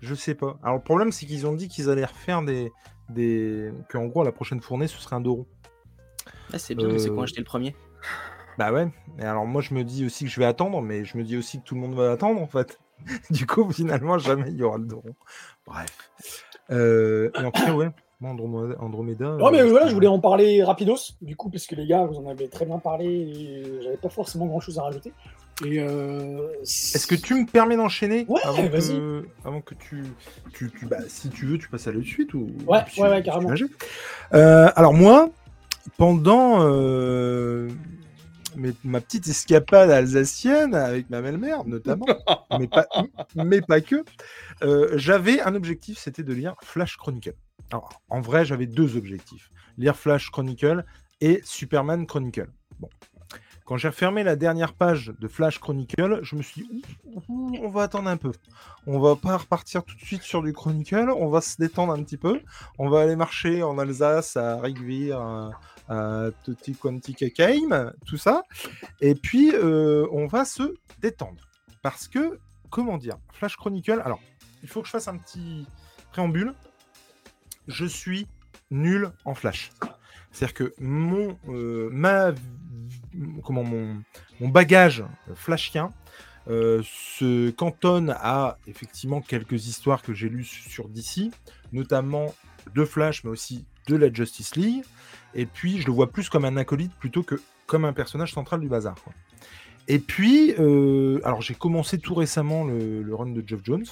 [0.01, 0.59] Je sais pas.
[0.61, 2.71] Alors le problème, c'est qu'ils ont dit qu'ils allaient refaire des.
[3.09, 3.71] des...
[3.89, 5.47] Qu'en gros, la prochaine fournée, ce serait un dos rond.
[6.53, 7.75] Ah, c'est bien, mais c'est Euh, quoi acheter le premier?
[8.57, 8.87] Bah ouais.
[9.19, 11.37] Et alors moi, je me dis aussi que je vais attendre, mais je me dis
[11.37, 12.77] aussi que tout le monde va attendre, en fait.
[13.29, 15.15] du coup, finalement, jamais il y aura le dos rond.
[15.65, 15.87] Bref.
[16.71, 17.89] Euh, et en tout cas, ouais.
[18.21, 18.75] Moi, Andromeda.
[18.81, 21.87] Andromeda Non, mais euh, voilà, je voulais en parler rapidos, du coup, parce que les
[21.87, 25.13] gars, vous en avez très bien parlé et j'avais pas forcément grand chose à rajouter.
[25.65, 28.97] Et euh, Est-ce que tu me permets d'enchaîner Ouais, avant, vas-y.
[28.97, 30.03] que, avant que tu,
[30.53, 33.09] tu, tu- bah, si tu veux, tu passes à la suite ou Ouais, tu- ouais,
[33.09, 33.53] ouais, carrément.
[34.33, 35.29] Euh, alors moi,
[35.97, 37.69] pendant euh,
[38.55, 42.05] mes- ma petite escapade alsacienne avec ma belle-mère notamment,
[42.59, 42.87] mais pas,
[43.35, 44.03] mais pas que,
[44.63, 47.35] euh, j'avais un objectif, c'était de lire Flash Chronicle.
[47.71, 50.83] Alors, en vrai, j'avais deux objectifs lire Flash Chronicle
[51.21, 52.49] et Superman Chronicle.
[52.79, 52.89] Bon.
[53.65, 56.81] Quand j'ai refermé la dernière page de Flash Chronicle, je me suis dit,
[57.29, 58.31] on va attendre un peu.
[58.87, 62.01] On va pas repartir tout de suite sur du Chronicle, on va se détendre un
[62.03, 62.41] petit peu.
[62.79, 65.51] On va aller marcher en Alsace, à Rigvir, à
[66.43, 68.43] Tutti Quanti Keim, tout ça.
[69.01, 71.47] Et puis, euh, on va se détendre.
[71.81, 74.19] Parce que, comment dire, Flash Chronicle, alors,
[74.61, 75.65] il faut que je fasse un petit
[76.11, 76.53] préambule.
[77.67, 78.27] Je suis
[78.71, 79.71] nul en Flash.
[80.31, 81.89] C'est-à-dire que mon, euh,
[84.41, 85.03] bagage
[85.35, 85.93] flashien
[86.47, 91.31] euh, se cantonne à effectivement quelques histoires que j'ai lues sur DC,
[91.71, 92.33] notamment
[92.73, 94.83] de Flash, mais aussi de la Justice League.
[95.33, 97.35] Et puis, je le vois plus comme un acolyte plutôt que
[97.67, 98.95] comme un personnage central du bazar.
[99.03, 99.13] quoi.
[99.87, 103.85] Et puis, euh, alors j'ai commencé tout récemment le, le run de Geoff Jones.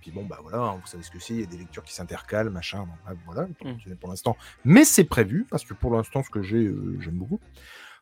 [0.00, 1.82] Puis bon, bah voilà, hein, vous savez ce que c'est, il y a des lectures
[1.82, 3.96] qui s'intercalent, machin, bon, bah, voilà, pour, Mm.
[3.98, 4.36] pour l'instant.
[4.64, 7.40] Mais c'est prévu, parce que pour l'instant, ce que j'ai, euh, j'aime beaucoup.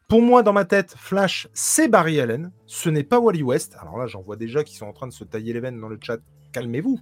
[0.08, 3.76] Pour moi, dans ma tête, Flash, c'est Barry Allen, ce n'est pas Wally West.
[3.80, 5.88] Alors là, j'en vois déjà qui sont en train de se tailler les veines dans
[5.88, 6.18] le chat.
[6.50, 6.98] Calmez-vous.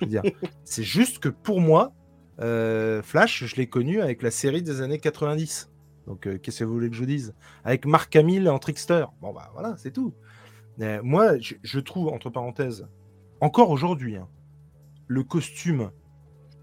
[0.00, 0.22] Je veux dire,
[0.64, 1.92] c'est juste que pour moi,
[2.40, 5.70] euh, Flash, je l'ai connu avec la série des années 90.
[6.06, 7.34] Donc, euh, qu'est-ce que vous voulez que je dise?
[7.64, 9.06] Avec Mark Hamill en trickster.
[9.20, 10.14] Bon, bah voilà, c'est tout.
[11.02, 12.86] Moi, je, trouve, entre parenthèses,
[13.40, 14.28] encore aujourd'hui, hein,
[15.08, 15.90] le costume,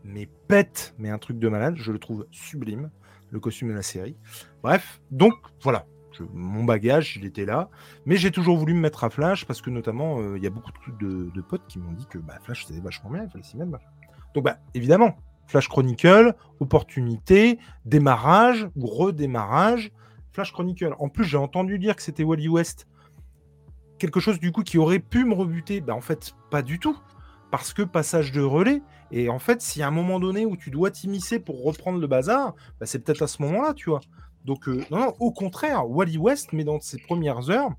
[0.06, 2.92] mais pète, mais un truc de malade, je le trouve sublime,
[3.30, 4.16] le costume de la série.
[4.64, 5.86] Bref, donc voilà,
[6.34, 7.70] mon bagage, il était là,
[8.06, 10.50] mais j'ai toujours voulu me mettre à Flash parce que notamment, euh, il y a
[10.50, 13.58] beaucoup de, potes qui m'ont dit que bah, Flash c'était vachement bien, il fallait s'y
[13.58, 13.80] mettre.
[14.34, 15.18] Donc bah évidemment,
[15.48, 19.92] Flash Chronicle, opportunité, démarrage ou redémarrage,
[20.32, 20.96] Flash Chronicle.
[21.00, 22.88] En plus, j'ai entendu dire que c'était Wally West.
[23.98, 25.80] Quelque chose du coup qui aurait pu me rebuter.
[25.82, 26.98] Bah en fait, pas du tout.
[27.52, 28.82] Parce que passage de relais.
[29.12, 32.08] Et en fait, y a un moment donné où tu dois t'immiscer pour reprendre le
[32.08, 34.02] bazar, bah, c'est peut-être à ce moment-là, tu vois.
[34.44, 37.70] Donc, euh, non, non, au contraire, Wally West, mais dans ses premières heures.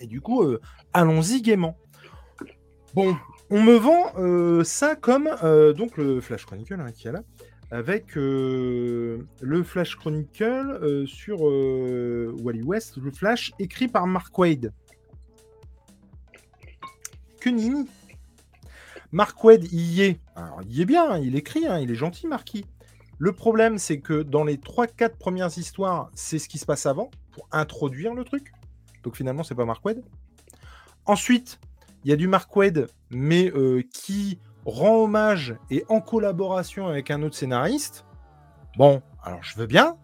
[0.00, 0.60] Et du coup, euh,
[0.92, 1.76] allons-y gaiement.
[2.94, 3.16] Bon,
[3.50, 7.22] on me vend euh, ça comme euh, donc le Flash Chronicle hein, qui est là,
[7.72, 14.72] avec euh, le Flash Chronicle sur Wally West, le Flash écrit par Mark Wade.
[17.40, 17.88] que Nini.
[19.12, 20.20] Mark Wade, y est.
[20.36, 22.64] Alors, il y est bien, il écrit, hein, il est gentil, Marquis.
[23.18, 27.10] Le problème, c'est que dans les 3-4 premières histoires, c'est ce qui se passe avant,
[27.32, 28.52] pour introduire le truc.
[29.02, 30.04] Donc finalement, c'est pas Mark Wade.
[31.06, 31.58] Ensuite,
[32.04, 32.50] il y a du Mark
[33.10, 38.04] mais euh, qui rend hommage et en collaboration avec un autre scénariste.
[38.76, 39.96] Bon, alors je veux bien.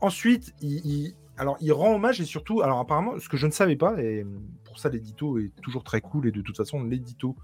[0.00, 4.26] Ensuite, il, rend hommage et surtout, alors apparemment, ce que je ne savais pas, et
[4.64, 7.36] pour ça, l'édito est toujours très cool, et de toute façon, l'édito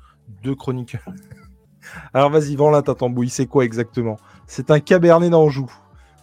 [0.42, 1.00] de Chronicle.
[2.14, 4.18] alors, vas-y, vends la ta tambouille, c'est quoi exactement?
[4.46, 5.70] C'est un Cabernet d'Anjou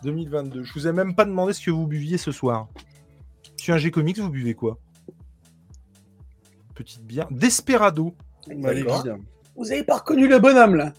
[0.04, 0.64] 2022.
[0.64, 2.68] Je vous ai même pas demandé ce que vous buviez ce soir.
[3.56, 4.78] Sur un G-Comics, vous buvez quoi?
[6.78, 7.28] Petite bière.
[7.32, 8.14] Desperado.
[8.48, 8.88] Vite.
[9.56, 10.94] Vous avez pas reconnu le bonhomme là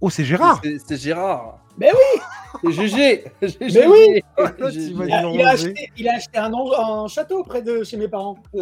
[0.00, 1.58] Oh, c'est Gérard C'est Gérard.
[1.76, 2.20] Mais oui
[2.62, 3.24] C'est GG
[3.60, 4.22] Mais oui
[4.72, 8.38] il a, il acheté, il a acheté un, château près de chez mes parents.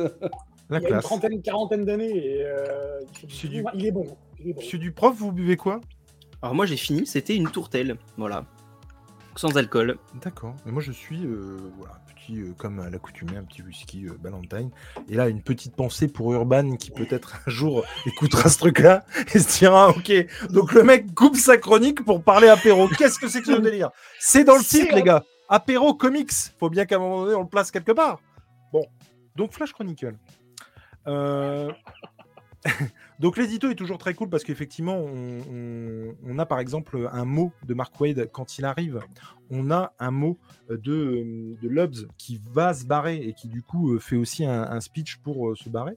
[0.71, 3.71] La il a une trentaine, une quarantaine d'années et euh, il, du- du- est bon.
[3.75, 4.61] Il est bon.
[4.61, 5.81] Monsieur Duprof, vous buvez quoi?
[6.43, 8.45] Alors moi j'ai fini, c'était une tourtelle, voilà.
[9.37, 9.97] Sans alcool.
[10.23, 10.55] D'accord.
[10.67, 14.17] Mais moi, je suis, euh, voilà, petit, euh, comme à l'accoutumée, un petit whisky euh,
[14.21, 14.71] Ballantine.
[15.09, 19.05] Et là, une petite pensée pour Urban qui peut-être un jour écoutera ce truc-là
[19.35, 20.13] et se dira, ok,
[20.51, 22.89] donc le mec coupe sa chronique pour parler apéro.
[22.89, 23.91] Qu'est-ce que c'est que ce délire?
[24.19, 25.25] C'est dans le titre, les gars.
[25.49, 26.33] Apéro comics.
[26.59, 28.21] Faut bien qu'à un moment donné, on le place quelque part.
[28.73, 28.85] Bon.
[29.37, 30.15] Donc, Flash Chronicle.
[31.07, 31.71] Euh,
[33.21, 36.00] Donc l'édito est toujours très cool parce qu'effectivement, on, on-
[36.31, 39.01] on a par exemple un mot de Mark Wade quand il arrive.
[39.51, 43.93] On a un mot de, de Lubbs qui va se barrer et qui du coup
[43.95, 45.97] euh, fait aussi un, un speech pour euh, se barrer.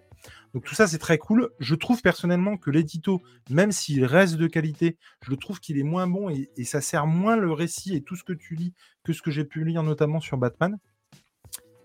[0.53, 1.49] Donc tout ça c'est très cool.
[1.59, 5.83] Je trouve personnellement que l'édito, même s'il reste de qualité, je le trouve qu'il est
[5.83, 8.73] moins bon et, et ça sert moins le récit et tout ce que tu lis
[9.03, 10.77] que ce que j'ai pu lire notamment sur Batman.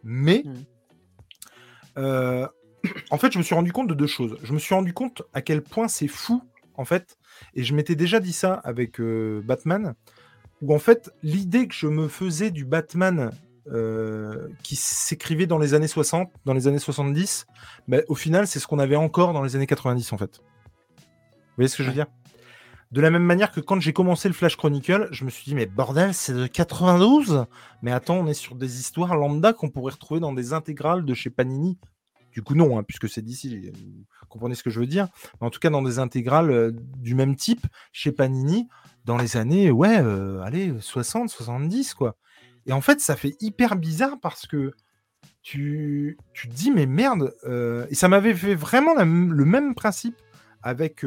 [0.03, 0.45] Mais
[1.99, 2.47] euh,
[3.11, 4.39] en fait, je me suis rendu compte de deux choses.
[4.43, 6.43] Je me suis rendu compte à quel point c'est fou,
[6.75, 7.18] en fait,
[7.55, 9.95] et je m'étais déjà dit ça avec euh, Batman,
[10.63, 13.31] où en fait, l'idée que je me faisais du Batman
[13.73, 17.47] euh, qui s'écrivait dans les années 60, dans les années 70,
[17.87, 20.39] ben, au final, c'est ce qu'on avait encore dans les années 90, en fait.
[20.39, 21.05] Vous
[21.57, 22.07] voyez ce que je veux dire?
[22.93, 25.55] De la même manière que quand j'ai commencé le Flash Chronicle, je me suis dit,
[25.55, 27.45] mais bordel, c'est de 92
[27.83, 31.13] Mais attends, on est sur des histoires lambda qu'on pourrait retrouver dans des intégrales de
[31.13, 31.77] chez Panini.
[32.39, 35.09] Du coup, non, hein, puisque c'est d'ici, vous comprenez ce que je veux dire.
[35.41, 38.69] En tout cas, dans des intégrales euh, du même type chez Panini,
[39.05, 42.17] dans les années, ouais, euh, allez, 60, 70, quoi.
[42.67, 44.71] Et en fait, ça fait hyper bizarre parce que
[45.43, 50.15] tu, tu te dis, mais merde, euh, et ça m'avait fait vraiment le même principe
[50.63, 51.05] avec,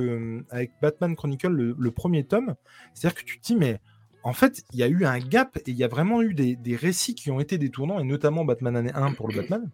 [0.49, 2.55] avec Batman Chronicle, le, premier tome.
[2.93, 3.79] C'est-à-dire que tu te dis, mais
[4.23, 6.57] en fait, il y a eu un gap et il y a vraiment eu des,
[6.57, 9.71] des récits qui ont été des tournants, et notamment Batman année 1 pour le Batman,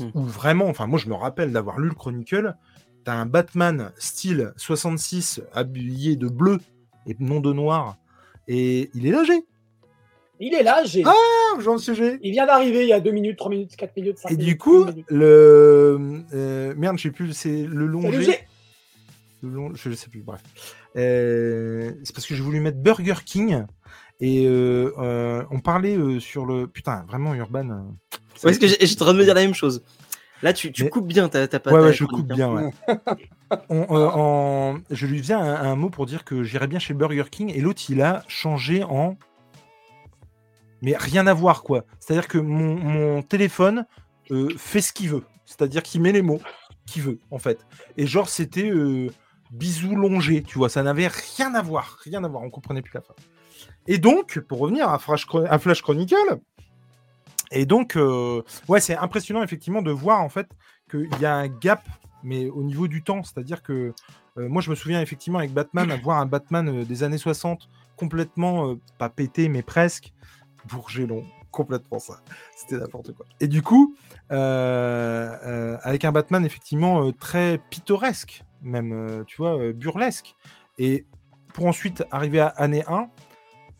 [0.00, 0.10] Hmm.
[0.14, 2.54] où vraiment, enfin, moi je me rappelle d'avoir lu le Chronicle,
[3.04, 6.58] t'as un Batman style 66 habillé de bleu
[7.06, 7.96] et non de noir,
[8.48, 9.44] et il est lâché.
[10.38, 11.02] Il est là, j'ai.
[11.06, 11.14] Ah,
[11.60, 14.30] Jean Sujet Il vient d'arriver il y a 2 minutes, 3 minutes, 4 minutes, 5
[14.30, 14.46] Et minutes.
[14.46, 15.98] du coup, le.
[16.34, 18.22] euh, merde, je sais plus, c'est le long G.
[18.22, 18.38] G.
[19.42, 20.42] Le long- je sais plus, bref.
[20.96, 23.64] Euh, c'est parce que j'ai voulu mettre Burger King.
[24.20, 26.66] Et euh, on parlait sur le.
[26.66, 27.94] Putain, vraiment, Urban.
[28.36, 29.82] Ouais, parce que j'ai- j'étais en train de me dire la même chose.
[30.42, 32.34] Là tu, tu Mais- coupes bien ta, ta Ouais, ouais, je chronique, coupe hein.
[32.34, 32.70] bien, ouais.
[33.70, 36.92] On, euh, en- Je lui faisais un, un mot pour dire que j'irais bien chez
[36.94, 39.16] Burger King et l'autre il a changé en.
[40.82, 41.84] Mais rien à voir quoi.
[42.00, 43.86] C'est-à-dire que mon, mon téléphone
[44.30, 45.22] euh, fait ce qu'il veut.
[45.46, 46.40] C'est-à-dire qu'il met les mots
[46.86, 47.64] qu'il veut en fait.
[47.96, 49.08] Et genre c'était euh,
[49.50, 50.68] bisous longé, tu vois.
[50.68, 51.96] Ça n'avait rien à voir.
[52.04, 52.42] Rien à voir.
[52.42, 53.14] On comprenait plus la fin.
[53.86, 56.16] Et donc, pour revenir à Flash, Chron- à Flash Chronicle,
[57.56, 60.48] et donc, euh, ouais, c'est impressionnant effectivement de voir en fait
[60.90, 61.82] qu'il y a un gap,
[62.22, 63.22] mais au niveau du temps.
[63.22, 63.94] C'est-à-dire que
[64.36, 67.68] euh, moi, je me souviens effectivement avec Batman, avoir un Batman euh, des années 60
[67.96, 70.12] complètement, pas pété, mais presque,
[70.68, 72.20] bourgelon, complètement ça.
[72.54, 73.24] C'était n'importe quoi.
[73.40, 73.96] Et du coup,
[74.28, 80.36] avec un Batman effectivement très pittoresque, même, tu vois, burlesque.
[80.78, 81.06] Et
[81.54, 83.08] pour ensuite arriver à année 1,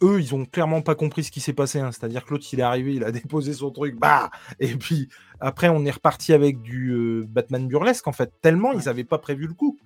[0.03, 1.80] eux, ils ont clairement pas compris ce qui s'est passé.
[1.80, 1.90] hein.
[1.92, 4.30] C'est-à-dire que l'autre, il est arrivé, il a déposé son truc, bah
[4.61, 5.09] Et puis
[5.40, 9.18] après, on est reparti avec du euh, Batman burlesque, en fait, tellement ils n'avaient pas
[9.18, 9.78] prévu le coup.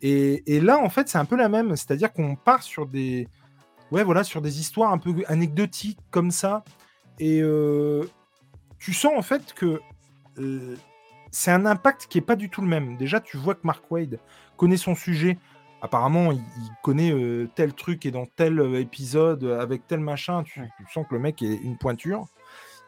[0.00, 1.76] Et, et là, en fait, c'est un peu la même.
[1.76, 3.28] C'est-à-dire qu'on part sur des.
[3.90, 6.64] Ouais, voilà, sur des histoires un peu anecdotiques comme ça.
[7.18, 8.04] Et euh,
[8.78, 9.80] tu sens, en fait, que
[10.38, 10.76] euh,
[11.30, 12.96] c'est un impact qui est pas du tout le même.
[12.96, 14.18] Déjà, tu vois que Mark Wade
[14.56, 15.38] connaît son sujet.
[15.82, 20.00] Apparemment, il, il connaît euh, tel truc et dans tel euh, épisode euh, avec tel
[20.00, 20.42] machin.
[20.44, 22.26] Tu, tu sens que le mec est une pointure.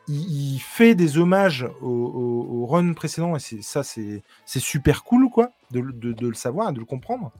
[0.06, 4.60] Il, il fait des hommages au, au- au run précédent et c'est ça, c'est c'est
[4.60, 5.50] super cool, quoi.
[5.72, 7.32] de, de- de le savoir, de le comprendre.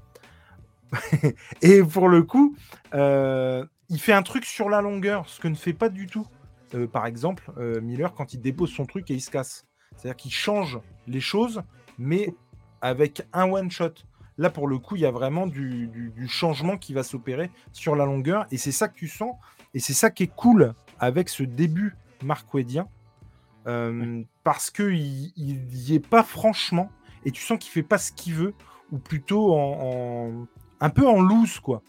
[1.62, 2.56] et pour le coup,
[2.94, 6.26] euh, il fait un truc sur la longueur, ce que ne fait pas du tout,
[6.74, 7.50] euh, par exemple,
[7.82, 9.66] Miller quand il dépose son truc et il se casse.
[9.96, 11.62] C'est-à-dire qu'il change les choses,
[11.98, 12.34] mais
[12.80, 13.92] avec un one-shot.
[14.36, 17.50] Là, pour le coup, il y a vraiment du, du- du changement qui va s'opérer
[17.72, 19.36] sur la longueur, et c'est ça que tu sens,
[19.74, 22.88] et c'est ça qui est cool avec ce début marquedien,
[23.66, 26.90] euh, parce qu'il n'y est pas franchement,
[27.24, 28.54] et tu sens qu'il fait pas ce qu'il veut,
[28.92, 30.46] ou plutôt en, en-
[30.80, 31.82] un peu en loose, quoi.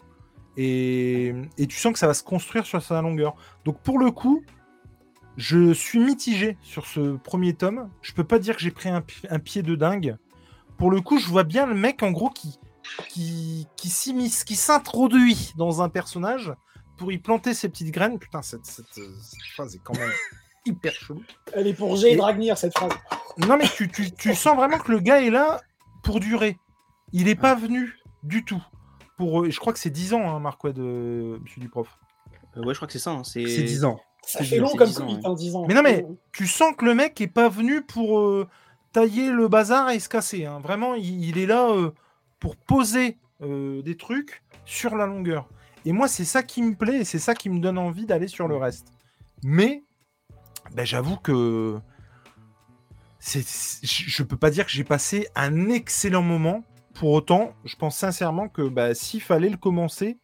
[0.56, 3.34] Et, et tu sens que ça va se construire sur sa longueur.
[3.64, 4.42] Donc pour le coup,
[5.36, 7.90] je suis mitigé sur ce premier tome.
[8.00, 9.02] Je peux pas dire que j'ai pris un
[9.38, 10.16] pied de dingue.
[10.78, 12.58] Pour le coup, je vois bien le mec en gros qui
[13.08, 16.52] qui qui s'immisce, qui s'introduit dans un personnage
[16.96, 18.18] pour y planter ses petites graines.
[18.18, 19.02] Putain, cette, cette, cette
[19.54, 20.10] phrase est quand même
[20.66, 21.22] hyper chelou.
[21.52, 22.92] Elle est pour G et Et- Dragnir, cette phrase.
[23.38, 25.60] Non, mais tu, tu- tu sens vraiment que le gars est là
[26.02, 26.56] pour durer.
[27.12, 28.62] Il n'est pas venu du tout.
[29.18, 31.88] Pour, euh, je crois que c'est 10 ans, hein, Marquet, de Monsieur Duprof.
[32.56, 33.10] Euh, ouais, je crois que c'est ça.
[33.10, 34.00] hein, C'est C'est 10 ans.
[34.26, 35.30] Ça C'est fait long comme 10 ans, comic, ouais.
[35.30, 35.64] hein, 10 ans.
[35.68, 38.48] Mais non, mais- Tu sens que le mec est pas venu pour euh,
[38.96, 40.46] tailler le bazar et se casser.
[40.46, 40.58] hein.
[40.58, 41.90] Vraiment, il, il est là euh,
[42.40, 45.50] pour poser euh, des trucs sur la longueur.
[45.84, 48.26] Et moi, c'est ça qui me plaît et c'est ça qui me donne envie d'aller
[48.26, 48.94] sur le reste.
[49.44, 49.84] Mais,
[50.74, 51.78] ben, j'avoue que
[53.18, 53.44] c'est,
[53.84, 56.64] je peux pas dire que j'ai passé un excellent moment.
[56.94, 60.16] Pour autant, je pense sincèrement que bah, s'il fallait le commencer,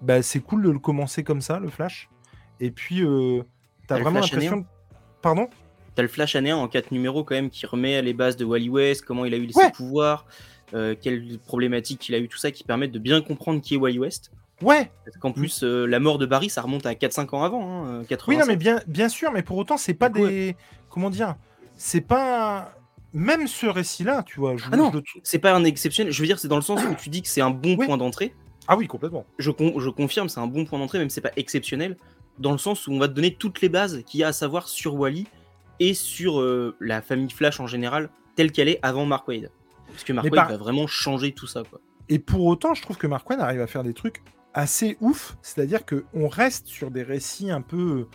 [0.00, 2.08] bah, c'est cool de le commencer comme ça, le Flash.
[2.60, 3.42] Et puis, euh,
[3.88, 4.64] T'as vraiment l'impression.
[5.22, 5.48] Pardon?
[5.96, 8.68] T'as le Flash anéant en 4 numéros quand même qui remet les bases de Wally
[8.68, 9.64] West, comment il a eu Ouais.
[9.64, 10.26] ses pouvoirs,
[10.74, 13.78] euh, quelles problématiques il a eu, tout ça qui permettent de bien comprendre qui est
[13.78, 14.30] Wally West.
[14.62, 17.62] Ouais, Parce qu'en plus, euh, la mort de Barry, ça remonte à 4-5 ans avant,
[17.84, 18.40] hein, euh, oui, 87.
[18.40, 20.56] non, mais bien, bien sûr, mais pour autant, c'est pas coup, des.
[20.88, 21.34] Comment dire
[21.76, 22.72] C'est pas.
[23.12, 24.56] Même ce récit-là, tu vois.
[24.56, 24.90] Je, Ah non.
[24.92, 27.22] je C'est pas un exceptionnel, je veux dire, c'est dans le sens où tu dis
[27.22, 27.86] que c'est un bon Oui.
[27.86, 28.34] point d'entrée.
[28.68, 29.24] Ah oui, complètement.
[29.38, 31.96] Je, con- je confirme, c'est un bon point d'entrée, même si c'est pas exceptionnel,
[32.38, 34.32] dans le sens où on va te donner toutes les bases qu'il y a à
[34.32, 35.26] savoir sur Wally
[35.80, 39.50] et sur euh, la famille Flash en général, telle qu'elle est avant Mark Wade.
[39.88, 41.80] Parce que Mark Wade par- va vraiment changer tout ça, quoi.
[42.08, 44.22] Et pour autant, je trouve que Mark Waid arrive à faire des trucs
[44.54, 45.36] assez ouf.
[45.42, 48.06] C'est-à-dire que on reste sur des récits un peu.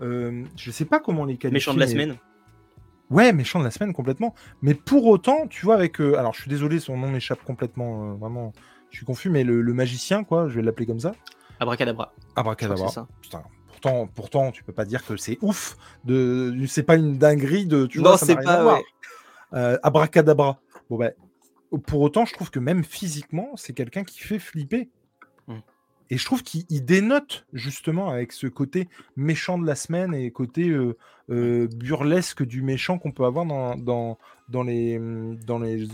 [0.00, 1.54] euh, je sais pas comment les qualifier.
[1.54, 2.16] Méchant de la mais- semaine.
[3.10, 4.34] Ouais, méchant de la semaine complètement.
[4.62, 6.00] Mais pour autant, tu vois, avec.
[6.00, 8.12] euh, alors, je suis désolé, son nom m'échappe complètement.
[8.12, 8.52] euh, vraiment,
[8.90, 11.12] je suis confus, mais le, le magicien, quoi, je vais l'appeler comme ça.
[11.58, 12.12] Abracadabra.
[12.36, 12.88] Abracadabra.
[12.88, 13.08] ça.
[13.20, 13.42] Putain,
[13.80, 15.76] pourtant, pourtant, tu peux pas dire que c'est ouf.
[16.04, 17.86] De, c'est pas une dinguerie de.
[17.86, 18.84] Tu Non, c'est pas, ouais.
[19.54, 20.60] Euh, abracadabra.
[20.88, 21.12] Bon ben,
[21.86, 24.90] pour autant, je trouve que même physiquement, c'est quelqu'un qui fait flipper.
[25.48, 25.58] Mm.
[26.10, 30.30] Et je trouve qu'il il dénote justement avec ce côté méchant de la semaine et
[30.30, 30.96] côté euh,
[31.30, 34.18] euh, burlesque du méchant qu'on peut avoir dans, dans,
[34.48, 35.00] dans les
[35.46, 35.86] dans les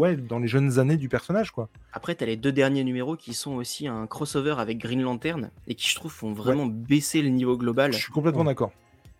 [0.00, 1.68] ouais dans les jeunes années du personnage quoi.
[1.92, 5.74] Après, t'as les deux derniers numéros qui sont aussi un crossover avec Green Lantern et
[5.74, 7.92] qui, je trouve, font vraiment baisser le niveau global.
[7.92, 8.46] Je suis complètement Ouais.
[8.48, 8.72] d'accord.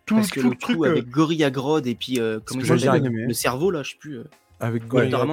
[0.05, 2.39] Tout, Parce que tout le le truc coup euh, avec Gorilla Grodd et puis, euh,
[2.43, 4.17] comment s'appelle, le cerveau, là, je sais plus.
[4.17, 4.23] euh,
[4.59, 5.25] avec Gorilla.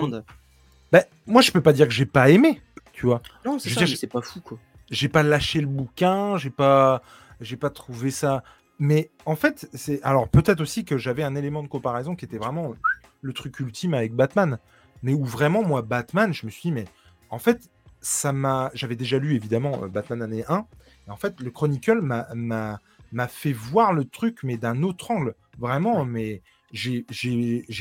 [0.93, 2.61] Ben, moi, je peux pas dire que j'ai pas aimé,
[2.93, 3.21] tu vois.
[3.45, 4.59] Non, c'est ça, dire, mais c'est pas fou, quoi.
[4.91, 7.03] j'ai pas lâché le bouquin, j'ai pas,
[7.41, 8.43] j'ai pas trouvé ça.
[8.79, 12.39] Mais en fait, c'est alors peut-être aussi que j'avais un élément de comparaison qui était
[12.39, 12.75] vraiment
[13.23, 14.59] le truc ultime avec Batman,
[15.03, 16.85] mais où vraiment moi Batman, je me suis dit mais
[17.31, 17.71] en fait
[18.01, 20.65] ça m'a, j'avais déjà lu évidemment euh, Batman année 1,
[21.07, 26.05] et en fait le Chronicle m'a fait voir le truc mais d'un autre angle, vraiment,
[26.05, 26.43] mais
[26.73, 27.05] j'ai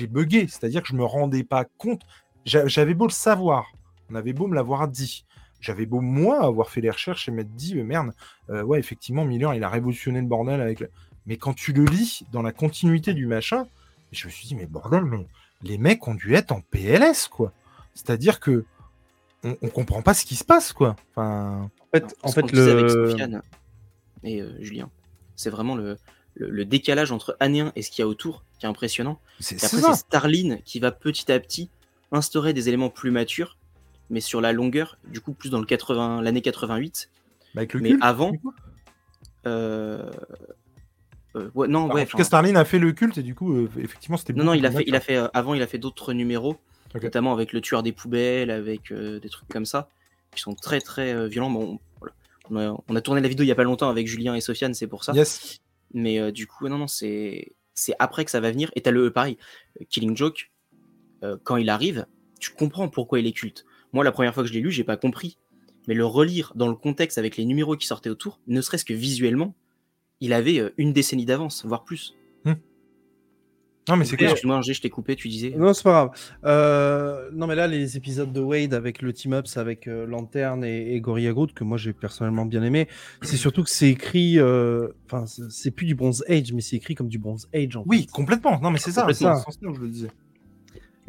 [0.10, 2.02] bugué, c'est-à-dire que je me rendais pas compte,
[2.46, 3.66] J'a- j'avais beau le savoir,
[4.10, 5.26] on avait beau me l'avoir dit.
[5.60, 8.12] J'avais beau, moi, avoir fait les recherches et m'être dit, euh, merde,
[8.50, 10.80] euh, ouais, effectivement, Miller, il a révolutionné le bordel avec.
[10.80, 10.90] le-
[11.26, 13.66] Mais quand tu le lis dans la continuité du machin,
[14.14, 15.28] je me suis dit, mais bordel, mais
[15.64, 17.54] les mecs ont dû être en PLS, quoi.
[17.94, 18.66] C'est-à-dire que
[19.44, 20.96] on, on comprend pas ce qui se passe, quoi.
[21.12, 23.10] Enfin, En fait, en Ce fait disait avec le...
[23.12, 23.42] Sofiane
[24.24, 24.90] et euh, Julien,
[25.36, 25.98] c'est vraiment le,
[26.36, 29.20] le, le décalage entre année 1 et ce qu'il y a autour qui est impressionnant.
[29.40, 29.94] c'est après, ça.
[29.94, 31.70] c'est Starline qui va petit à petit
[32.12, 33.58] instaurer des éléments plus matures,
[34.10, 37.10] mais sur la longueur, du coup, plus dans le 80, l'année 88.
[37.54, 38.54] Bah, avec le mais culte, avant, du coup.
[39.46, 40.12] Euh...
[41.38, 42.04] euh, ouais, non, ouais.
[42.04, 44.44] en tout cas, Starlin a fait le culte et du coup, euh, effectivement, c'était non,
[44.44, 46.58] non, il a fait, il a fait euh, avant, il a fait d'autres numéros,
[47.02, 49.90] notamment avec le tueur des poubelles, avec des trucs comme ça,
[50.36, 51.50] qui sont très très violents.
[51.50, 52.16] Bon, voilà.
[52.50, 54.42] on, a, on a tourné la vidéo il y a pas longtemps avec Julien et
[54.42, 55.14] Sofiane, c'est pour ça.
[55.14, 55.60] Yes.
[55.94, 58.72] Mais du coup, non, non, c'est c'est après que ça va venir.
[58.76, 59.38] Et t'as le pareil,
[59.90, 60.52] Killing Joke,
[61.24, 62.06] euh, quand il arrive,
[62.40, 63.66] tu comprends pourquoi il est culte.
[63.94, 65.38] Moi, la première fois que je l'ai lu, j'ai pas compris.
[65.88, 68.94] Mais le relire dans le contexte avec les numéros qui sortaient autour, ne serait-ce que
[68.94, 69.56] visuellement,
[70.22, 72.14] il avait euh, une décennie d'avance, voire plus.
[73.90, 74.32] Non, mais c'est clair.
[74.32, 75.52] Excuse-moi, je t'ai coupé, tu disais.
[75.58, 76.10] Non, c'est pas grave.
[76.44, 80.94] Euh, non, mais là, les épisodes de Wade avec le team-ups avec euh, Lanterne et,
[80.94, 82.90] et Gorilla Groot, que moi j'ai personnellement bien aimé,
[83.22, 84.40] c'est surtout que c'est écrit.
[84.40, 87.78] euh, Enfin, c'est- c'est plus du Bronze Age, mais c'est écrit comme du Bronze Age.
[87.78, 88.12] En Oui, fait.
[88.12, 88.60] complètement.
[88.60, 89.08] Non, mais c'est ça.
[89.14, 89.26] C'est
[89.66, 90.10] où je le disais.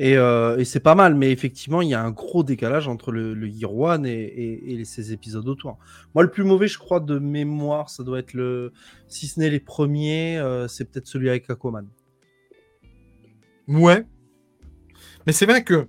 [0.01, 3.11] Et, euh, et c'est pas mal, mais effectivement, il y a un gros décalage entre
[3.11, 5.77] le, le Year One et, et, et les- ces épisodes autour.
[6.15, 8.73] Moi, le plus mauvais, je crois, de mémoire, ça doit être le.
[9.09, 11.89] Si ce n'est les premiers, euh, c'est peut-être celui avec Aquaman.
[13.67, 14.05] Ouais.
[15.27, 15.89] Mais c'est vrai que,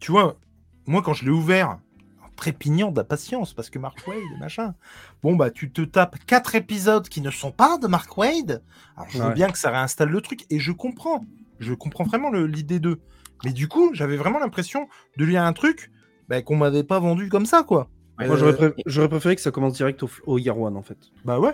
[0.00, 0.38] tu vois,
[0.86, 1.78] moi, quand je l'ai ouvert,
[2.24, 4.74] en trépignant d'impatience, parce que Mark Wade machin,
[5.22, 8.62] bon, bah, tu te tapes quatre épisodes qui ne sont pas de Mark Wade.
[8.96, 11.24] Alors, je veux bien que ça réinstalle le truc, et je comprends.
[11.58, 13.00] Je comprends vraiment l'idée d'eux.
[13.44, 15.90] Mais du coup, j'avais vraiment l'impression de lire un truc
[16.28, 17.88] bah, qu'on m'avait pas vendu comme ça, quoi.
[18.18, 20.82] Moi, Euh, j'aurais pré- j'aurais préféré que ça commence direct au, au Year One, en
[20.82, 20.98] fait.
[21.24, 21.52] Bah ouais.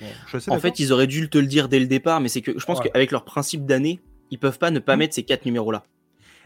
[0.00, 2.28] Je suis assez En fait, ils auraient dû te le dire dès le départ, mais
[2.28, 2.88] c'est que je pense Ouais.
[2.90, 4.98] qu'avec leur principe d'année, ils peuvent pas ne pas Mm.
[4.98, 5.84] mettre ces quatre numéros-là.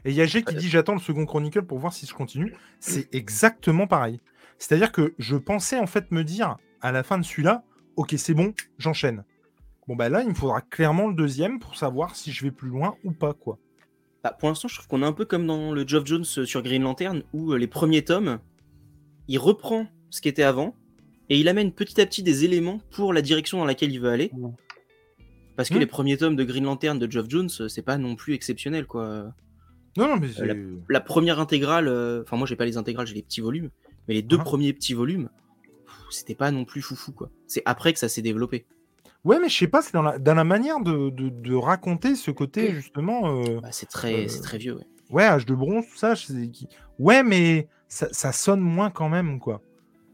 [0.04, 2.12] Et il y a G qui dit j'attends le second Chronicle pour voir si je
[2.14, 2.52] continue.
[2.80, 4.20] C'est exactement pareil.
[4.58, 7.62] C'est-à-dire que je pensais en fait me dire à la fin de celui-là,
[7.96, 9.24] ok c'est bon, j'enchaîne.
[9.88, 12.68] Bon bah là il me faudra clairement le deuxième pour savoir si je vais plus
[12.70, 13.58] loin ou pas quoi.
[14.22, 16.62] Bah, pour l'instant, je trouve qu'on est un peu comme dans le Geoff Jones sur
[16.62, 18.38] Green Lantern, où euh, les premiers tomes,
[19.28, 20.74] il reprend ce qui était avant,
[21.28, 24.08] et il amène petit à petit des éléments pour la direction dans laquelle il veut
[24.08, 24.30] aller.
[25.56, 25.80] Parce que Hmm.
[25.80, 28.86] les premiers tomes de Green Lantern de Geoff Jones, euh, c'est pas non plus exceptionnel,
[28.86, 29.34] quoi.
[29.98, 30.46] Non non mais c'est...
[30.46, 30.54] la-
[30.88, 33.68] La première intégrale, euh, enfin moi j'ai pas les intégrales, j'ai les petits volumes,
[34.08, 34.44] mais les deux Ah.
[34.44, 35.28] premiers petits volumes,
[35.84, 37.30] pff, c'était pas non plus foufou, quoi.
[37.46, 38.64] C'est après que ça s'est développé.
[39.24, 42.14] Ouais mais je sais pas, c'est dans la, dans la manière de, de- de raconter
[42.14, 43.40] ce côté justement...
[43.40, 44.86] euh, Bah, c'est très, Euh, c'est très vieux, ouais.
[45.10, 46.14] Ouais, âge de bronze, tout ça.
[46.98, 49.60] Ouais, mais ça, ça sonne moins quand même, quoi.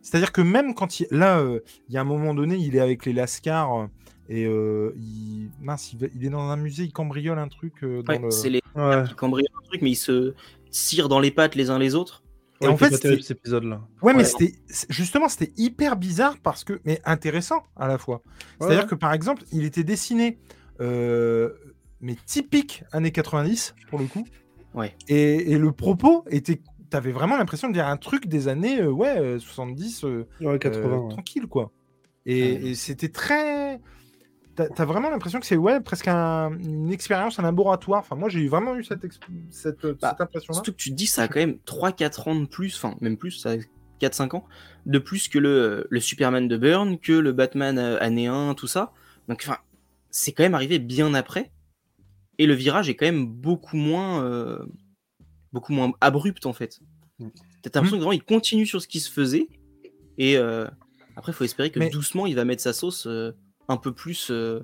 [0.02, 1.06] C'est-à-dire que même quand il...
[1.10, 3.88] là, euh, il y a un moment donné, il est avec les Lascars
[4.28, 5.50] et il...
[5.60, 8.30] Mince, il, il est dans un musée, il cambriole un truc dans Ouais, le...
[8.30, 9.02] c'est les Ouais.
[9.08, 10.34] qui cambriolent un truc, mais ils se
[10.70, 12.22] tirent dans les pattes les uns les autres.
[12.62, 13.80] Et Ouais, en fait, terrible, cet épisode-là.
[14.02, 18.22] Ouais, mais c'était c'est- justement c'était hyper bizarre parce que mais intéressant à la fois.
[18.60, 20.38] C'est-à-dire que par exemple, il était dessiné
[20.80, 21.50] euh,
[22.00, 24.26] mais typique années 90 pour le coup.
[24.74, 24.94] Ouais.
[25.08, 28.90] Et, et le propos était t'avais vraiment l'impression de dire un truc des années euh,
[28.90, 30.84] ouais euh, 70 euh, Ouais, 80.
[30.88, 31.08] euh, ouais.
[31.10, 31.70] tranquille quoi.
[32.26, 32.68] Et, Ouais.
[32.70, 33.80] et c'était très
[34.56, 38.00] T'as as vraiment l'impression que c'est ouais, presque un- une expérience, un laboratoire.
[38.00, 39.20] Enfin, moi, j'ai vraiment eu cette, exp-
[39.50, 40.54] cette, Bah, cette impression-là.
[40.54, 43.16] Surtout que tu te dis, ça a quand même 3-4 ans de plus, enfin, même
[43.16, 43.56] plus, ça a
[44.00, 44.44] 4-5 ans,
[44.86, 48.66] de plus que le, le Superman de Byrne, que le Batman euh, année 1, tout
[48.66, 48.92] ça.
[49.28, 49.58] Donc, enfin,
[50.10, 51.52] c'est quand même arrivé bien après.
[52.38, 54.58] Et le virage est quand même beaucoup moins, euh,
[55.52, 56.80] beaucoup moins abrupt, en fait.
[57.18, 57.28] Mm.
[57.62, 59.48] T'as l'impression que vraiment, il continue sur ce qui se faisait.
[60.18, 60.66] Et euh,
[61.16, 63.32] après, il faut espérer que Mais- doucement, il va mettre sa sauce euh,
[63.70, 64.60] un peu plus euh,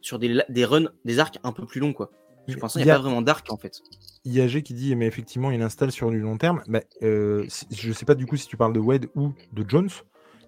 [0.00, 2.10] sur des, la- des runs, des arcs un peu plus longs, quoi.
[2.48, 3.80] Je pense qu'il Il n'y y a a- pas vraiment d'arc, en fait.
[4.24, 6.62] IAG qui dit, mais effectivement, il installe sur du long terme.
[6.66, 9.68] Bah, euh, si- je sais pas du coup si tu parles de Wade ou de
[9.68, 9.90] Jones,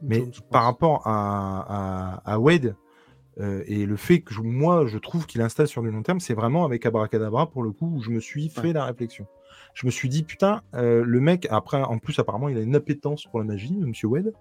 [0.03, 2.75] mais Jones, par rapport à, à, à Wade
[3.39, 6.21] euh, et le fait que je- moi je trouve qu'il installe sur du long terme,
[6.21, 9.27] c'est vraiment avec Abracadabra pour le coup où je me suis fait la réflexion.
[9.75, 12.75] Je me suis dit, putain, euh, le mec, après, en plus, apparemment, il a une
[12.77, 14.33] appétence pour la magie, monsieur Wade,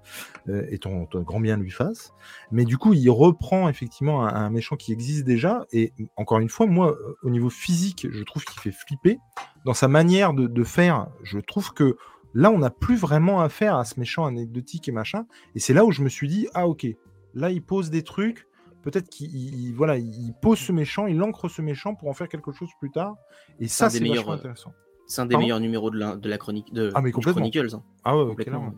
[0.48, 2.12] euh, et ton, ton grand bien lui fasse.
[2.52, 5.66] Mais du coup, il reprend effectivement un, un méchant qui existe déjà.
[5.72, 9.18] Et encore une fois, moi, euh, au niveau physique, je trouve qu'il fait flipper.
[9.66, 11.96] Dans sa manière de, de faire, je trouve que
[12.34, 15.26] là, on n'a plus vraiment affaire à ce méchant anecdotique et machin.
[15.56, 16.88] Et c'est là où je me suis dit, ah ok,
[17.34, 18.48] là, il pose des trucs.
[18.82, 22.30] Peut-être qu'il il- voilà, il pose ce méchant, il ancre ce méchant pour en faire
[22.30, 23.16] quelque chose plus tard.
[23.60, 24.74] Et ça, c'est vachement euh, intéressant.
[25.10, 27.42] C'est un des meilleurs numéros de la, de la chronique de Ah, mais du complètement.
[27.50, 27.76] Chronicles.
[27.76, 28.74] hein, Ah ouais, complètement.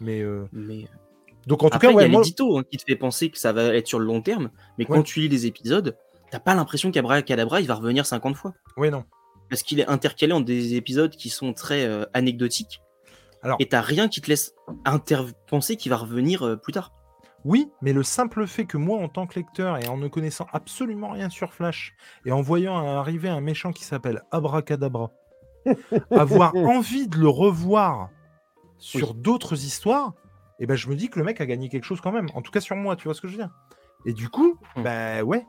[0.00, 0.86] Mais euh, Mais
[1.46, 2.96] donc en tout après, cas, il ouais, y a moi, l'édito hein, qui te fait
[2.96, 4.96] penser que ça va être sur le long terme, mais Ouais.
[4.96, 5.96] quand tu lis les épisodes,
[6.30, 8.54] t'as pas l'impression qu'Abracadabra il va revenir 50 fois.
[8.76, 9.04] ouais non.
[9.50, 12.80] Parce qu'il est intercalé en des épisodes qui sont très euh, anecdotiques.
[13.42, 16.92] Alors- Et t'as rien qui te laisse inter- penser qu'il va revenir euh, plus tard.
[17.44, 20.46] Oui, mais le simple fait que moi, en tant que lecteur et en ne connaissant
[20.52, 21.92] absolument rien sur Flash
[22.24, 25.10] et en voyant arriver un méchant qui s'appelle Abracadabra,
[26.10, 28.10] avoir envie de le revoir
[28.78, 30.12] sur d'autres histoires,
[30.58, 32.26] et ben je me dis que le mec a gagné quelque chose quand même.
[32.34, 33.50] En tout cas sur moi, tu vois ce que je veux dire.
[34.04, 34.82] Et du coup, Hmm.
[34.82, 35.46] bah ouais,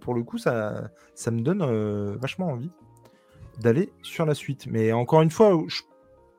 [0.00, 2.70] pour le coup, ça, ça me donne euh, vachement envie
[3.60, 4.66] d'aller sur la suite.
[4.70, 5.82] Mais encore une fois, je-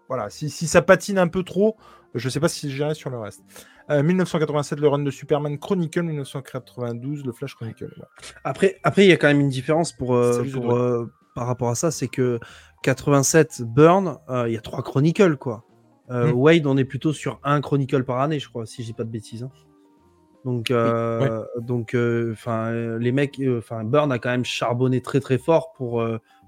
[0.07, 1.76] voilà, si, si ça patine un peu trop,
[2.15, 3.41] je sais pas si j'irai sur le reste.
[3.89, 7.91] Euh, 1987, le run de Superman Chronicle, 1992, le Flash Chronicle.
[8.43, 11.76] Après, après, il y a quand même une différence pour, euh, euh, par rapport à
[11.76, 12.38] ça, c'est que
[12.84, 15.64] 87 Burn, euh, il y a trois Chronicles quoi.
[16.12, 16.36] Euh, Hmm.
[16.36, 19.10] Wade, on est plutôt sur un Chronicle par année, je crois, si j'ai pas de
[19.10, 19.44] bêtises.
[19.44, 19.52] hein.
[20.44, 21.96] Donc, euh, donc,
[22.34, 26.04] enfin, les mecs, enfin, Burn a quand même charbonné très très fort pour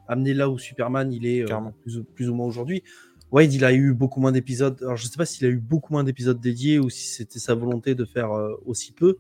[0.10, 1.46] amener là où Superman il est
[1.84, 2.84] plus, ou- plus ou moins aujourd'hui.
[3.32, 4.78] Wade, il a eu beaucoup moins d'épisodes.
[4.82, 7.56] Alors, je sais pas s'il a eu beaucoup moins d'épisodes dédiés ou si c'était sa
[7.56, 8.32] volonté de faire
[8.66, 9.16] aussi peu.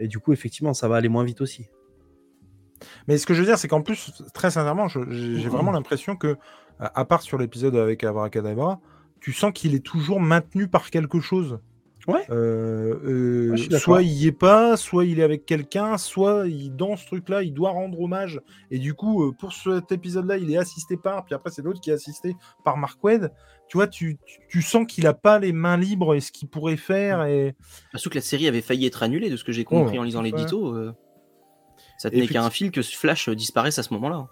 [0.00, 1.68] Et du coup, effectivement, ça va aller moins vite aussi.
[3.08, 6.36] Mais ce que je veux dire, c'est qu'en plus, très sincèrement, j'ai vraiment l'impression que,
[6.78, 8.80] à part sur l'épisode avec Abracadabra,
[9.20, 11.58] tu sens qu'il est toujours maintenu par quelque chose.
[12.06, 12.24] Ouais.
[12.30, 16.74] Euh, euh, Ouais, soit il y est pas, soit il est avec quelqu'un, soit il,
[16.76, 18.40] dans ce truc-là, il doit rendre hommage.
[18.70, 21.80] Et du coup, euh, pour cet épisode-là, il est assisté par, puis après c'est l'autre
[21.80, 23.32] qui est assisté par Mark Wade.
[23.68, 26.46] Tu vois, tu, tu, tu sens qu'il a pas les mains libres et ce qu'il
[26.46, 27.24] pourrait faire.
[27.24, 27.56] Et
[27.94, 30.04] Surtout que la série avait failli être annulée, de ce que j'ai compris Oh, en
[30.04, 30.30] lisant ouais.
[30.30, 30.76] l'édito.
[30.76, 30.92] euh,
[31.98, 34.28] ça tenait qu'à un fil que Flash euh, disparaisse à ce moment-là.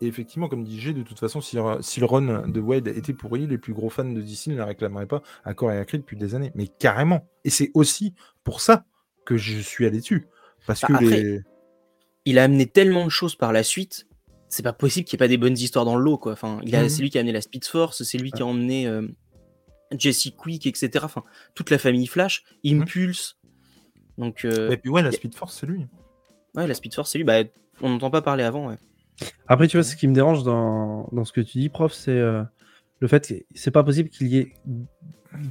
[0.00, 3.12] Et effectivement, comme dit G, de toute façon, si, si le run de Wade était
[3.12, 5.84] pourri, les plus gros fans de DC ne la réclameraient pas à corps et à
[5.84, 6.50] cri depuis des années.
[6.54, 7.28] Mais carrément.
[7.44, 8.84] Et c'est aussi pour ça
[9.24, 10.26] que je suis allé dessus.
[10.66, 11.40] Parce Bah, que après- les.
[12.26, 14.06] Il a amené tellement de choses par la suite.
[14.48, 16.32] C'est pas possible qu'il n'y ait pas des bonnes histoires dans le lot, quoi.
[16.32, 16.88] Enfin, il a, Mhm.
[16.88, 19.06] c'est lui qui a amené la Speed Force, c'est lui qui a emmené euh,
[19.96, 20.90] Jesse Quick, etc.
[21.04, 21.22] Enfin,
[21.54, 23.38] toute la famille Flash, Impulse.
[24.18, 25.86] Donc, euh, Et puis ouais, la Speed Force, c'est lui.
[26.56, 27.24] Ouais, la Speed Force, c'est lui.
[27.24, 27.42] Bah,
[27.82, 28.76] on n'entend pas parler avant, ouais.
[29.46, 32.10] Après, tu vois, ce qui me dérange dans, dans ce que tu dis, prof, c'est
[32.12, 32.42] euh,
[33.00, 34.52] le fait que c'est pas possible qu'il y ait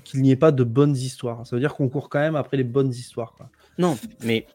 [0.05, 1.45] qu'il n'y ait pas de bonnes histoires.
[1.45, 3.33] Ça veut dire qu'on court quand même après les bonnes histoires.
[3.33, 3.49] quoi.
[3.77, 4.47] Non, mais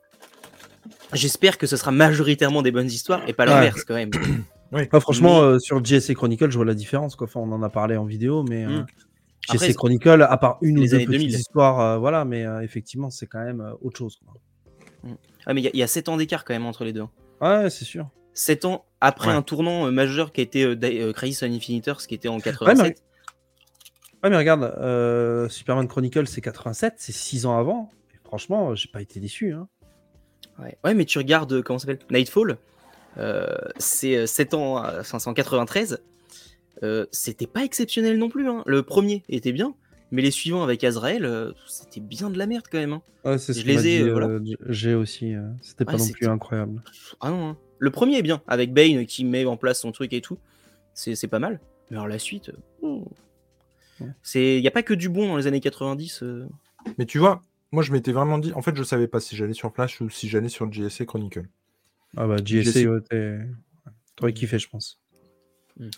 [1.12, 3.50] j'espère que ce sera majoritairement des bonnes histoires et pas Ouais.
[3.50, 4.10] l'inverse quand même.
[4.92, 7.16] Ah, franchement, Mais- euh, sur JSC Chronicle, je vois la différence.
[7.16, 7.26] Quoi.
[7.26, 8.86] Enfin, on en a parlé en vidéo, mais euh, Mm.
[9.48, 11.38] Après, JSC Chronicle, à part une ou les deux années petites 2000.
[11.38, 14.18] histoires, euh, voilà, mais euh, effectivement, c'est quand même euh, autre chose.
[14.26, 14.34] Quoi.
[15.48, 16.92] Ah, mais il y a- il y, a 7 ans d'écart quand même entre les
[16.92, 17.04] deux.
[17.40, 18.08] Ouais, c'est sûr.
[18.34, 19.34] 7 ans après Ouais.
[19.34, 22.28] un tournant euh, majeur qui a été euh, euh, Crisis on Infinite Earths, qui était
[22.28, 23.02] en Ouais, 87.
[23.02, 27.88] mais- Ouais, mais regarde, euh, Superman Chronicle, c'est 87, c'est 6 ans avant.
[28.14, 29.52] Et franchement, j'ai pas été déçu.
[29.52, 29.68] Hein.
[30.58, 30.76] Ouais.
[30.84, 32.58] Ouais, mais tu regardes, euh, comment ça s'appelle Nightfall,
[33.16, 33.46] euh,
[33.78, 36.02] c'est euh, 7 ans, euh, enfin, c'est en 93.
[36.82, 38.48] Euh, c'était pas exceptionnel non plus.
[38.48, 38.62] hein.
[38.66, 39.74] Le premier était bien,
[40.10, 42.92] mais les suivants avec Azrael, euh, c'était bien de la merde quand même.
[42.94, 43.02] hein.
[43.24, 44.26] Ouais, c'est ce Je que les ai, dit, euh, voilà.
[44.28, 45.34] euh, j'ai aussi.
[45.34, 46.82] euh, C'était pas Ouais, non plus incroyable.
[47.20, 47.56] Ah non, hein.
[47.78, 50.38] le premier est bien, avec Bane qui met en place son truc et tout.
[50.94, 51.60] C'est c'est pas mal.
[51.90, 52.50] Mais alors la suite,
[52.82, 53.04] oh.
[54.00, 54.08] Ouais.
[54.22, 56.22] c'est, y a pas que du bon dans les années 90.
[56.22, 56.46] euh.
[56.98, 57.42] Mais tu vois,
[57.72, 58.52] moi je m'étais vraiment dit.
[58.54, 61.44] En fait, je savais pas si j'allais sur Flash ou si j'allais sur JSC Chronicle.
[62.16, 63.00] Ah bah, JSC, su- ouais,
[64.16, 64.98] t'aurais kiffé, je pense.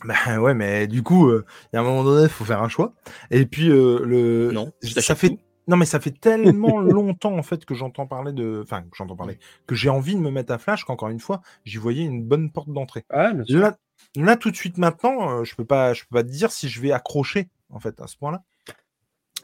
[0.04, 2.62] Bah ouais, mais du coup, euh, il y a un moment donné, il faut faire
[2.62, 2.92] un choix.
[3.30, 4.50] Et puis, euh, le.
[4.52, 5.28] Non, ça fait.
[5.30, 5.38] tout.
[5.68, 8.60] Non, mais ça fait tellement longtemps en fait que j'entends parler de.
[8.64, 9.38] Enfin, que j'entends parler.
[9.66, 12.50] Que j'ai envie de me mettre à Flash qu'encore une fois, j'y voyais une bonne
[12.50, 13.04] porte d'entrée.
[13.10, 13.32] Ah.
[13.48, 13.76] Là,
[14.16, 16.68] là, tout de suite maintenant, euh, je peux pas, je peux pas te dire si
[16.68, 18.42] je vais accrocher en fait à ce point-là.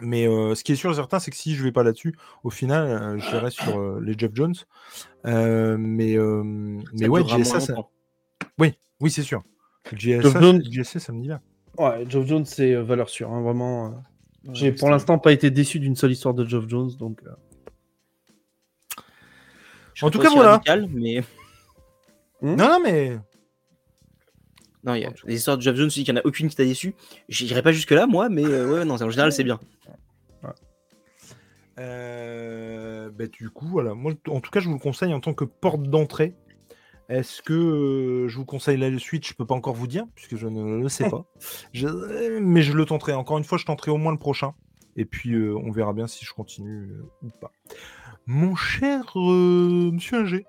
[0.01, 2.14] Mais euh, ce qui est sûr et certain, c'est que si je vais pas là-dessus,
[2.45, 4.55] au final, euh, j'irai sur euh, les Jeff Jones.
[5.26, 7.91] Euh, mais euh, mais Ça ouais, GSA, ça- longtemps.
[8.59, 9.43] oui, c'est sûr.
[9.95, 11.41] GSA, GSA, ça me dit bien.
[11.78, 13.87] Ouais, Geoff Jones, c'est euh, valeur sûre, hein, vraiment.
[13.87, 13.91] euh.
[14.55, 17.20] J'ai Ouais, pour c'est- l'instant pas été déçu d'une seule histoire de Geoff Jones, donc.
[17.24, 17.30] euh,
[20.03, 20.53] En tout cas, voilà.
[20.53, 21.20] radical, mais
[22.43, 23.18] Hmm Non, non, mais
[24.84, 26.24] non, il y a des histoires de Jeff Jones, je dis qu'il y en a
[26.26, 26.95] aucune qui t'a déçu.
[27.28, 29.59] J'irai pas jusque là, moi, mais euh, ouais, non, en général, c'est bien.
[31.78, 33.95] Euh, bah, du coup, voilà.
[33.95, 36.34] Moi, en tout cas, je vous le conseille en tant que porte d'entrée.
[37.09, 39.27] Est-ce que euh, je vous conseille la suite?
[39.27, 41.25] Je peux pas encore vous dire, puisque je ne le sais pas.
[41.73, 43.13] Je- Mais je le tenterai.
[43.13, 44.55] Encore une fois, je tenterai au moins le prochain.
[44.97, 47.53] Et puis, euh, on verra bien si je continue euh, ou pas.
[48.27, 50.47] Mon cher Monsieur Inger,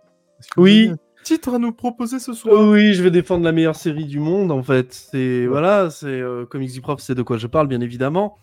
[0.56, 0.92] Oui.
[1.24, 2.56] titre à nous proposer ce soir?
[2.58, 4.94] Oh oui, je vais défendre la meilleure série du monde en fait.
[4.94, 8.40] C'est voilà, c'est Comics du Prof, c'est de quoi je parle bien évidemment.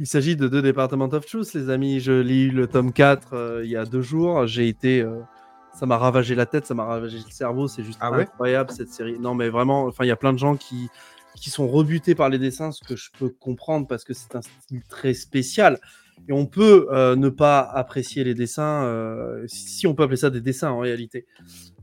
[0.00, 2.00] Il s'agit de deux Department of Truth, les amis.
[2.00, 4.44] Je lis le tome 4 euh, il y a deux jours.
[4.48, 5.00] J'ai été,
[5.74, 7.68] ça m'a ravagé la tête, ça m'a ravagé le cerveau.
[7.68, 8.22] C'est juste Ah ouais?
[8.22, 9.18] incroyable cette série.
[9.18, 10.88] Non mais vraiment, enfin il y a plein de gens qui
[11.36, 14.40] qui sont rebutés par les dessins, ce que je peux comprendre parce que c'est un
[14.42, 15.80] style très spécial.
[16.28, 20.30] Et on peut euh, ne pas apprécier les dessins, euh, si on peut appeler ça
[20.30, 21.26] des dessins en réalité.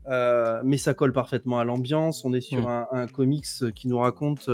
[0.08, 2.24] Euh, mais ça colle parfaitement à l'ambiance.
[2.24, 2.66] On est sur Mm.
[2.66, 4.48] un, un comics qui nous raconte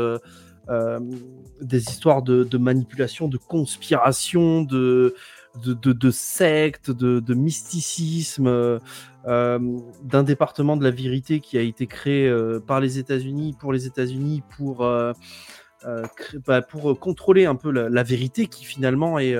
[1.60, 5.14] des histoires de, de manipulation, de conspiration, de,
[5.64, 8.78] de, de, de sectes, de, mysticisme, euh,
[9.26, 9.58] euh,
[10.02, 13.86] d'un département de la vérité qui a été créé euh, par les États-Unis, pour les
[13.86, 14.78] États-Unis, pour,
[16.46, 19.36] bah, pour contrôler un peu la, vérité qui finalement est,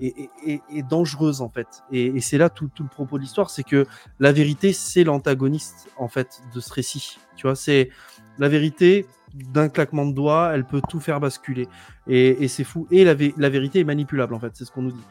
[0.00, 1.82] est, dangereuse en fait.
[1.90, 3.86] Et, c'est là tout, le propos de l'histoire, c'est que
[4.20, 7.18] la vérité, c'est l'antagoniste en fait de ce récit.
[7.36, 7.90] Tu vois, c'est
[8.38, 11.68] la vérité d'un claquement de doigts, elle peut tout faire basculer.
[12.06, 12.86] Et, c'est fou.
[12.90, 15.04] Et la, la vérité est manipulable en fait, c'est ce qu'on nous dit.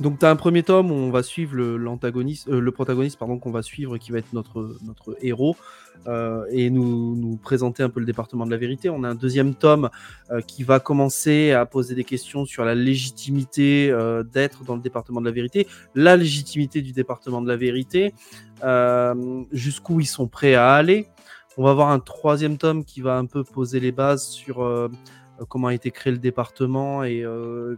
[0.00, 3.18] Donc tu as un premier tome où on va suivre le, l'antagoniste, euh, le protagoniste
[3.18, 5.56] pardon qu'on va suivre qui va être notre notre héros
[6.06, 8.90] euh, et nous, nous présenter un peu le département de la vérité.
[8.90, 9.90] On a un deuxième tome
[10.30, 14.82] euh, qui va commencer à poser des questions sur la légitimité euh, d'être dans le
[14.82, 18.12] département de la vérité, la légitimité du département de la vérité,
[18.64, 21.06] euh, jusqu'où ils sont prêts à aller.
[21.56, 24.90] On va avoir un troisième tome qui va un peu poser les bases sur
[25.48, 27.24] comment a été créé le département et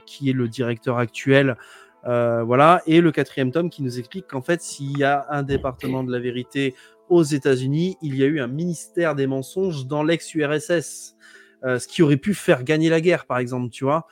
[0.07, 1.59] qui est le directeur actuel.
[2.07, 2.83] Euh, voilà.
[2.87, 6.13] Et le quatrième tome qui nous explique qu'en fait, s'il y a un département de
[6.13, 6.75] la vérité
[7.09, 11.17] aux États-Unis, il y a eu un ministère des mensonges dans l'ex-URSS,
[11.65, 14.07] euh, ce qui aurait pu faire gagner la guerre, par exemple, tu vois.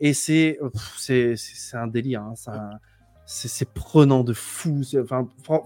[0.00, 0.58] Et c'est
[0.98, 2.78] c'est un délire, hein, un-
[3.30, 4.80] c'est prenant de fou.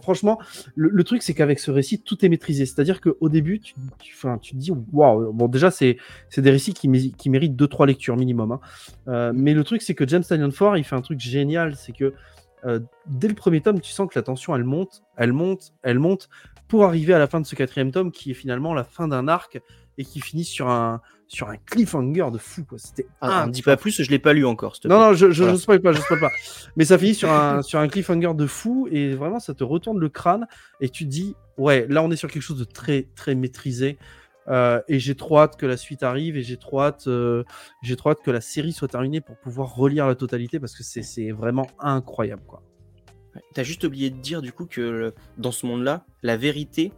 [0.02, 0.40] franchement,
[0.74, 2.66] le, truc c'est qu'avec ce récit, tout est maîtrisé.
[2.66, 3.74] C'est-à-dire qu'au début, tu,
[4.14, 5.32] enfin, tu te dis waouh.
[5.32, 5.96] Bon, déjà c'est
[6.36, 8.52] des récits qui, mé- qui méritent deux trois lectures minimum.
[8.52, 8.60] hein.
[9.06, 11.92] Euh, mais le truc c'est que James Tynion Ford, il fait un truc génial, c'est
[11.92, 12.14] que
[12.64, 16.00] euh, dès le premier tome, tu sens que la tension elle monte, elle monte, elle
[16.00, 16.28] monte,
[16.66, 19.28] pour arriver à la fin de ce quatrième tome qui est finalement la fin d'un
[19.28, 19.60] arc
[19.98, 21.00] et qui finit sur un
[21.32, 22.64] sur un cliffhanger de fou.
[22.64, 22.78] quoi.
[22.78, 24.76] C'était Ah, un on dit pas plus, je l'ai pas lu encore.
[24.84, 25.56] non, non, je, je, Voilà.
[25.56, 26.30] je spoil pas, je spoil pas.
[26.76, 29.98] Mais ça finit sur un, sur un cliffhanger de fou et vraiment ça te retourne
[29.98, 30.46] le crâne
[30.80, 33.98] et tu te dis, ouais, là on est sur quelque chose de très, très maîtrisé.
[34.48, 37.44] Euh, et j'ai trop hâte que la suite arrive et j'ai trop hâte, euh,
[37.82, 40.82] j'ai trop hâte que la série soit terminée pour pouvoir relire la totalité parce que
[40.82, 42.60] c'est, c'est vraiment incroyable, quoi.
[43.54, 46.92] T'as juste oublié de dire du coup que le- dans ce monde-là, la vérité,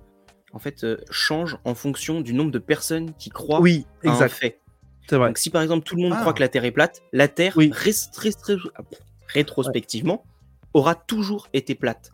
[0.54, 4.12] en fait, euh, change en fonction du nombre de personnes qui croient Oui, à un
[4.12, 4.60] exact, fait.
[5.08, 5.28] c'est vrai.
[5.28, 6.20] Donc si par exemple tout le monde Ah.
[6.20, 7.72] croit que la Terre est plate, la Terre, Oui.
[9.28, 10.24] rétrospectivement,
[10.72, 12.12] aura toujours été plate.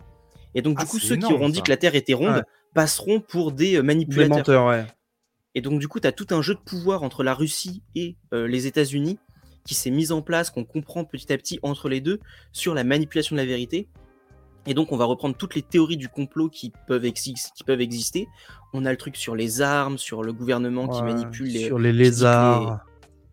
[0.55, 2.43] Et donc du Ah, coup, ceux qui auront dit que la Terre était ronde Ouais.
[2.75, 4.37] passeront pour des euh, Des manipulateurs.
[4.39, 4.85] menteurs, ouais.
[5.57, 8.17] Et donc, du coup, tu as tout un jeu de pouvoir entre la Russie et
[8.33, 9.19] euh, les États-Unis
[9.65, 12.21] qui s'est mis en place, qu'on comprend petit à petit entre les deux
[12.53, 13.89] sur la manipulation de la vérité.
[14.67, 17.81] Et donc, on va reprendre toutes les théories du complot qui peuvent, exis- qui peuvent
[17.81, 18.29] exister.
[18.73, 21.93] On a le truc sur les armes, sur le gouvernement qui manipule les, sur les
[21.93, 22.85] lézards.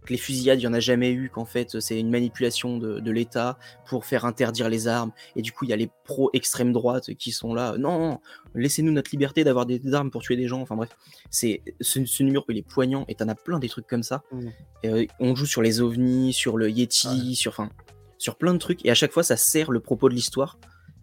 [0.09, 3.11] les fusillades, il n'y en a jamais eu, qu'en fait c'est une manipulation de, de
[3.11, 5.11] l'État pour faire interdire les armes.
[5.35, 7.75] Et du coup, il y a les pro-extrême droite qui sont là.
[7.77, 8.19] Non, non,
[8.55, 10.61] laissez-nous notre liberté d'avoir des, des armes pour tuer des gens.
[10.61, 10.89] Enfin bref,
[11.29, 14.23] c'est ce, ce numéro il est poignant et t'en as plein des trucs comme ça.
[14.31, 14.47] Mm.
[14.85, 17.69] Euh, on joue sur les ovnis, sur le Yeti, sur, enfin,
[18.17, 18.85] sur plein de trucs.
[18.85, 20.57] Et à chaque fois, ça sert le propos de l'histoire.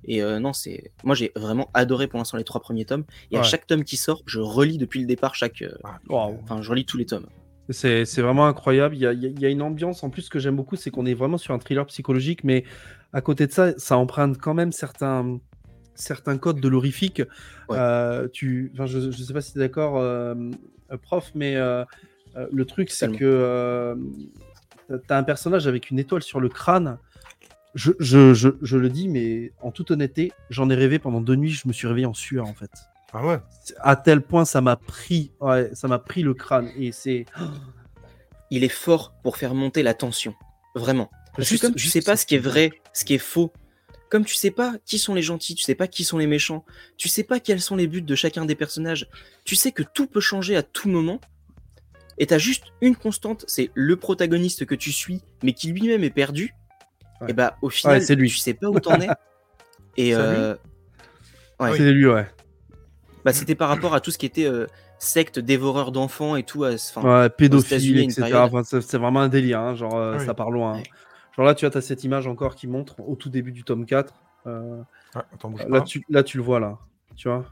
[0.07, 0.92] Et euh, non, c'est.
[1.05, 3.05] Moi, j'ai vraiment adoré pour l'instant les trois premiers tomes.
[3.30, 5.62] Et à chaque tome qui sort, je relis depuis le départ chaque.
[5.62, 5.72] euh,
[6.09, 6.38] Waouh.
[6.42, 7.26] Enfin, je relis tous les tomes.
[7.70, 8.94] C'est vraiment incroyable.
[8.94, 11.07] Il y, a, il y a- une ambiance en plus que j'aime beaucoup, c'est qu'on
[11.07, 12.64] est vraiment sur un thriller psychologique, mais
[13.14, 15.38] à côté de ça, ça emprunte quand même certains,
[15.94, 17.22] certains codes de l'horrifique.
[17.70, 17.78] Ouais.
[17.78, 20.34] Euh, tu, enfin, je ne sais pas si tu es d'accord, euh,
[21.02, 21.84] prof, mais euh,
[22.52, 23.96] le truc, c'est que
[24.90, 26.98] tu as un personnage avec une étoile sur le crâne.
[27.75, 31.35] Je, je, je, je le dis, mais en toute honnêteté, j'en ai rêvé pendant deux
[31.37, 32.70] nuits, je me suis réveillé en sueur en fait.
[33.12, 33.39] Ah ouais.
[33.81, 36.70] À tel point, ça m'a pris, ouais, ça m'a pris le crâne.
[36.77, 37.27] Et c'est.
[38.51, 40.35] il est fort pour faire monter la tension.
[40.75, 41.11] Vraiment.
[41.37, 43.18] Parce Juste- que comme tu juste sais pas ce qui est vrai, ce qui est
[43.18, 43.53] faux,
[44.11, 46.64] comme tu sais pas qui sont les gentils, tu sais pas qui sont les méchants,
[46.97, 49.09] tu sais pas quels sont les buts de chacun des personnages,
[49.45, 51.20] tu sais que tout peut changer à tout moment,
[52.18, 56.11] et t'as juste une constante, c'est le protagoniste que tu suis, mais qui lui-même est
[56.11, 56.55] perdu,
[57.25, 57.31] Ouais.
[57.31, 58.29] et bah au final, Ouais, c'est lui.
[58.31, 59.09] tu sais pas où t'en es.
[59.97, 60.55] Et C'est euh,
[61.61, 61.77] Ouais.
[61.77, 62.27] C'est lui, ouais.
[63.25, 64.66] bah, c'était par rapport à tout ce qui était euh,
[64.99, 66.64] secte dévoreur d'enfants et tout.
[66.64, 68.33] à- enfin, pédophile, etc.
[68.35, 70.27] Enfin, c'est vraiment un délire, hein, genre euh, Oui.
[70.27, 70.72] ça part loin.
[70.75, 70.77] hein.
[70.79, 70.83] Ouais.
[71.37, 73.62] Genre là, tu vois, tu as cette image encore qui montre au tout début du
[73.64, 74.12] tome 4.
[74.47, 74.79] euh,
[75.14, 75.81] Ouais, attends, bouge là, pas.
[75.83, 76.77] tu, là, tu le vois, là.
[77.16, 77.45] Tu vois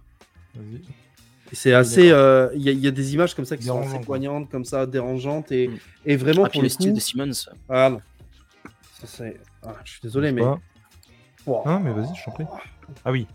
[1.52, 2.10] C'est assez.
[2.10, 4.00] euh, Il y, a- il y a des images comme ça qui sont assez quoi.
[4.00, 5.52] poignantes, comme ça, dérangeantes.
[5.52, 5.78] Et, Mm.
[6.06, 6.96] et vraiment, ah, puis pour le le style coup.
[6.96, 7.30] de Simmons.
[7.68, 8.00] Ah non.
[9.00, 10.42] Ça, c'est- ah, je suis désolé, mais.
[11.46, 11.62] Wow.
[11.66, 12.44] Non, mais vas-y, je t'en prie.
[13.04, 13.26] Ah oui.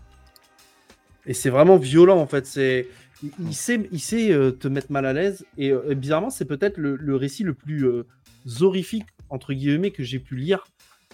[1.26, 2.46] Et c'est vraiment violent en fait.
[2.46, 2.88] C'est
[3.22, 5.44] il, il sait, il sait euh, te mettre mal à l'aise.
[5.58, 8.06] Et euh, bizarrement, c'est peut-être le, le récit le plus euh,
[8.60, 10.64] horrifique entre guillemets que j'ai pu lire.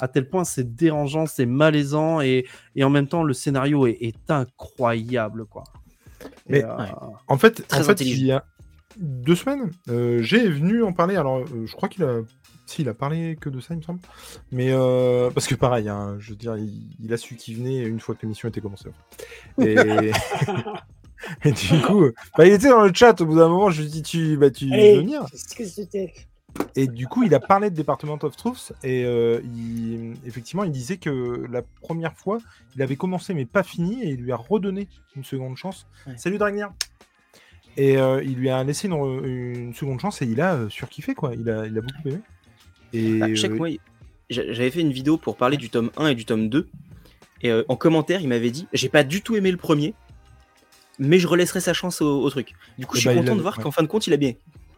[0.01, 2.47] À tel point, c'est dérangeant, c'est malaisant et,
[2.77, 5.65] et en même temps, le scénario est, est incroyable quoi.
[6.49, 6.93] Mais- euh, Ouais.
[7.29, 8.45] En fait, Très en fait il y a
[8.97, 11.17] deux semaines, euh, j'ai venu en parler.
[11.17, 12.21] Alors, euh, je crois qu'il a.
[12.67, 14.01] Si, il a parlé que de ça, il me semble.
[14.51, 17.83] Mais euh, parce que pareil, hein, je veux dire, il, il a su qu'il venait
[17.83, 18.89] une fois que l'émission était commencée.
[19.61, 19.77] Et,
[21.45, 23.71] et du coup, bah, il était dans le chat au bout d'un moment.
[23.71, 25.25] Je lui ai dit, tu, bah, tu veux Allez, venir
[25.57, 26.13] que c'était
[26.75, 28.73] Et du coup, il a parlé de Department of Truth.
[28.83, 32.39] Et euh, il- effectivement, il disait que la première fois,
[32.77, 34.03] il avait commencé mais pas fini.
[34.03, 35.87] Et il lui a redonné une seconde chance.
[36.07, 36.15] Ouais.
[36.17, 36.73] Salut Dragnir
[37.77, 38.95] Et euh, il lui a laissé une,
[39.25, 40.23] une seconde chance.
[40.23, 41.35] Et il a euh, surkiffé, quoi.
[41.35, 42.21] Il a, il a beaucoup aimé.
[42.95, 43.69] Et Bah, je sais que euh, moi,
[44.31, 46.67] j'avais fait une vidéo pour parler du tome 1 et du tome 2.
[47.43, 49.93] Et euh, en commentaire, il m'avait dit J'ai pas du tout aimé le premier,
[50.99, 52.55] mais je relaisserai sa chance au, au truc.
[52.79, 53.65] Du coup, Eh je suis ben, il content a- de voir ouais.
[53.65, 54.33] qu'en fin de compte, il a bien.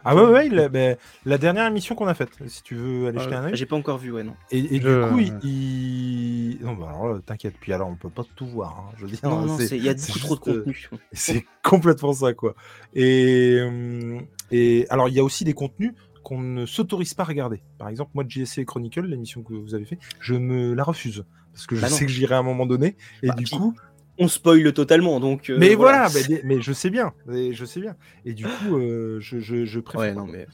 [0.09, 3.09] Ah ouais, ouais, il a- ben, la dernière émission qu'on a faite, si tu veux
[3.09, 3.57] aller jeter un œil.
[3.57, 4.35] J'ai pas encore vu, ouais, non.
[4.53, 5.39] Et, et Je- du coup, il.
[5.43, 8.79] il- Non, bah alors là, t'inquiète, puis alors on peut pas tout voir.
[8.89, 10.89] hein, Je veux dire, Non, non, il y a beaucoup trop de euh, contenu.
[11.13, 12.55] C'est complètement ça, quoi.
[12.95, 14.21] Et, euh,
[14.53, 15.93] et alors, il y a aussi des contenus
[16.27, 17.63] qu'on ne s'autorise pas à regarder.
[17.79, 21.25] Par exemple, moi, JSC Chronicle, l'émission que vous avez fait, je me la refuse.
[21.53, 22.97] Parce que je Bah sais que j'irai à un moment donné.
[23.23, 23.77] Et Bah, du coup.
[24.19, 25.51] On spoil totalement, donc.
[25.51, 27.13] euh, mais voilà, mais, mais je sais bien.
[27.29, 27.95] je sais bien.
[28.25, 30.01] Et du coup, euh, je, je, je préfère.
[30.01, 30.21] Ouais, pas.
[30.21, 30.49] non, mais.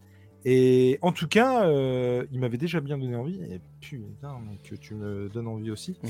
[0.44, 3.40] Et en tout cas, euh, il m'avait déjà bien donné envie.
[3.40, 5.96] Et putain, que tu me donnes envie aussi.
[6.02, 6.08] Mm.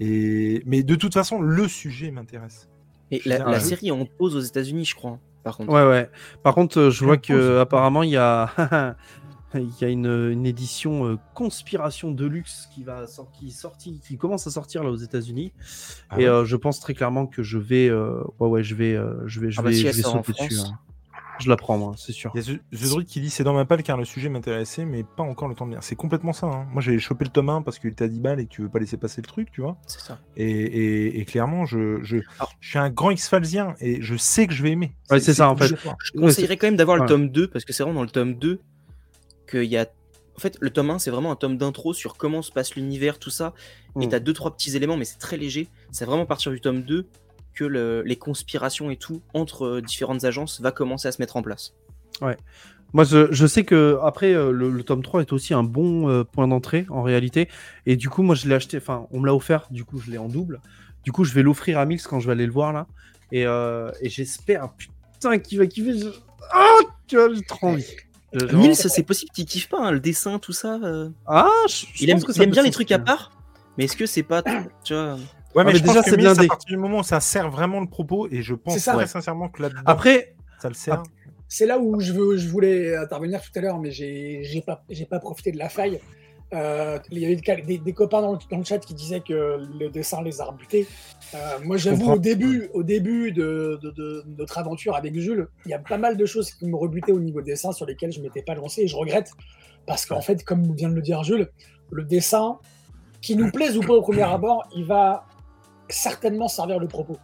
[0.00, 0.62] Et...
[0.66, 2.68] Mais de toute façon, le sujet m'intéresse.
[3.12, 5.20] Et la, série est en pause aux États-Unis, je crois.
[5.46, 5.72] Par contre.
[5.72, 6.10] Ouais, ouais.
[6.42, 8.50] Par contre, euh, je vois que apparemment il y a,
[9.54, 13.04] il y a une, une édition euh, conspiration de luxe qui va
[13.38, 15.52] qui sorti, qui commence à sortir là aux États-Unis.
[16.10, 18.74] Ah et ouais euh, je pense très clairement que je vais, euh, ouais, ouais, je
[18.74, 20.58] vais, euh, je vais, je Ah bah, vais, si je vais sauter dessus.
[20.58, 20.78] Hein.
[21.38, 22.30] Je la prends, moi, c'est sûr.
[22.34, 24.84] Il y a The, Druid qui dit c'est dans ma palle car le sujet m'intéressait,
[24.84, 25.82] mais pas encore le temps de lire.
[25.82, 26.46] C'est complètement ça.
[26.46, 26.66] hein.
[26.72, 28.62] Moi, j'ai chopé le tome 1 parce qu'il était à 10 balles et que tu
[28.62, 29.76] veux pas laisser passer le truc, tu vois.
[29.86, 30.18] C'est ça.
[30.36, 32.18] Et, et- et clairement, je, je,
[32.60, 34.96] suis un grand X-Falsien et je sais que je vais aimer.
[35.10, 35.68] Ouais, c'est ça, en fait.
[35.68, 35.74] Je
[36.18, 37.02] Ouais, conseillerais quand même d'avoir ouais.
[37.04, 38.60] le tome 2 parce que c'est vraiment dans le tome 2
[39.50, 39.86] qu'il y a.
[40.36, 43.18] En fait, le tome 1, c'est vraiment un tome d'intro sur comment se passe l'univers,
[43.18, 43.54] tout ça.
[44.00, 44.08] Et Mm.
[44.10, 45.68] t'as deux, trois petits éléments, mais c'est très léger.
[45.92, 47.06] C'est vraiment à partir du tome 2
[47.56, 51.36] que le- les conspirations et tout entre euh, différentes agences va commencer à se mettre
[51.36, 51.74] en place.
[52.92, 56.08] Moi, je, je sais que après euh, le, le tome 3 est aussi un bon
[56.08, 57.48] euh, point d'entrée en réalité.
[57.84, 58.76] Et du coup, moi, je l'ai acheté.
[58.78, 59.66] Enfin, on me l'a offert.
[59.70, 60.60] Du coup, je l'ai en double.
[61.02, 62.86] Du coup, je vais l'offrir à Mix quand je vais aller le voir là.
[63.32, 65.98] Et, euh, et j'espère, putain, qu'il va kiffer.
[65.98, 66.08] Je-
[66.52, 66.78] Ah,
[67.08, 67.84] tu vois, j'ai trop envie.
[68.32, 70.78] Je- Nils, c'est possible qu'il kiffe pas hein, le dessin, tout ça.
[70.82, 71.08] euh.
[71.26, 73.32] Ah, je, je Il aime, il aime bien les trucs à part,
[73.76, 74.42] mais est-ce que c'est pas.
[74.84, 75.18] Tu vois.
[75.56, 76.44] Ouais, mais, mais je déjà, pense que c'est Mills, blindé.
[76.44, 78.92] à partir du moment où ça sert vraiment le propos, et je pense C'est ça.
[78.92, 79.06] très Ouais.
[79.08, 81.02] sincèrement que là-dedans, Après, ça le sert.
[81.48, 84.84] C'est là où je, veux, je voulais intervenir tout à l'heure, mais j'ai j'ai pas,
[84.90, 86.00] j'ai pas profité de la faille.
[86.54, 89.20] Euh, il y avait des, des- des copains dans le, dans le chat qui disaient
[89.20, 90.86] que le dessin les a rebutés.
[91.34, 95.70] Euh, moi, j'avoue, au début, au début de, de- de notre aventure avec Jules, il
[95.70, 98.20] y a pas mal de choses qui me rebutaient au niveau dessin sur lesquelles je
[98.20, 99.30] m'étais pas lancé et je regrette.
[99.86, 101.48] Parce qu'en fait, comme vient de le dire Jules,
[101.90, 102.58] le dessin,
[103.22, 105.26] qui nous plaise ou pas au premier abord, il va
[105.88, 107.16] certainement servir le propos.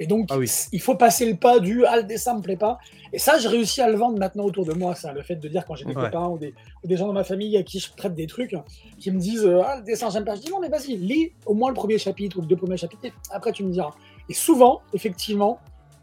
[0.00, 0.50] Et donc, Ah oui.
[0.72, 2.78] il faut passer le pas du ah, le dessin me plaît pas.
[3.12, 4.96] Et ça, j'ai réussi à le vendre maintenant autour de moi.
[4.96, 6.02] Ça, le fait de dire quand j'ai des Ouais.
[6.06, 6.52] copains ou des,
[6.82, 8.56] ou des gens dans ma famille à qui je prête des trucs,
[8.98, 10.34] qui me disent euh, ah le dessin j'aime pas.
[10.34, 12.76] Je dis non mais vas-y, lis au moins le premier chapitre ou les deux premiers
[12.76, 13.04] chapitres.
[13.30, 13.92] Après tu me diras.
[14.28, 15.60] Et souvent, effectivement,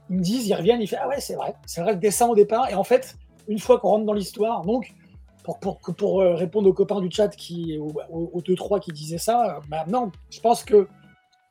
[0.09, 2.27] ils me disent, ils reviennent, ils font ah ouais c'est vrai, c'est vrai le dessin
[2.27, 2.69] au départ.
[2.69, 3.17] Et en fait,
[3.49, 4.93] une fois qu'on rentre dans l'histoire, donc
[5.43, 8.91] pour, pour, pour euh, répondre aux copains du chat qui au, au, au 2-3 qui
[8.93, 10.87] disaient ça, euh, bah non, je pense que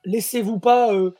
[0.05, 1.11] laissez-vous pas euh,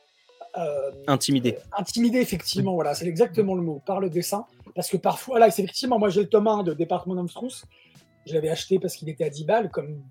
[0.57, 1.57] euh, Intimidé.
[1.77, 4.45] intimider effectivement voilà c'est exactement le mot par le dessin.
[4.75, 7.63] Parce que parfois là effectivement moi j'ai le tome 1 de département d'Amstrous
[8.25, 10.01] je l'avais acheté parce qu'il était à 10 balles comme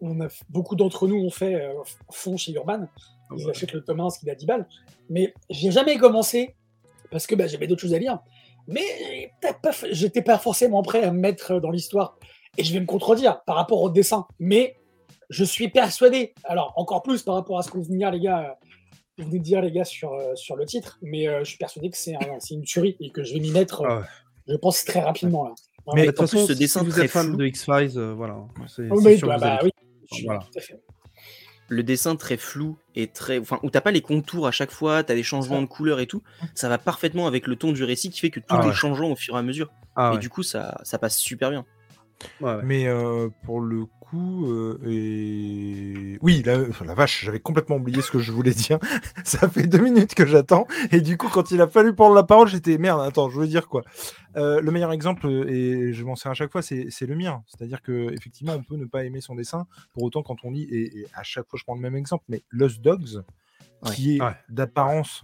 [0.00, 1.72] on- a beaucoup d'entre nous ont fait euh,
[2.10, 2.86] fond chez Urban.
[3.36, 4.66] Ils achètent le tome 1 parce qu'il est à 10 balles.
[5.08, 6.56] Mais j'ai jamais commencé
[7.10, 8.18] parce que bah, j'avais d'autres choses à lire.
[8.66, 8.82] Mais
[9.92, 12.18] j'étais pas forcément prêt à me mettre dans l'histoire.
[12.56, 14.26] Et je vais me contredire par rapport au dessin.
[14.40, 14.76] Mais
[15.30, 18.20] je suis persuadé alors encore plus par rapport à ce qu'on vient de dire les
[18.20, 18.66] gars euh,
[19.18, 21.58] vous venez de dire les gars sur, euh, sur le titre, mais euh, je suis
[21.58, 23.98] persuadé que c'est un- c'est une tuerie et que je vais m'y mettre, euh, Ah
[23.98, 24.04] ouais.
[24.46, 25.44] je pense, très rapidement.
[25.48, 25.54] Là.
[25.94, 27.36] Mais de en toute façon, ce si dessin vous très êtes fan flou.
[27.36, 28.36] de X-Files, euh, voilà.
[28.68, 29.70] C'est Oh, c'est mais, sûr bah, que vous bah allez- oui,
[30.10, 30.40] je suis- Voilà.
[30.40, 30.80] tout à fait.
[31.70, 33.38] le dessin très flou et très.
[33.40, 36.06] Enfin, où t'as pas les contours à chaque fois, t'as des changements de couleurs et
[36.06, 36.22] tout.
[36.54, 39.10] Ça va parfaitement avec le ton du récit qui fait que tout Ah est changeant
[39.10, 39.70] au fur et à mesure.
[39.96, 40.18] Ah et ouais.
[40.20, 41.66] du coup, ça, ça passe super bien.
[42.40, 42.62] Ouais, ouais.
[42.64, 43.84] Mais euh, pour le
[44.14, 48.78] euh, oui, la, vache, j'avais complètement oublié ce que je voulais dire.
[49.24, 50.66] Ça fait deux minutes que j'attends.
[50.92, 53.48] Et du coup, quand il a fallu prendre la parole, j'étais merde, attends, je voulais
[53.48, 53.82] dire quoi
[54.36, 57.16] Euh, Le meilleur exemple, euh, et je m'en sers à chaque fois, c'est c'est le
[57.16, 57.42] mien.
[57.46, 59.66] C'est-à-dire que effectivement, on peut ne pas aimer son dessin.
[59.92, 62.24] Pour autant, quand on lit, et, et à chaque fois, je prends le même exemple,
[62.28, 63.22] mais Lost Dogs,
[63.86, 64.32] qui est Ouais.
[64.48, 65.22] d'apparence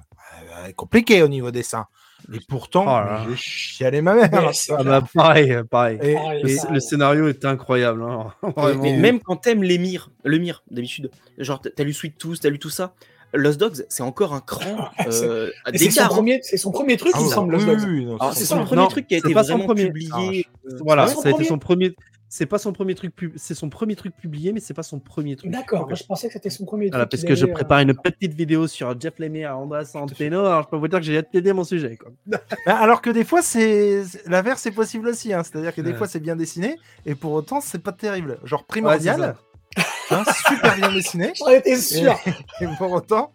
[0.67, 1.87] euh, compliqué au niveau dessin.
[2.33, 4.33] Et pourtant, Oh j'ai chialé ma mère.
[4.33, 5.99] Ouais, Ah bah, pareil, pareil.
[6.03, 8.03] Et- Ah, Le, et scénario est incroyable.
[8.03, 8.33] hein.
[8.81, 12.49] Mais même quand t'aimes les mires, le mire d'habitude, genre t'as lu Sweet Tooth, t'as
[12.49, 12.95] lu tout ça,
[13.35, 16.07] Lost Dogs, c'est encore un cran C'est- euh, C'est son, hein.
[16.09, 17.89] premier- c'est son premier truc, Ah il me semble, oui, Lost Dogs.
[17.91, 18.83] oui, oui, non, Alors, c'est son son premier.
[18.83, 19.87] Non, truc qui a été vraiment premier.
[19.87, 20.47] publié.
[20.71, 21.95] euh, Voilà, ça a été son premier.
[22.29, 24.99] C'est pas son premier truc, pub- c'est son premier truc publié, mais c'est pas son
[24.99, 25.53] premier truc.
[25.53, 27.21] D'accord, je pensais que c'était son premier Voilà, truc.
[27.21, 30.63] parce que je avait, euh, prépare une petite vidéo sur Jeff Lemire, André Santeno, alors
[30.65, 31.97] je peux vous dire que j'ai hâte d'aider mon sujet.
[31.97, 32.11] Quoi.
[32.67, 35.33] Bah, alors que des fois, c'est l'inverse, c'est possible aussi.
[35.33, 35.43] hein.
[35.45, 35.97] C'est-à-dire que des Ouais.
[35.97, 38.39] fois, c'est bien dessiné, et pour autant, c'est pas terrible.
[38.45, 39.21] Genre primordial.
[39.21, 41.33] Ouais, Hein, super bien dessiné.
[41.39, 42.15] J'en étais sûr.
[42.61, 43.33] Et pour autant.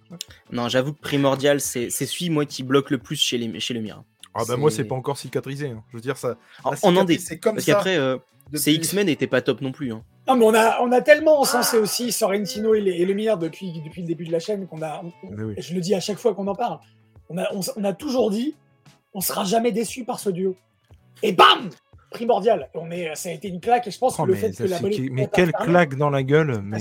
[0.51, 3.73] Non, j'avoue que Primordial, c'est c'est celui moi qui bloque le plus chez les chez
[3.73, 4.03] le mien.
[4.35, 5.69] Ah bah moi C'est- pas encore cicatrisé.
[5.69, 5.83] hein.
[5.91, 6.37] Je veux dire ça.
[6.63, 7.07] En, en.
[7.17, 7.73] C'est comme Parce ça.
[7.73, 8.17] qu'après, euh,
[8.51, 9.91] depuis- ces X-Men n'étaient pas top non plus.
[9.93, 10.03] hein.
[10.27, 13.81] Non, mais on a, on a tellement encensé aussi Sorrentino et, les- et Lemire depuis,
[13.83, 15.01] depuis le début de la chaîne qu'on a.
[15.03, 15.55] on- oui.
[15.57, 16.79] je le dis à chaque fois qu'on en parle.
[17.29, 18.55] On a, on, s- on a toujours dit
[19.13, 20.55] on sera jamais déçu par ce duo.
[21.23, 21.69] Et bam
[22.11, 22.69] Primordial.
[22.73, 24.51] On est, ça a été une claque et je pense Oh, que le mais, fait
[24.51, 26.59] que la qui- mais quelle claque dans la gueule.
[26.63, 26.79] Mais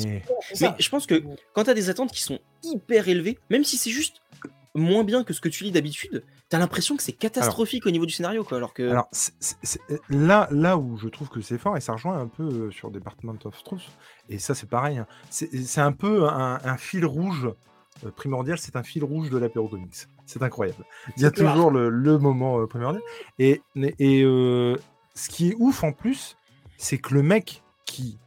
[0.79, 4.17] je pense que quand t'as des attentes qui sont hyper élevées, même si c'est juste
[4.79, 8.07] moins bien que ce que tu lis d'habitude, t'as l'impression que c'est catastrophique au niveau
[8.07, 8.57] du scénario, quoi.
[8.57, 12.19] Alors que Alors, c'est- là, là où je trouve que c'est fort, et ça rejoint
[12.19, 13.83] un peu euh, sur Department of Truth,
[14.29, 17.49] et ça c'est pareil, hein, c'est c'est un peu un, un fil rouge
[18.05, 20.07] euh, primordial, c'est un fil rouge de l'apéro comics.
[20.27, 20.85] C'est incroyable.
[21.17, 21.53] Il y a clair.
[21.53, 23.03] toujours le, le moment euh, primordial.
[23.39, 23.61] Et,
[23.99, 24.77] et euh,
[25.15, 26.37] ce qui est ouf en plus,
[26.77, 28.19] c'est que le mec qui,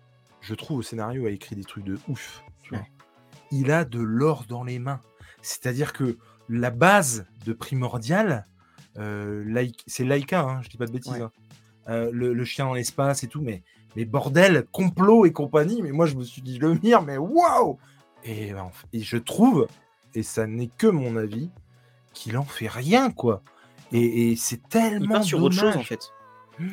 [0.41, 2.91] je trouve, au scénario a écrit des trucs de ouf, tu vois, Ouais.
[3.51, 4.99] il a de l'or dans les mains.
[5.41, 6.17] C'est-à-dire que
[6.51, 8.45] la base de primordial,
[8.97, 11.13] euh, c'est Laika, hein, je dis pas de bêtises.
[11.13, 11.21] Ouais.
[11.21, 11.31] hein.
[11.89, 13.63] Euh, le, le chien dans l'espace et tout, mais,
[13.95, 15.81] mais bordel, complot et compagnie.
[15.81, 17.77] Mais moi, je me suis dit, le mire, mais waouh
[18.23, 19.67] et, fait- et je trouve,
[20.13, 21.49] et ça n'est que mon avis,
[22.13, 23.41] qu'il en fait rien, quoi.
[23.91, 25.05] Et, et c'est tellement.
[25.05, 26.11] il part sur autre chose en fait.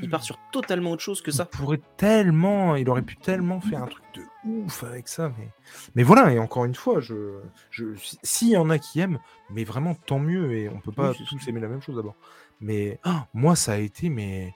[0.02, 1.48] Il part sur totalement autre chose que ça.
[1.54, 5.48] Il pourrait tellement, il aurait pu tellement faire un truc de ouf avec ça, mais,
[5.94, 6.32] mais voilà.
[6.32, 9.18] Et encore une fois, je, je, si- s'il y en a qui aiment,
[9.50, 10.52] mais vraiment tant mieux.
[10.52, 12.16] Et on peut pas Oui, tous aimer la même chose d'abord.
[12.60, 14.54] Mais ah, moi, ça a été, mais,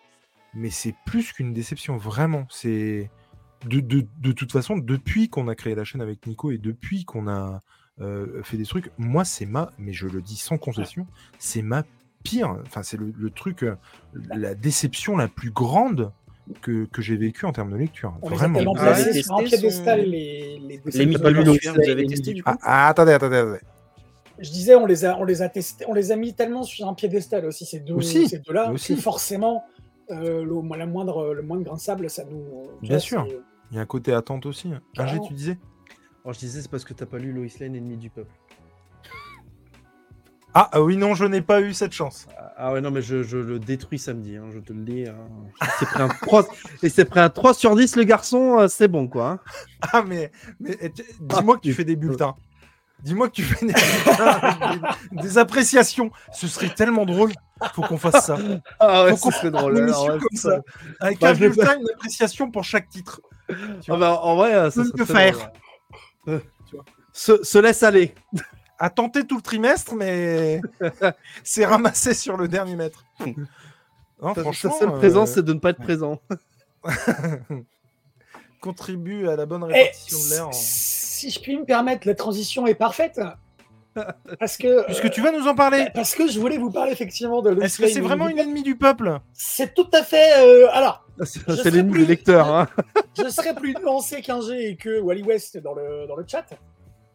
[0.55, 2.47] mais c'est plus qu'une déception, vraiment.
[2.51, 3.11] C'est
[3.66, 7.05] de, de, de toute façon depuis qu'on a créé la chaîne avec Nico et depuis
[7.05, 7.61] qu'on a
[8.01, 11.07] euh, fait des trucs, moi, c'est ma, mais je le dis sans concession,
[11.39, 11.85] c'est ma
[12.24, 12.57] pire.
[12.66, 13.76] Enfin, c'est le, le truc, euh,
[14.14, 16.12] la déception la plus grande
[16.61, 18.14] que, que j'ai vécue en termes de lecture.
[18.22, 18.72] On les a Vraiment.
[18.74, 22.51] placés sur un piédestal son- les, les, Les pas lu vous avez testé du coup
[22.51, 23.61] Ah, ah, attendez, attendez, attendez.
[24.38, 26.88] Je disais, on les a, on les a testés, on les a mis tellement sur
[26.88, 28.97] un piédestal aussi ces deux, Aussi, ces deux-là, aussi.
[28.97, 29.62] que forcément,
[30.11, 32.43] euh, le, la moindre, le moindre grain de sable, ça nous.
[32.80, 33.26] tu Bien vois, sûr.
[33.70, 34.70] Il y a un côté attente aussi.
[34.95, 35.26] Carrément.
[35.26, 35.59] tu disais?
[36.24, 38.32] Alors je disais, c'est parce que t'as pas lu Lois Lane, ennemi du peuple.
[40.55, 42.27] Ah, ah oui, non, je n'ai pas eu cette chance.
[42.37, 45.07] Ah, Ah ouais, non, mais je, je le détruis samedi, hein, je te le dis.
[45.09, 45.17] hein.
[45.63, 46.47] Il s'est pris un 3...
[46.83, 49.29] Il s'est pris un 3 sur 10, le garçon, euh, c'est bon, quoi.
[49.31, 49.39] hein.
[49.93, 50.31] Ah, mais,
[50.61, 52.35] mais eh, dis-moi que tu fais des bulletins.
[53.03, 56.13] Dis-moi que tu fais des, des, des appréciations.
[56.33, 57.33] Ce serait tellement drôle.
[57.75, 58.37] Faut qu'on fasse ça.
[58.79, 59.75] Ah ouais, Faut qu'on ce serait fasse drôle.
[59.75, 60.61] ouais, comme c'est ça.
[61.01, 63.21] Avec Bah, un bulletin, une appréciation pour chaque titre.
[63.89, 65.51] Ah bah, en vrai, ça faire.
[66.29, 66.39] Euh,
[67.13, 68.15] Se, se laisse aller.
[68.83, 70.61] À tenter tout le trimestre, mais
[71.45, 73.05] c'est ramassé sur le dernier mètre.
[74.20, 76.20] Non, Sa- franchement, Sa seule euh, présence, c'est de ne pas être présent.
[78.61, 80.49] contribue à la bonne Et répartition de l'air.
[80.49, 83.20] en- si je puis me permettre, la transition est parfaite.
[84.39, 85.89] Parce que, Puisque tu vas nous en parler.
[85.93, 88.76] parce que je voulais vous parler effectivement de Est-ce que c'est vraiment une ennemie du
[88.76, 89.18] peuple?
[89.35, 90.33] C'est tout à fait.
[90.39, 92.49] euh, alors, C'est Je c'est l'ennemi plus- des lecteurs.
[92.49, 92.68] Hein.
[93.20, 96.47] je serais plus nuancé qu'un G et que Wally West dans le, dans le chat.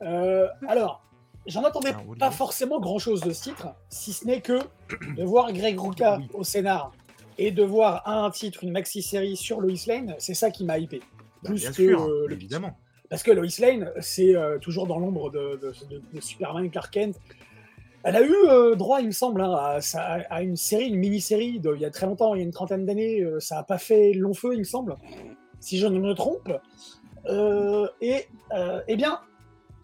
[0.03, 1.03] Euh, alors,
[1.48, 4.60] j'en attendais Ah, pas forcément grand chose de ce titre, si ce n'est que
[5.18, 6.28] de voir Greg Rucka Oui.
[6.34, 6.91] au scénar
[7.38, 11.00] et de voir un titre, une maxi-série sur Lois Lane, c'est ça qui m'a hypé.
[11.43, 12.78] Bah, Plus Bien que sûr, euh, le évidemment.
[13.10, 16.91] Parce que Lois Lane, c'est euh, toujours dans l'ombre de, de- de- de Superman Clark
[16.93, 17.16] Kent.
[18.04, 19.80] Elle a eu euh, droit, il me semble, hein, à,
[20.30, 22.86] à une série, une mini-série il y a très longtemps, il y a une trentaine
[22.86, 23.24] d'années.
[23.39, 24.96] ça n'a pas fait long feu, il me semble,
[25.59, 26.51] si je ne me trompe.
[28.01, 28.26] Et
[28.88, 29.20] eh bien,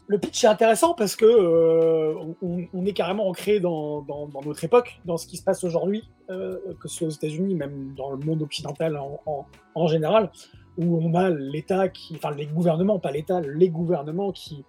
[0.08, 4.42] le pitch est intéressant parce que euh, on, on est carrément ancré dans, dans- dans
[4.42, 7.94] notre époque, dans ce qui se passe aujourd'hui, euh, que ce soit aux États-Unis, même
[7.96, 10.30] dans le monde occidental en, en- en général,
[10.78, 14.66] où on a l'État qui, enfin les gouvernements, pas l'État, les gouvernements qui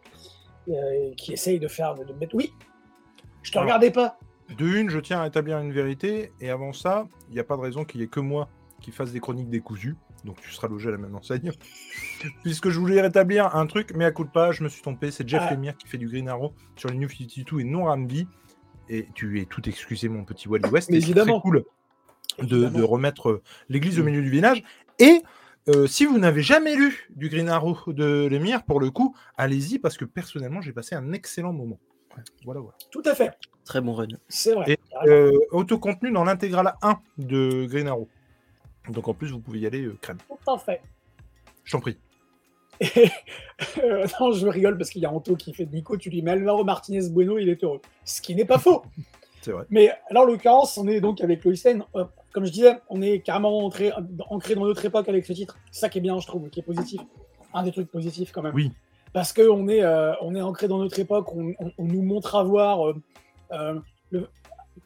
[0.69, 2.35] euh, qui essayent de faire de mettre.
[2.35, 2.53] Oui,
[3.43, 4.19] je te Alors, regardais pas.
[4.57, 7.57] De une, je tiens à établir une vérité, et avant ça, il n'y a pas
[7.57, 8.49] de raison qu'il n'y ait que moi
[8.81, 11.53] qui fasse des chroniques décousues, donc tu seras logé à la même enseigne.
[12.43, 15.11] Puisque je voulais rétablir un truc, mais à coup de pas, je me suis trompé,
[15.11, 15.55] c'est Jeff Ah.
[15.55, 18.27] Lemire qui fait du Green Arrow sur le New 52 et non Rambi.
[18.89, 21.41] Et tu es tout excusé, mon petit Wally West, Mais c'est évidemment.
[21.41, 21.65] très cool
[22.43, 24.63] de, remettre euh, l'église au milieu du village.
[24.99, 25.23] Et
[25.69, 29.79] euh, si vous n'avez jamais lu du Green Arrow de Lemire, pour le coup, allez-y,
[29.79, 31.79] parce que personnellement, j'ai passé un excellent moment.
[32.45, 32.77] Voilà, voilà.
[32.91, 33.33] Tout à fait,
[33.65, 34.07] Très bon run.
[34.29, 34.73] c'est vrai.
[34.73, 34.79] Et.
[35.09, 38.09] Euh, autocontenu dans l'intégrale 1 de Green Arrow.
[38.91, 40.19] Donc en plus, vous pouvez y aller euh, crème.
[40.29, 40.83] Tout à fait.
[41.65, 41.97] Je t'en prie.
[42.81, 42.87] Et,
[43.83, 46.33] euh, non, je rigole parce qu'il y a Anto qui fait Nico, tu lui mets
[46.33, 47.81] Alvaro Martinez Bueno, il est heureux.
[48.05, 48.83] Ce qui n'est pas faux.
[49.43, 49.65] C'est vrai.
[49.71, 51.85] Mais alors, en l'occurrence, on est donc avec Lois Lane.
[51.97, 53.93] euh, comme je disais, on est carrément ancré
[54.55, 55.59] dans notre époque avec ce titre.
[55.71, 57.01] Ça qui est bien, je trouve, qui est positif.
[57.53, 58.55] un des trucs positifs quand même.
[58.55, 58.73] Oui.
[59.13, 62.35] Parce qu'on est, euh, on est ancré dans notre époque, on, on- on nous montre
[62.35, 62.95] avoir euh,
[63.53, 63.79] euh,
[64.11, 64.29] le-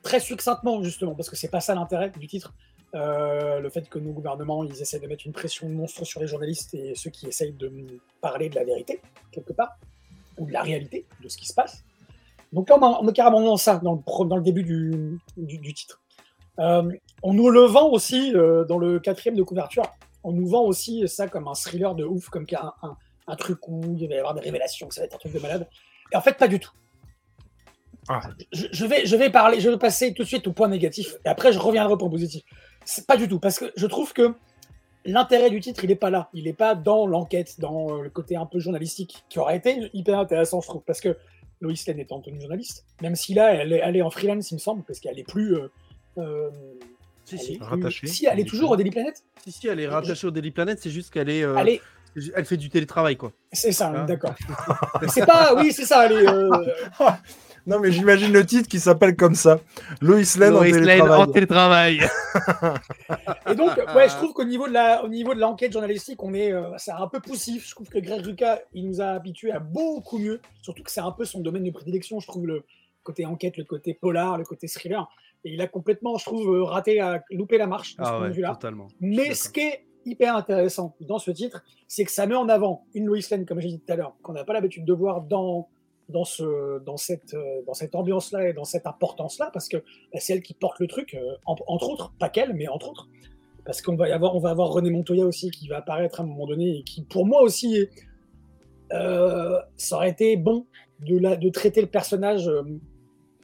[0.02, 2.52] très succinctement, justement, parce que c'est pas ça l'intérêt du titre,
[2.94, 6.26] euh, le fait que nos gouvernements, ils essaient de mettre une pression monstre sur les
[6.26, 7.70] journalistes et ceux qui essayent de
[8.20, 9.00] parler de la vérité,
[9.30, 9.76] quelque part,
[10.38, 11.84] ou de la réalité, de ce qui se passe.
[12.52, 15.58] Donc là, on, est carrément dans ça, dans le, pro- dans le début du, du-
[15.58, 16.00] du titre.
[16.58, 16.90] Euh,
[17.22, 19.84] on nous le vend aussi euh, dans le quatrième de couverture.
[20.24, 22.96] On nous vend aussi ça comme un thriller de ouf, comme un, un-
[23.26, 25.32] un truc où il va y avoir des révélations, que ça va être un truc
[25.32, 25.68] de malade.
[26.12, 26.72] Et en fait, pas du tout.
[28.08, 28.20] Ah.
[28.52, 31.16] Je, je vais, je vais parler, je vais passer tout de suite au point négatif,
[31.26, 32.42] et après je reviendrai au point positif.
[32.90, 34.32] C'est pas du tout, parce que je trouve que
[35.04, 36.30] l'intérêt du titre, il est pas là.
[36.32, 39.90] Il est pas dans l'enquête, dans euh, le côté un peu journalistique, qui aurait été
[39.92, 41.14] hyper intéressant, je trouve, parce que
[41.60, 44.54] Lois Lane étant une journaliste, même si là, elle est, elle est en freelance, il
[44.54, 45.54] me semble, parce qu'elle est plus.
[45.54, 45.68] euh,
[46.16, 46.48] euh,
[47.26, 47.52] Si, elle si.
[47.52, 48.06] est plus- Rattachée.
[48.06, 49.22] Si, elle est toujours au Daily Planet.
[49.44, 51.82] Si, si, elle est rattachée au Daily Planet, c'est juste qu'elle est, euh, Elle est,
[52.34, 53.32] elle fait du télétravail, quoi.
[53.52, 54.04] c'est ça, Ah.
[54.06, 54.34] d'accord.
[55.12, 56.06] c'est pas, oui, c'est ça.
[56.06, 56.48] Elle est, euh,
[57.66, 59.60] Non, mais j'imagine le titre qui s'appelle comme ça.
[60.00, 61.20] Lois Lane en télétravail.
[61.20, 62.00] en télétravail.
[63.50, 66.34] Et donc, ouais, je trouve qu'au niveau de la, au niveau de l'enquête journalistique, on
[66.34, 67.66] est, euh, c'est un peu poussif.
[67.68, 70.40] Je trouve que Greg Rucka, il nous a habitués à beaucoup mieux.
[70.62, 72.20] Surtout que c'est un peu son domaine de prédilection.
[72.20, 72.64] Je trouve le
[73.02, 75.08] côté enquête, le côté polar, le côté thriller.
[75.44, 78.12] Et il a complètement, je trouve, euh, raté, à, loupé la marche de ce Ah
[78.12, 78.52] point de ouais, vue-là.
[78.54, 78.88] totalement.
[79.00, 82.84] Mais ce qui est hyper intéressant dans ce titre, c'est que ça met en avant
[82.94, 85.20] une Lois Lane, comme j'ai dit tout à l'heure, qu'on n'a pas l'habitude de voir
[85.22, 85.68] dans,
[86.08, 90.18] dans, ce, dans cette, euh, dans cette ambiance-là et dans cette importance-là, parce que bah,
[90.20, 93.08] c'est elle qui porte le truc, euh, en- entre autres, pas qu'elle, mais entre autres.
[93.64, 96.24] Parce qu'on va y avoir, on va avoir René Montoya aussi qui va apparaître à
[96.24, 97.86] un moment donné et qui, pour moi aussi,
[98.92, 100.66] euh, ça aurait été bon
[101.00, 102.50] de, la, de traiter le personnage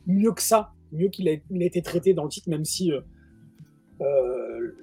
[0.06, 2.90] mieux que ça, mieux qu'il a, été traité dans le titre, même si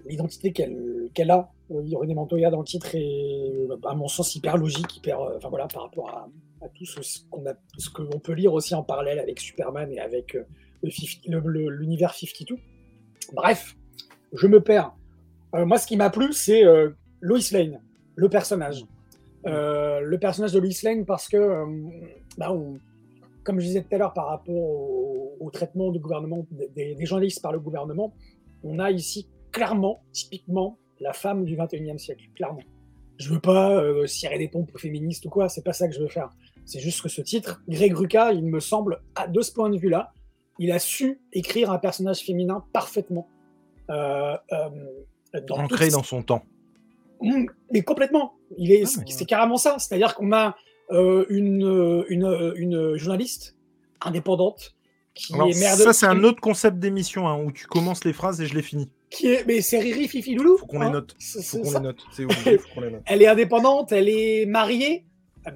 [0.06, 4.98] l'identité qu'elle qu'elle a, René Montoya dans le titre est, à mon sens, hyper logique,
[4.98, 6.30] hyper, enfin voilà, par rapport à,
[6.64, 7.44] à tout ce, qu'on
[7.78, 10.44] ce que peut lire aussi en parallèle avec Superman et avec euh,
[10.84, 12.56] le 50 le- le- l'univers 52.
[13.34, 13.76] Bref,
[14.34, 14.94] je me perds.
[15.56, 16.90] Euh, moi, ce qui m'a plu, c'est euh,
[17.20, 17.82] Lois Lane,
[18.16, 18.86] le personnage.
[19.48, 21.66] Euh, le personnage de Lois Lane, parce que,
[22.38, 22.80] bah, on-
[23.44, 27.52] comme je disais tout à l'heure par rapport au, traitement du gouvernement, des- journalistes par
[27.52, 28.14] le gouvernement,
[28.64, 32.62] on a ici clairement, typiquement, la femme du 21e siècle, clairement.
[33.18, 36.08] Je veux pas cirer des pompes féministes ou quoi, c'est pas ça que je veux
[36.08, 36.30] faire.
[36.66, 39.78] C'est juste que ce titre, Greg Rucka, il me semble, à, de ce point de
[39.78, 40.14] vue-là,
[40.60, 43.28] il a su écrire un personnage féminin parfaitement.
[43.90, 44.70] Euh, euh,
[45.48, 46.44] dans Ancré dans son temps.
[47.22, 48.34] Mm, Mais complètement.
[48.58, 49.78] Il est, Ah, c'est carrément ça.
[49.80, 50.56] C'est-à-dire qu'on a
[50.92, 53.56] euh, une, une, une journaliste
[54.02, 54.76] indépendante
[55.14, 55.82] qui Alors, est mère de.
[55.82, 58.62] ça, c'est un autre concept d'émission hein, où tu commences les phrases et je les
[58.62, 58.90] finis.
[59.10, 60.58] Qui est, mais c'est Riri Fifi Loulou.
[60.58, 60.92] Faut qu'on les hein.
[60.92, 61.16] note.
[61.20, 62.00] Faut qu'on les note.
[62.14, 63.02] C'est obligé, faut qu'on les note.
[63.06, 65.06] Elle est indépendante, elle est mariée,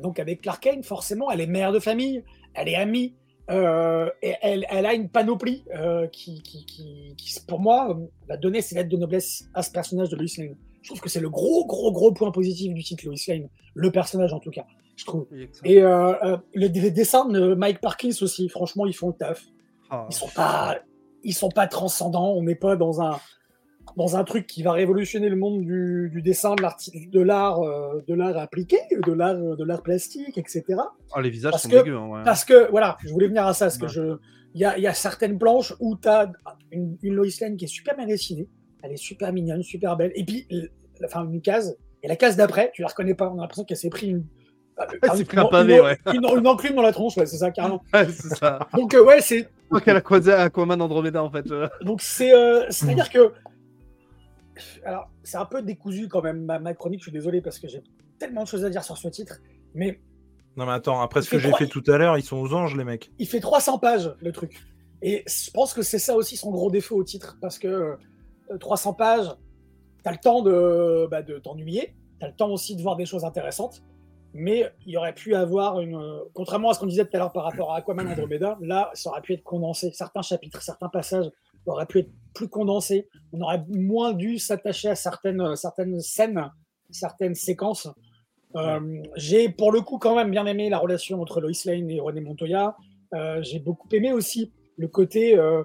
[0.02, 3.14] donc avec Clark Kane, forcément, elle est mère de famille, elle est amie,
[3.52, 8.06] euh, et elle, elle a une panoplie euh, qui, qui, qui, qui, pour moi, euh,
[8.28, 10.56] va donner ses lettres de noblesse à ce personnage de Lois Lane.
[10.82, 13.92] Je trouve que c'est le gros, gros, gros point positif du titre Lois Lane, le
[13.92, 15.28] personnage en tout cas, je trouve.
[15.64, 19.44] Et euh, le- les dessins de Mike Parkins aussi, franchement, ils font le taf.
[19.92, 20.08] Ah.
[20.10, 20.80] Ils sont pas,
[21.24, 22.32] ils sont pas transcendants.
[22.34, 23.20] On n'est pas dans un
[23.98, 27.62] dans un truc qui va révolutionner le monde du, du dessin, de l'art, de l'art,
[27.62, 30.64] euh, de l'art appliqué, de l'art, de l'art plastique, etc.
[31.14, 31.96] Ah, les visages Parce sont que- dégueux.
[31.98, 32.22] hein, ouais.
[32.26, 34.18] Parce que voilà, je voulais venir à ça, parce que je,
[34.54, 36.32] il y a, y a certaines planches où tu as
[36.72, 38.50] une, une Lois Lane qui est super bien dessinée,
[38.84, 40.48] elle est super mignonne, super belle, et puis
[41.06, 43.78] enfin une case, et la case d'après, tu la reconnais pas, on a l'impression qu'elle
[43.78, 44.26] s'est pris une,
[45.04, 45.98] Elle s'est pris un une- pavé, une- ouais.
[46.14, 47.82] une- une enclume dans la tronche, ouais, c'est ça carrément.
[47.94, 48.60] Ouais, c'est ça.
[48.74, 51.50] Donc euh, ouais, c'est Ok, la Aqua- Aquaman Andromeda, en fait.
[51.52, 51.68] euh.
[51.82, 53.32] Donc c'est euh, c'est-à-dire que
[54.86, 57.00] alors c'est un peu décousu quand même ma, ma chronique.
[57.02, 57.82] Je suis désolé parce que j'ai
[58.20, 59.42] tellement de choses à dire sur ce titre,
[59.74, 60.00] mais
[60.56, 62.76] Non, mais attends, après ce que j'ai fait tout à l'heure, ils sont aux anges,
[62.76, 63.12] les mecs.
[63.20, 64.64] il fait 300 pages le truc.
[65.02, 68.58] Et je pense que c'est ça aussi son gros défaut au titre parce que euh,
[68.60, 69.28] 300 pages,
[70.04, 73.26] t'as le temps de, bah, de t'ennuyer, t'as le temps aussi de voir des choses
[73.26, 73.84] intéressantes.
[74.38, 75.96] Mais il aurait pu avoir une.
[75.96, 78.90] euh, Contrairement à ce qu'on disait tout à l'heure par rapport à Aquaman Andromeda, là,
[78.94, 79.92] ça aurait pu être condensé.
[79.94, 81.30] Certains chapitres, certains passages
[81.68, 83.08] auraient pu être plus condensés.
[83.32, 86.52] On aurait moins dû s'attacher à certaines, euh, certaines scènes,
[86.90, 87.88] certaines séquences.
[88.56, 92.00] Euh, J'ai pour le coup quand même bien aimé la relation entre Lois Lane et
[92.00, 92.76] René Montoya.
[93.14, 95.64] Euh, J'ai beaucoup aimé aussi le côté euh,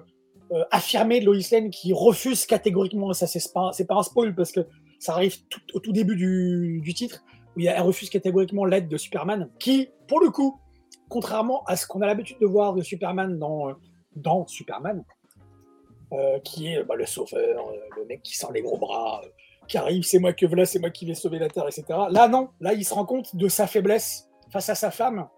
[0.71, 4.61] affirmé de Lois Lane qui refuse catégoriquement, ça c'est pas, un spoil parce que
[4.99, 7.23] ça arrive tout- au tout début du, du titre,
[7.57, 10.59] où elle refuse catégoriquement l'aide de Superman, qui, pour le coup,
[11.09, 13.73] contrairement à ce qu'on a l'habitude de voir de Superman dans,
[14.15, 15.03] dans Superman,
[16.13, 19.29] euh, qui est bah, le sauveur, euh, le mec qui sent les gros bras, euh,
[19.69, 21.85] qui arrive, c'est moi que voilà, c'est moi qui vais sauver la Terre, etc.
[22.09, 25.29] Là, non, là, il se rend compte de sa faiblesse face à sa femme.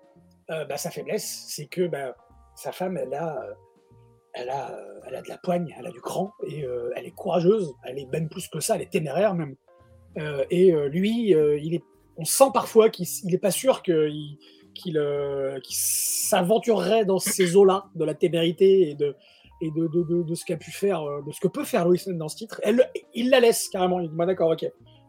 [0.48, 2.16] Bah, sa faiblesse, c'est que bah,
[2.56, 3.40] sa femme, elle a,
[4.34, 4.72] elle, a,
[5.08, 8.06] elle a de la poigne, elle a du cran, et elle est courageuse, elle est
[8.12, 9.56] même plus que ça, elle est téméraire même.
[10.52, 11.84] Et lui, il est,
[12.18, 14.38] on sent parfois qu'il n'est pas sûr qu'il
[15.70, 19.16] s'aventurerait dans ces eaux-là de la témérité et de,
[19.62, 21.86] et de, de, de, de ce qu'a pu faire, euh, de ce que peut faire
[21.86, 22.60] Lois Lane dans ce titre.
[22.64, 24.00] Elle, il la laisse carrément.
[24.00, 24.66] Il dit bah, d'accord, ok.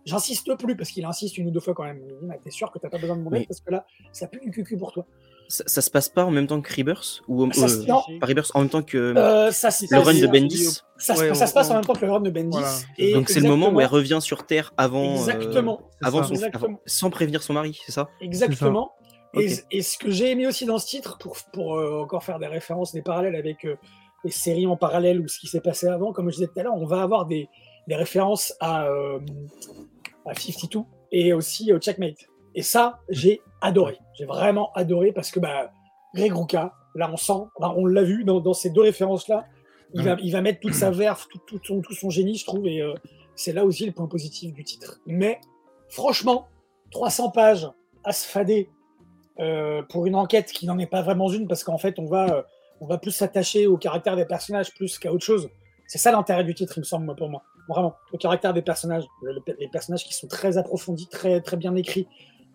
[0.06, 1.98] J'insiste plus parce qu'il insiste une ou deux fois quand même.
[2.22, 3.46] Il dit, t'es sûr que t'as pas besoin de mon aide Oui.
[3.46, 5.06] parce que là, ça pue du cucu pour toi.
[5.48, 8.02] Ça, ça se passe pas en même temps que Rebirth ou Ça non.
[8.20, 10.80] pas Rebirth en même temps que Euh, ça le run de Bendis.
[10.98, 12.50] Ça, se- Ouais, ça on- se passe en même temps que le run de Bendis.
[12.50, 12.72] Voilà.
[12.98, 16.64] Et Donc c'est le moment où elle revient sur Terre avant, euh, avant son, Exactement.
[16.66, 18.08] avant- sans prévenir son mari, c'est ça?
[18.20, 18.92] Exactement.
[19.34, 22.38] Et, et ce que j'ai aimé aussi dans ce titre, pour, pour euh, encore faire
[22.38, 23.74] des références, des parallèles avec euh,
[24.24, 26.62] les séries en parallèle ou ce qui s'est passé avant, comme je disais tout à
[26.62, 27.48] l'heure, on va avoir des,
[27.88, 29.20] références à, euh,
[30.24, 30.80] à 52
[31.12, 32.26] et aussi au Checkmate.
[32.54, 33.98] Et ça, j'ai adoré.
[34.14, 35.70] J'ai vraiment adoré parce que bah,
[36.14, 39.46] Greg Rucka, là on sent, on l'a vu dans, ces deux références-là,
[39.92, 41.60] il, va, mettre toute sa verve, tout,
[41.92, 42.94] son, génie, je trouve, et euh,
[43.36, 45.00] c'est là aussi le point positif du titre.
[45.06, 45.40] Mais
[45.88, 46.48] franchement,
[46.90, 47.70] 300 pages
[48.02, 48.68] à se fader
[49.88, 52.42] pour une enquête qui n'en est pas vraiment une, parce qu'en fait, on va, euh,
[52.84, 55.48] on va plus s'attacher au caractère des personnages plus qu'à autre chose.
[55.86, 57.42] C'est ça l'intérêt du titre, il me semble, pour moi.
[57.66, 59.04] Vraiment, au caractère des personnages.
[59.22, 62.06] Le- le- les personnages qui sont très approfondis, très, très bien écrits.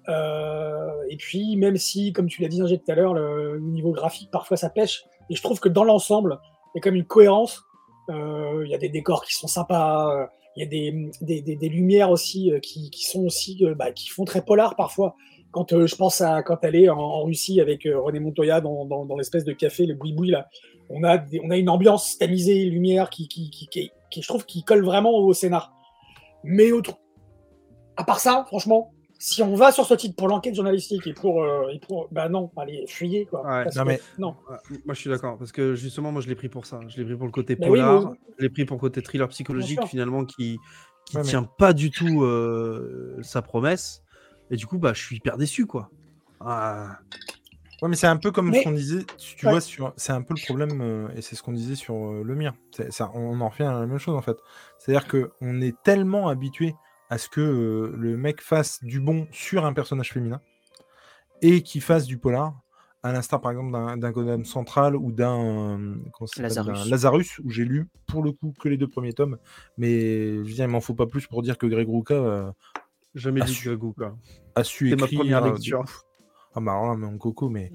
[0.08, 3.92] Euh, et puis, même si, comme tu l'as dit, Ingé, tout à l'heure, le, niveau
[3.92, 5.04] graphique, parfois ça pêche.
[5.32, 6.40] Et je trouve que dans l'ensemble,
[6.74, 7.64] il y a comme une cohérence.
[8.12, 10.30] Euh, Il y a des décors qui sont sympas.
[10.56, 14.10] Il y a des, des, des, lumières aussi euh, qui, qui sont aussi, bah, qui
[14.10, 15.16] font très polar parfois
[15.52, 18.62] quand euh, je pense à quand elle est en, en Russie avec euh, René Montoya
[18.62, 20.48] dans, dans, dans l'espèce de café, le boui-boui là,
[20.90, 24.28] on a, des- on a une ambiance tamisée, lumière qui, qui, qui, qui, qui, je
[24.28, 25.74] trouve, qui colle vraiment au scénar.
[26.44, 26.94] Mais autre,
[27.98, 31.44] à part ça, franchement, si on va sur ce titre pour l'enquête journalistique et pour,
[31.44, 33.46] euh, et pour, bah non, allez, fuyez quoi.
[33.46, 33.66] Ouais.
[33.76, 34.36] Non, que- mais- non.
[34.50, 36.80] Ouais, Moi, je suis d'accord, parce que justement, moi, je l'ai pris pour ça.
[36.88, 39.02] Je l'ai pris pour le côté Mais oui, polar, je l'ai pris pour le côté
[39.02, 40.58] thriller psychologique, finalement, qui
[41.06, 44.04] qui Ouais, mais- tient pas du tout euh, sa promesse.
[44.52, 45.90] Et du coup, bah, je suis hyper déçu, quoi.
[46.40, 47.00] Ah,
[47.82, 49.54] Ouais, mais c'est un peu comme Mais- ce qu'on disait, tu Ouais.
[49.54, 49.94] vois, sur...
[49.96, 52.54] c'est un peu le problème, euh, et c'est ce qu'on disait sur euh, le mien.
[52.72, 54.36] C'est- Ça, on en revient à la même chose en fait.
[54.80, 56.76] C'est-à-dire qu'on est tellement habitué
[57.10, 60.42] à ce que euh, le mec fasse du bon sur un personnage féminin
[61.42, 62.54] et qu'il fasse du polar,
[63.02, 65.40] à l'instar par exemple d'un d'un Gotham Central ou d'un
[65.80, 65.96] euh,
[66.38, 66.84] Lazarus.
[66.84, 69.38] d'un Lazarus, où j'ai lu pour le coup que les deux premiers tomes,
[69.78, 72.52] mais je veux dire, il m'en faut pas plus pour dire que Greg Rucka euh,
[73.16, 74.18] jamais lu su- de Gago, quoi.
[74.56, 75.20] a su C'est ma écrire.
[75.20, 75.84] première euh, lecture.
[76.56, 77.72] Ah bah alors là, mon coco, mais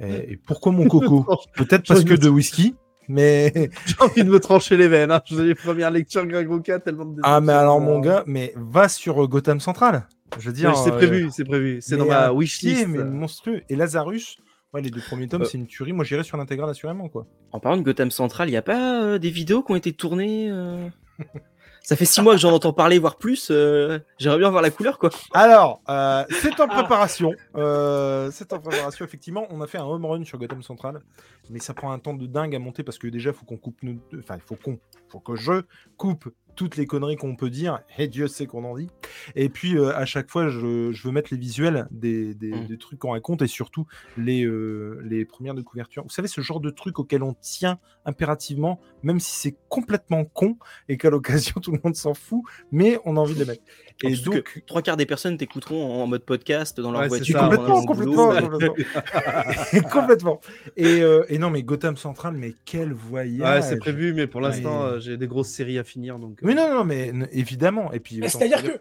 [0.00, 1.24] et, et pourquoi mon coco
[1.56, 2.74] Peut-être parce que de whisky,
[3.08, 3.52] mais
[3.86, 5.10] J'ai envie de me trancher les veines.
[5.12, 5.20] Hein.
[5.24, 8.52] Je faisais les premières lectures Greg Rucka, tellement de ah mais alors mon gars, mais
[8.56, 10.08] va sur euh, Gotham Central.
[10.38, 11.78] Je veux dire, c'est euh, prévu, c'est prévu.
[11.80, 12.88] C'est dans ma wishlist.
[12.88, 13.62] mais monstrueux.
[13.68, 14.38] Et Lazarus,
[14.74, 15.44] ouais, les deux premiers tomes, Euh.
[15.44, 15.92] c'est une tuerie.
[15.92, 17.26] Moi, j'irais sur l'intégrale assurément quoi.
[17.52, 19.92] En parlant de Gotham Central, il n'y a pas euh, des vidéos qui ont été
[19.92, 20.88] tournées euh?
[21.86, 23.46] Ça fait six mois que j'en entends parler, voire plus.
[23.52, 25.08] euh, J'aimerais bien voir la couleur, quoi.
[25.32, 27.32] Alors, euh, c'est en préparation.
[27.54, 29.46] Euh, c'est en préparation, effectivement.
[29.50, 31.00] On a fait un home run sur Gotham Central,
[31.48, 33.56] mais ça prend un temps de dingue à monter parce que déjà, il faut qu'on
[33.56, 33.94] coupe nos...
[34.18, 34.80] Enfin, il faut qu'on...
[35.08, 35.62] faut que je
[35.96, 38.88] coupe toutes les conneries qu'on peut dire, et Dieu sait qu'on en dit.
[39.34, 42.66] Et puis, euh, à chaque fois, je, je veux mettre les visuels des, des, Mm.
[42.66, 46.02] des trucs qu'on raconte et surtout les, euh, les premières de couverture.
[46.02, 50.56] Vous savez, ce genre de truc auquel on tient impérativement, même si c'est complètement con
[50.88, 52.42] et qu'à l'occasion, tout le monde s'en fout,
[52.72, 53.62] mais on a envie de les mettre.
[54.02, 57.38] Et donc, que trois quarts des personnes t'écouteront en mode podcast dans leur Ouais, voiture.
[57.38, 58.48] complètement, complètement, boulot.
[58.48, 58.74] complètement.
[59.92, 60.40] complètement.
[60.76, 63.40] Et, euh, et non, mais Gotham Central, mais quel voyage.
[63.40, 65.00] Ouais, c'est prévu, mais pour l'instant, Ouais.
[65.00, 66.18] j'ai des grosses séries à finir.
[66.18, 67.92] Donc, euh, Mais non, non, mais évidemment.
[67.92, 68.78] Et puis, C'est-à-dire que,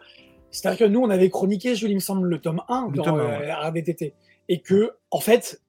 [0.52, 3.04] c'est-à-dire que nous, on avait chroniqué, Jules, il me semble, le tome 1 Le dans
[3.04, 3.52] tome un, euh, ouais.
[3.54, 4.14] RDTT.
[4.50, 5.62] Et que, en fait,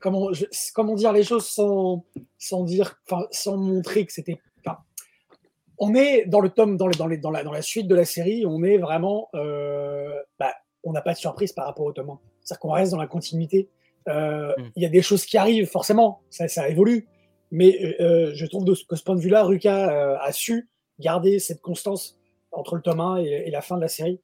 [0.00, 2.04] comment, je- comment dire les choses sans,
[2.38, 4.38] sans dire, enfin, sans montrer que c'était.
[4.64, 4.78] enfin,
[5.78, 7.94] on est dans le tome, dans, le, dans, les, dans, la, dans la suite de
[7.94, 9.28] la série, on est vraiment.
[9.34, 10.52] euh, bah,
[10.84, 12.18] on n'a pas de surprise par rapport au tome 1.
[12.42, 13.68] C'est-à-dire qu'on reste dans la continuité.
[14.08, 14.82] Euh, Il Mm.
[14.82, 17.08] y a des choses qui arrivent, forcément, ça, ça évolue.
[17.50, 20.68] Mais euh, je trouve de ce- que ce point de vue-là, Ruka euh, a su
[20.98, 22.18] garder cette constance
[22.52, 24.20] entre le tome 1 et, et la fin de la série,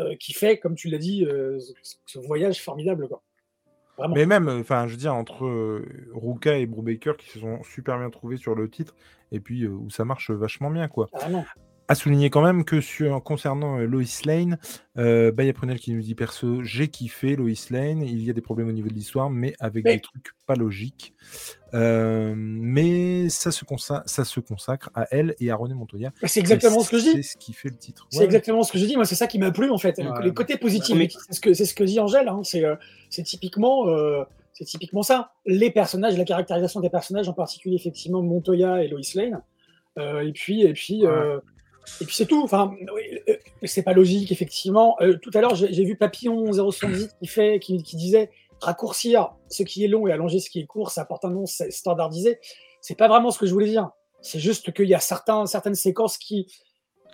[0.00, 3.08] euh, qui fait, comme tu l'as dit, euh, ce, ce voyage formidable.
[3.08, 3.22] Quoi.
[3.96, 4.14] Vraiment.
[4.16, 7.98] Mais même, enfin, je veux dire, entre euh, Ruka et Brubaker qui se sont super
[7.98, 8.96] bien trouvés sur le titre,
[9.30, 11.08] et puis euh, où ça marche vachement bien, quoi.
[11.86, 14.58] À souligner quand même que sur, concernant euh, Lois Lane,
[14.96, 18.40] euh, Baya Prunel qui nous dit perso, j'ai kiffé Lois Lane, il y a des
[18.40, 21.12] problèmes au niveau de l'histoire, mais avec Mais- des trucs pas logiques.
[21.74, 23.64] Euh, mais ça se,
[24.06, 26.10] ça se consacre à elle et à René Montoya.
[26.22, 27.12] Bah, C'est exactement ce que je dis.
[27.16, 28.06] C'est ce qui fait le titre.
[28.10, 28.94] C'est Ouais, exactement ce que je dis.
[28.96, 29.98] Moi, c'est ça qui m'a plu en fait.
[29.98, 30.06] Ouais.
[30.22, 32.28] Les côtés positifs, Mais- c'est ce que c'est ce que dit Angèle.
[32.28, 32.40] hein.
[32.44, 32.76] C'est euh,
[33.10, 35.32] c'est typiquement euh, c'est typiquement ça.
[35.44, 39.42] Les personnages, la caractérisation des personnages, en particulier effectivement Montoya et Lois Lane.
[39.98, 41.38] Euh, et puis et puis euh,
[42.00, 42.42] et puis c'est tout.
[42.42, 42.72] Enfin,
[43.28, 44.96] euh, c'est pas logique effectivement.
[45.00, 48.30] Euh, tout à l'heure, j'ai vu Papillon 078 qui fait qui, qui disait
[48.60, 51.44] raccourcir ce qui est long et allonger ce qui est court, ça apporte un nom
[51.46, 52.38] standardisé.
[52.80, 53.90] C'est pas vraiment ce que je voulais dire.
[54.22, 56.46] C'est juste qu'il y a certains, certaines séquences qui,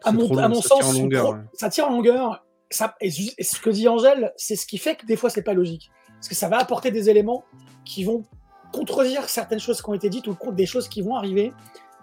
[0.04, 1.40] à mon, trop à long, mon ça sens, tire en longueur, trop- ouais.
[1.54, 2.44] ça tire en longueur.
[2.70, 5.42] Ça, et, et ce que dit Angèle, c'est ce qui fait que des fois, c'est
[5.42, 5.90] pas logique.
[6.14, 7.44] Parce que ça va apporter des éléments
[7.84, 8.22] qui vont
[8.72, 11.52] contredire certaines choses qui ont été dites ou des choses qui vont arriver.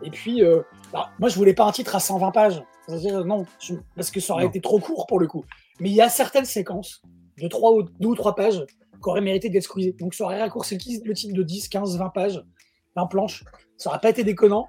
[0.03, 0.61] Et puis, euh,
[0.93, 2.63] bah, moi, je voulais pas un titre à 120 pages.
[2.87, 4.49] C'est-à-dire, non, je- parce que ça aurait Non.
[4.49, 5.43] été trop court pour le coup.
[5.79, 7.01] Mais il y a certaines séquences
[7.41, 8.63] de 3 ou 2 ou 3 pages
[8.93, 9.95] qui auraient mérité d'être squeezées.
[9.99, 12.41] Donc, ça aurait raccourci le le titre de 10, 15, 20 pages,
[12.95, 13.43] 20 planches.
[13.77, 14.67] Ça aurait pas été déconnant.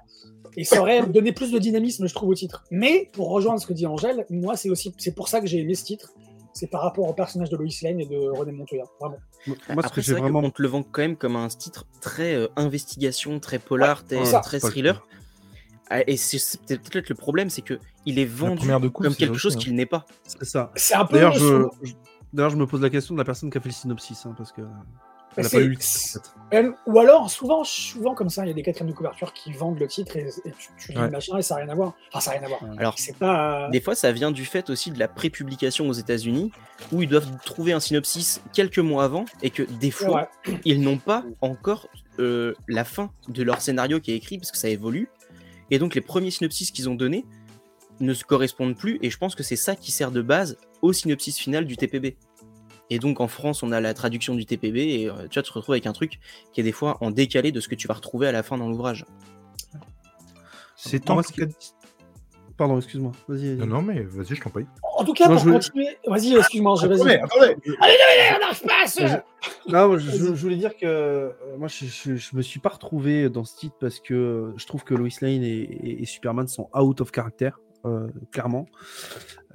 [0.57, 2.63] Et ça aurait donné plus de dynamisme, je trouve, au titre.
[2.71, 5.59] Mais pour rejoindre ce que dit Angèle, moi, c'est aussi c'est pour ça que j'ai
[5.59, 6.11] aimé ce titre.
[6.51, 8.83] C'est par rapport au personnage de Lois Lane et de René Montoya.
[8.99, 9.17] Vraiment.
[9.47, 10.41] Moi, ce Après, que c'est j'ai vrai vraiment.
[10.41, 14.59] qu'on te le vend quand même comme un titre très euh, investigation, très polar, très,
[14.59, 15.05] thriller.
[15.89, 19.75] Ah, Et c'est peut-être le problème, c'est que il est vendu comme quelque chose qu'il
[19.75, 20.05] n'est pas.
[20.23, 20.71] C'est ça.
[20.75, 21.15] C'est un peu.
[21.15, 21.33] D'ailleurs,
[22.51, 24.51] je, me pose la question de la personne qui a fait le synopsis, hein, parce
[24.51, 24.61] que
[25.37, 26.31] elle a pas eu le titre, en fait.
[26.51, 29.51] Elle- ou alors, souvent, souvent comme ça, il y a des quatrièmes de couverture qui
[29.53, 31.05] vendent le titre et, et tu, tu lis Ouais.
[31.05, 31.93] le machin et ça n'a rien à voir.
[32.11, 32.77] Enfin, ça n'a rien à voir.
[32.77, 33.69] Alors, C'est pas.
[33.71, 36.51] Des fois, ça vient du fait aussi de la prépublication aux États-Unis,
[36.91, 40.29] où ils doivent trouver un synopsis quelques mois avant, et que des fois,
[40.65, 41.87] ils n'ont pas encore
[42.19, 45.09] euh, la fin de leur scénario qui est écrit, parce que ça évolue.
[45.71, 47.25] Et donc, les premiers synopsis qu'ils ont donnés
[47.99, 50.93] ne se correspondent plus, et je pense que c'est ça qui sert de base au
[50.93, 52.15] synopsis final du TPB.
[52.89, 55.51] Et donc, en France, on a la traduction du TPB, et euh, tu vas te
[55.51, 56.19] retrouves avec un truc
[56.53, 58.57] qui est des fois en décalé de ce que tu vas retrouver à la fin
[58.57, 59.05] dans l'ouvrage.
[60.75, 61.41] C'est tant ce qui-
[62.59, 63.13] Pardon, excuse-moi.
[63.29, 63.55] Vas-y.
[63.55, 64.65] Non, non, mais vas-y, je t'en prie.
[64.83, 65.87] En tout cas, Moi, pour je voulais- continuer.
[66.05, 66.99] Vas-y, excuse-moi, je- vas-y.
[66.99, 67.55] Attendez, attendez.
[67.79, 71.29] Allez, allez, on n'arrive pas à se- Je- Non, moi, je, voulais dire que euh,
[71.57, 74.65] moi, je, je, je me suis pas retrouvé dans ce titre parce que euh, je
[74.67, 77.51] trouve que Lois Lane et, et- et Superman sont out of character,
[77.85, 78.65] euh, clairement.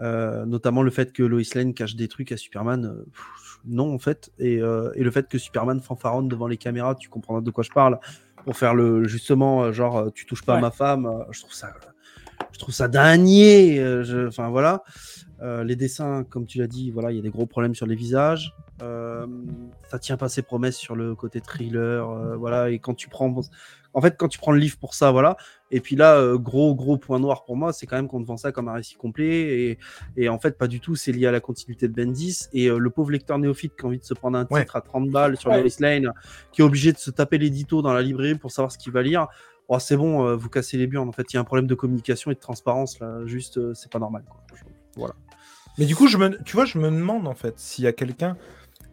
[0.00, 3.94] Euh, notamment le fait que Lois Lane cache des trucs à Superman, euh, pff, non
[3.94, 7.42] en fait, et, euh, et le fait que Superman fanfaronne devant les caméras, tu comprendras
[7.42, 8.00] de quoi je parle,
[8.46, 11.68] pour faire le justement genre tu touches pas à ma femme, je trouve ça,
[12.54, 13.78] je trouve ça dagné.
[13.80, 14.82] euh, je- Enfin voilà.
[15.42, 17.86] Euh, les dessins, comme tu l'as dit, voilà, il y a des gros problèmes sur
[17.86, 18.54] les visages.
[18.82, 19.26] Euh,
[19.90, 22.70] ça tient pas ses promesses sur le côté thriller, euh, voilà.
[22.70, 23.34] Et quand tu prends,
[23.92, 25.36] en fait, quand tu prends le livre pour ça, voilà.
[25.70, 28.26] Et puis là, euh, gros gros point noir pour moi, c'est quand même qu'on te
[28.26, 29.26] vend ça comme un récit complet.
[29.36, 29.78] Et,
[30.16, 30.94] et en fait, pas du tout.
[30.96, 33.88] C'est lié à la continuité de Bendis et euh, le pauvre lecteur néophyte qui a
[33.88, 34.66] envie de se prendre un titre Ouais.
[34.72, 35.60] à 30 balles sur Ouais.
[35.60, 36.12] Lois Lane,
[36.52, 39.02] qui est obligé de se taper l'édito dans la librairie pour savoir ce qu'il va
[39.02, 39.26] lire.
[39.68, 41.08] Oh, c'est bon, euh, vous cassez les burnes.
[41.08, 43.20] En fait, il y a un problème de communication et de transparence là.
[43.24, 44.24] Juste, euh, c'est pas normal.
[44.28, 44.42] Quoi.
[44.96, 45.14] Voilà.
[45.78, 47.92] Mais du coup, je me, tu vois, je me demande en fait s'il y a
[47.92, 48.36] quelqu'un.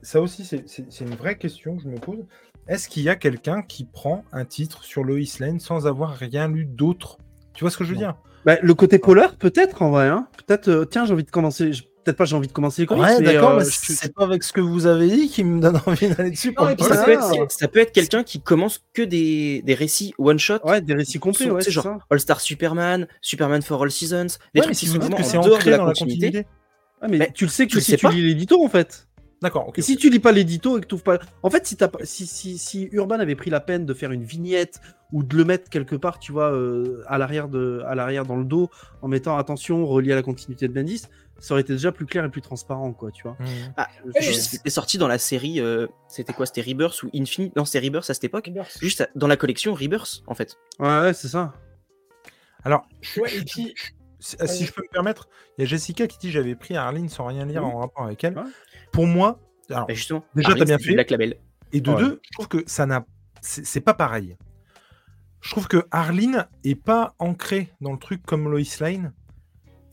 [0.01, 0.65] Ça aussi, c'est-
[1.01, 2.25] une vraie question que je me pose.
[2.67, 6.47] Est-ce qu'il y a quelqu'un qui prend un titre sur Lois Lane sans avoir rien
[6.47, 7.17] lu d'autre?
[7.53, 8.01] Tu vois ce que je veux Non.
[8.01, 8.15] dire?
[8.45, 10.07] Bah, le côté polar, peut-être en vrai.
[10.07, 10.27] Hein.
[10.47, 11.73] Peut-être, euh, tiens, j'ai envie de commencer.
[11.73, 13.03] je- Peut-être pas, j'ai envie de commencer les comics.
[13.03, 15.43] Ouais, mais, d'accord, euh, mais je- c'est pas avec ce que vous avez dit qui
[15.43, 16.49] me donne envie d'aller dessus.
[16.57, 16.79] Non, polar.
[16.79, 20.59] Ça, peut être, ça peut être quelqu'un qui commence que des, des récits one-shot.
[20.63, 21.97] Ouais, des récits complets, Sur- ouais, genre ça.
[22.09, 25.15] All-Star Superman, Superman for All Seasons, des Ouais, mais trucs si qui vous sont dites
[25.17, 26.25] que en c'est ancré de la dans la continuité.
[26.27, 26.47] continuité.
[27.01, 28.11] Ah, mais Mais tu le sais que tu si sais tu pas.
[28.11, 29.07] lis l'édito, en fait.
[29.41, 29.79] D'accord, ok.
[29.79, 31.17] Et si tu lis pas l'édito et que tu pas.
[31.41, 34.11] En fait, si, t'as pas- si, si, si Urban avait pris la peine de faire
[34.11, 34.79] une vignette
[35.11, 38.35] ou de le mettre quelque part, tu vois, euh, à l'arrière de, à l'arrière dans
[38.35, 38.69] le dos,
[39.01, 41.03] en mettant attention relié à la continuité de Bendis,
[41.41, 43.35] ça aurait été déjà plus clair et plus transparent, quoi, tu vois.
[43.39, 43.73] Mhm.
[43.75, 43.89] Ah,
[44.21, 47.55] c'était sorti dans la série, euh, c'était quoi C'était Rebirth ou Infinite?
[47.55, 48.49] Non, c'était Rebirth à cette époque.
[48.79, 50.55] Juste dans la collection Rebirth, en fait.
[50.79, 51.53] Ouais, ouais, c'est ça.
[52.63, 53.73] Alors, je, Ouais, je- et puis-
[54.19, 55.27] si ah, si je peux me permettre,
[55.57, 57.71] il y a Jessica qui dit j'avais pris Arline sans rien lire Oui.
[57.71, 58.37] en rapport avec elle.
[58.37, 58.43] Ouais.
[58.91, 59.39] Pour moi,
[59.71, 60.93] alors, Bah, justement, déjà, t'as bien fait.
[60.93, 61.37] Black Label.
[61.73, 61.97] Et de Ouais.
[61.97, 63.03] deux, je trouve que ça n'a.
[63.41, 64.37] C'est c'est pas pareil.
[65.39, 69.11] Je trouve que Arline est pas ancrée dans le truc comme Lois Lane.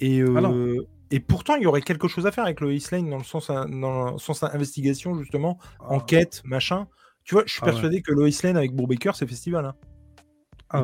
[0.01, 0.83] Et, euh, Ah.
[1.11, 3.49] Et pourtant, il y aurait quelque chose à faire avec Lois Lane dans le sens,
[3.49, 6.87] dans le sens investigation, justement, enquête, machin.
[7.25, 7.73] Tu vois, je suis Ah ouais.
[7.73, 9.65] persuadé que Lois Lane avec Brubaker, c'est festival.
[9.67, 9.75] Hein.
[10.71, 10.83] Ah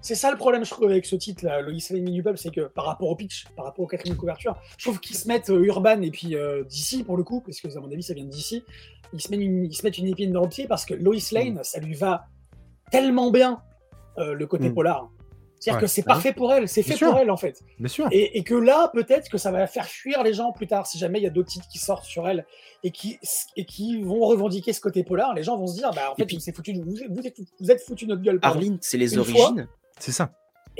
[0.00, 2.62] c'est- ça le problème, je trouve, avec ce titre, là, Lois Lane Minupub, c'est que
[2.68, 5.64] par rapport au pitch, par rapport au quatrième couverture, je trouve qu'ils se mettent euh,
[5.64, 8.24] Urban et puis euh, DC pour le coup, parce que à mon avis, ça vient
[8.24, 8.62] de DC.
[9.12, 11.16] Ils se mettent une, ils se mettent une épine dans le pied parce que Lois
[11.32, 12.26] Lane, ça lui va
[12.92, 13.60] tellement bien
[14.18, 14.74] euh, le côté Mm.
[14.74, 15.10] polar.
[15.60, 17.10] C'est-à-dire Ouais, que c'est parfait pour elle, c'est fait sûr.
[17.10, 17.62] pour elle en fait.
[17.78, 18.06] Bien sûr.
[18.12, 20.98] Et, et que là, peut-être que ça va faire fuir les gens plus tard, si
[20.98, 22.46] jamais il y a d'autres titres qui sortent sur elle
[22.84, 23.18] et qui,
[23.56, 26.26] et qui vont revendiquer ce côté polar, les gens vont se dire, bah en fait,
[26.26, 28.38] puis- vous, êtes foutu, vous, êtes- vous êtes, vous êtes foutu notre gueule.
[28.42, 29.68] Arline, c'est les Une origines.
[29.98, 30.30] C'est ça.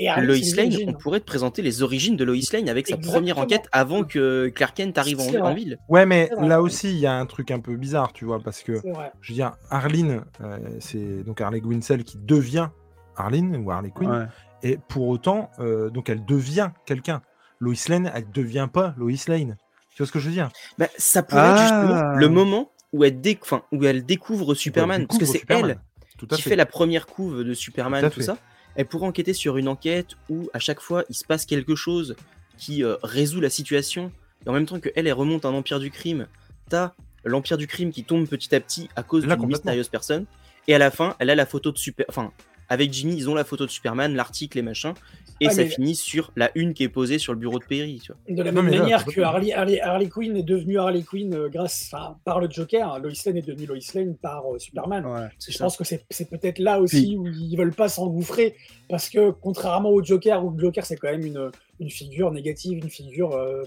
[0.01, 0.89] Et Arlene, Lois Lane, origines.
[0.91, 4.47] on pourrait te présenter les origines de Lois Lane avec sa première enquête avant que
[4.47, 5.77] Clark Kent arrive en, ville.
[5.89, 8.61] Ouais, mais là aussi, il y a un truc un peu bizarre, tu vois, parce
[8.63, 8.79] que,
[9.19, 12.69] je veux dire, Arline, euh, c'est donc Harley Winsell qui devient
[13.17, 14.25] Arline ou Harley Quinn, Ouais.
[14.63, 17.21] Et pour autant, euh, donc elle devient quelqu'un.
[17.59, 19.57] Lois Lane, elle devient pas Lois Lane.
[19.91, 20.49] Tu vois ce que je veux dire?
[20.77, 22.15] Bah, ça pourrait être justement Ah.
[22.15, 25.01] le moment où elle, déc- enfin, où elle découvre Superman.
[25.01, 25.79] Elle Parce que c'est elle
[26.17, 26.51] Tout qui fait.
[26.51, 28.37] fait la première couve de Superman, Tout ça.
[28.75, 32.15] Elle pourrait enquêter sur une enquête où à chaque fois il se passe quelque chose
[32.57, 34.11] qui euh, résout la situation.
[34.45, 36.27] Et en même temps que elle, elle remonte un empire du crime,
[36.69, 36.93] t'as
[37.25, 40.25] l'empire du crime qui tombe petit à petit à cause Là, d'une mystérieuse personne.
[40.67, 42.05] Et à la fin, elle a la photo de Super.
[42.09, 42.31] Enfin,
[42.69, 44.93] avec Jimmy, ils ont la photo de Superman, l'article et machin.
[45.41, 47.63] Et Ah, ça mais- finit sur la une qui est posée sur le bureau de
[47.63, 48.01] Perry.
[48.03, 48.19] Tu vois.
[48.35, 49.21] De la Non, même là, manière que.
[49.21, 51.91] Harley, Harley- Harley Quinn est devenue Harley Quinn euh, grâce,
[52.25, 55.05] par le Joker, hein, Lois Lane est devenue Lois Lane par euh, Superman.
[55.05, 55.27] Ouais.
[55.47, 55.63] Je ça.
[55.63, 58.55] pense que c'est peut-être là aussi où ils veulent pas s'engouffrer
[58.89, 62.77] parce que contrairement au Joker, où le Joker c'est quand même une, une figure négative,
[62.83, 63.63] une figure euh,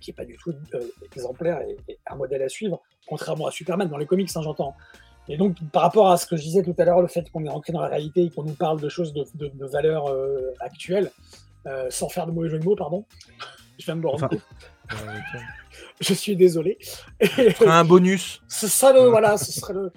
[0.00, 0.80] qui est pas du tout euh,
[1.14, 4.74] exemplaire et, et un modèle à suivre, contrairement à Superman dans les comics, hein, j'entends.
[5.28, 7.44] Et donc par rapport à ce que je disais tout à l'heure, le fait qu'on
[7.44, 10.06] est ancré dans la réalité et qu'on nous parle de choses de, de, de valeurs
[10.06, 11.10] euh, actuelles,
[11.66, 13.04] euh, sans faire de mauvais jeu de mots, pardon.
[13.78, 14.40] Je viens de me rendre compte.
[16.00, 16.78] Je suis désolé.
[17.20, 19.92] Fera un bonus ce sera le, voilà, ce serait le,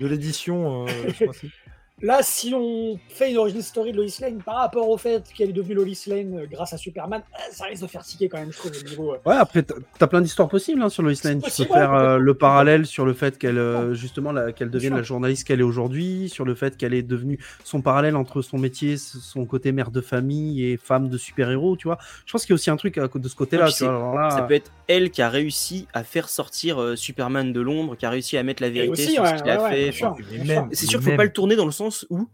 [0.00, 0.86] de l'édition.
[2.02, 5.50] Là, si on fait une origin story de Lois Lane par rapport au fait qu'elle
[5.50, 8.38] est devenue Lois Lane euh, grâce à Superman, euh, ça risque de faire tiquer quand
[8.38, 9.12] même, je trouve, au niveau.
[9.14, 11.40] euh, Ouais, après, t'as- plein d'histoires possibles hein, sur Lois Lane.
[11.40, 14.96] Tu peux faire euh, le parallèle sur le fait qu'elle, euh, justement, la- qu'elle devienne
[14.96, 18.58] la journaliste qu'elle est aujourd'hui, sur le fait qu'elle est devenue son parallèle entre son
[18.58, 21.98] métier, son côté mère de famille et femme de super-héros, tu vois.
[22.26, 24.72] Je pense qu'il y a aussi un truc de ce côté-là, là, Ça peut être
[24.88, 28.42] elle qui a réussi à faire sortir euh, Superman de l'ombre, qui a réussi à
[28.42, 29.92] mettre la vérité aussi, sur ouais, ce qu'il a ouais, fait.
[29.92, 30.70] C'est sûr qu'il même-
[31.12, 32.28] faut pas le tourner dans le sens où,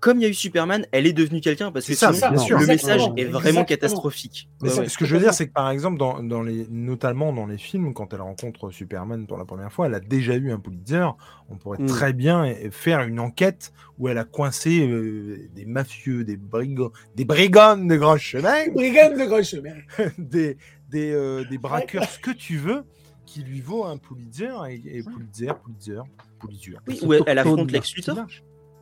[0.00, 2.38] comme il y a eu Superman, elle est devenue quelqu'un parce que ça, sinon, bien
[2.38, 2.56] ça, sûr.
[2.58, 3.64] le exactement, message est vraiment exactement.
[3.66, 4.48] catastrophique.
[4.62, 4.88] Mais Ouais, c'est- ouais.
[4.88, 7.58] ce que je veux dire, c'est que par exemple, dans, dans les, notamment dans les
[7.58, 11.06] films, quand elle rencontre Superman pour la première fois, elle a déjà eu un Pulitzer.
[11.50, 11.86] On pourrait Mm.
[11.86, 16.92] très bien eh, faire une enquête où elle a coincé euh, des mafieux, des brigands,
[17.14, 19.74] des brigands de grand chemin, Brigade de gros chemin.
[20.18, 20.56] des,
[20.88, 22.84] des, euh, des braqueurs, ce que tu veux,
[23.26, 26.00] qui lui vaut un Pulitzer et, et Pulitzer, Pulitzer,
[26.40, 26.76] Pulitzer.
[26.88, 28.26] Oui, où elle, elle affronte Lex Luthor.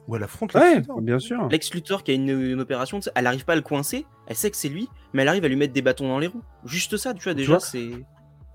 [0.08, 1.00] Où elle affronte ouais, Luthor.
[1.02, 1.46] bien sûr.
[1.48, 4.50] Lex Luthor qui a une, une opération, elle arrive pas à le coincer, elle sait
[4.50, 6.42] que c'est lui, mais elle arrive à lui mettre des bâtons dans les roues.
[6.64, 7.90] Juste ça, tu vois, déjà, c'est.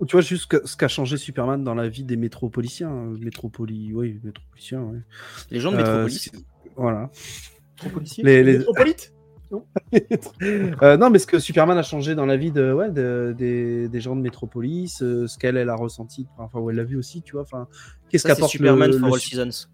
[0.06, 2.90] Tu vois juste que- ce qu'a changé Superman dans la vie des métropoliciens.
[2.90, 3.92] euh, Métropoli...
[3.94, 4.98] Oui, métropoliciens, ouais.
[5.52, 6.30] Les gens de Euh, Métropolis.
[6.32, 6.44] c'est-
[6.76, 7.10] voilà.
[8.18, 9.12] Les, les- Métropolite
[10.82, 13.88] Euh, non, mais ce que Superman a changé dans la vie de, ouais, de- des,
[13.88, 16.96] des gens de Métropolis, euh, ce qu'elle elle a ressenti, enfin, où elle l'a vu
[16.96, 17.42] aussi, tu vois.
[17.42, 17.68] Enfin,
[18.10, 19.68] qu'est-ce qu'apporte Superman le, for le All Seasons.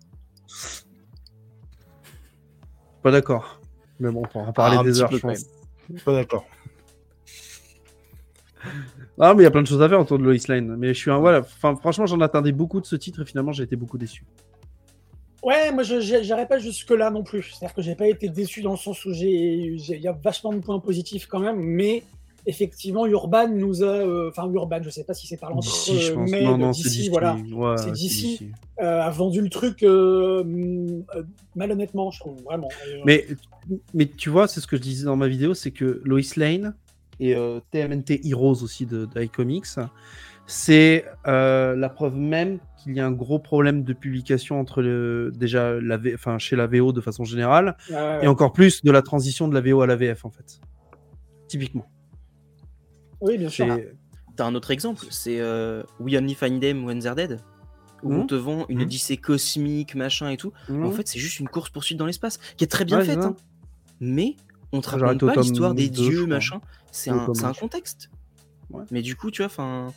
[3.03, 3.61] Pas d'accord.
[3.99, 5.45] Mais bon, on pourra en parler Ah, des heures, je pense.
[6.05, 6.45] Pas d'accord.
[9.19, 10.77] Ah, mais il y a plein de choses à faire autour de Lois Lane.
[10.77, 11.41] Mais je suis un, voilà.
[11.41, 14.25] Enfin, franchement, j'en attendais beaucoup de ce titre et finalement, j'ai été beaucoup déçu.
[15.43, 17.43] Ouais, moi je j'irai pas jusque-là non plus.
[17.43, 20.13] C'est-à-dire que j'ai pas été déçu dans le sens où j'ai j'ai- il y a
[20.13, 22.03] vachement de points positifs quand même, mais
[22.47, 26.13] effectivement Urban nous a euh, enfin Urban, je sais pas si c'est parlant D'ici, je
[26.13, 26.31] euh, pense.
[26.31, 27.09] mais Non, de non, d'ici.
[27.09, 28.51] voilà, Ouais, C'est d'ici.
[28.81, 30.43] euh, a vendu le truc euh,
[31.15, 31.23] euh,
[31.55, 32.69] malhonnêtement, je trouve vraiment.
[32.89, 33.27] Euh, Mais,
[33.95, 36.75] mais tu vois, c'est ce que je disais dans ma vidéo, c'est que Lois Lane
[37.21, 39.67] et euh, TMNT Heroes aussi de, de iComics,
[40.47, 45.31] c'est euh, la preuve même qu'il y a un gros problème de publication entre le,
[45.37, 48.25] déjà la V- enfin, chez la VO de façon générale ouais, ouais.
[48.25, 50.61] et encore plus de la transition de la VO à la VF en fait.
[51.47, 51.87] Typiquement.
[53.21, 53.67] Oui, bien sûr.
[54.37, 57.41] T'as un autre exemple, c'est euh, We Only Find Them When They're Dead.
[58.03, 58.19] Où Mhm.
[58.21, 58.85] on te vend une Mhm.
[58.85, 60.53] odyssée cosmique, machin et tout.
[60.71, 60.87] Mhm.
[60.87, 63.19] En fait, c'est juste une course-poursuite dans l'espace, qui est très bien Ouais, faite.
[63.19, 63.37] hein.
[64.01, 64.37] Mais
[64.73, 66.61] on te J'ai raconte pas l'histoire des deux, dieux, machin.
[66.93, 67.27] C'est un,
[67.59, 68.09] contexte.
[68.71, 68.85] Ouais.
[68.91, 69.93] Mais du coup, tu vois, enfin.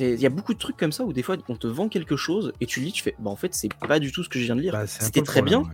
[0.00, 2.16] Il y a beaucoup de trucs comme ça où des fois on te vend quelque
[2.16, 4.38] chose et tu lis, tu fais, bah en fait, c'est pas du tout ce que
[4.38, 4.72] je viens de lire.
[4.72, 5.66] Bah, C'était très bien, ouais.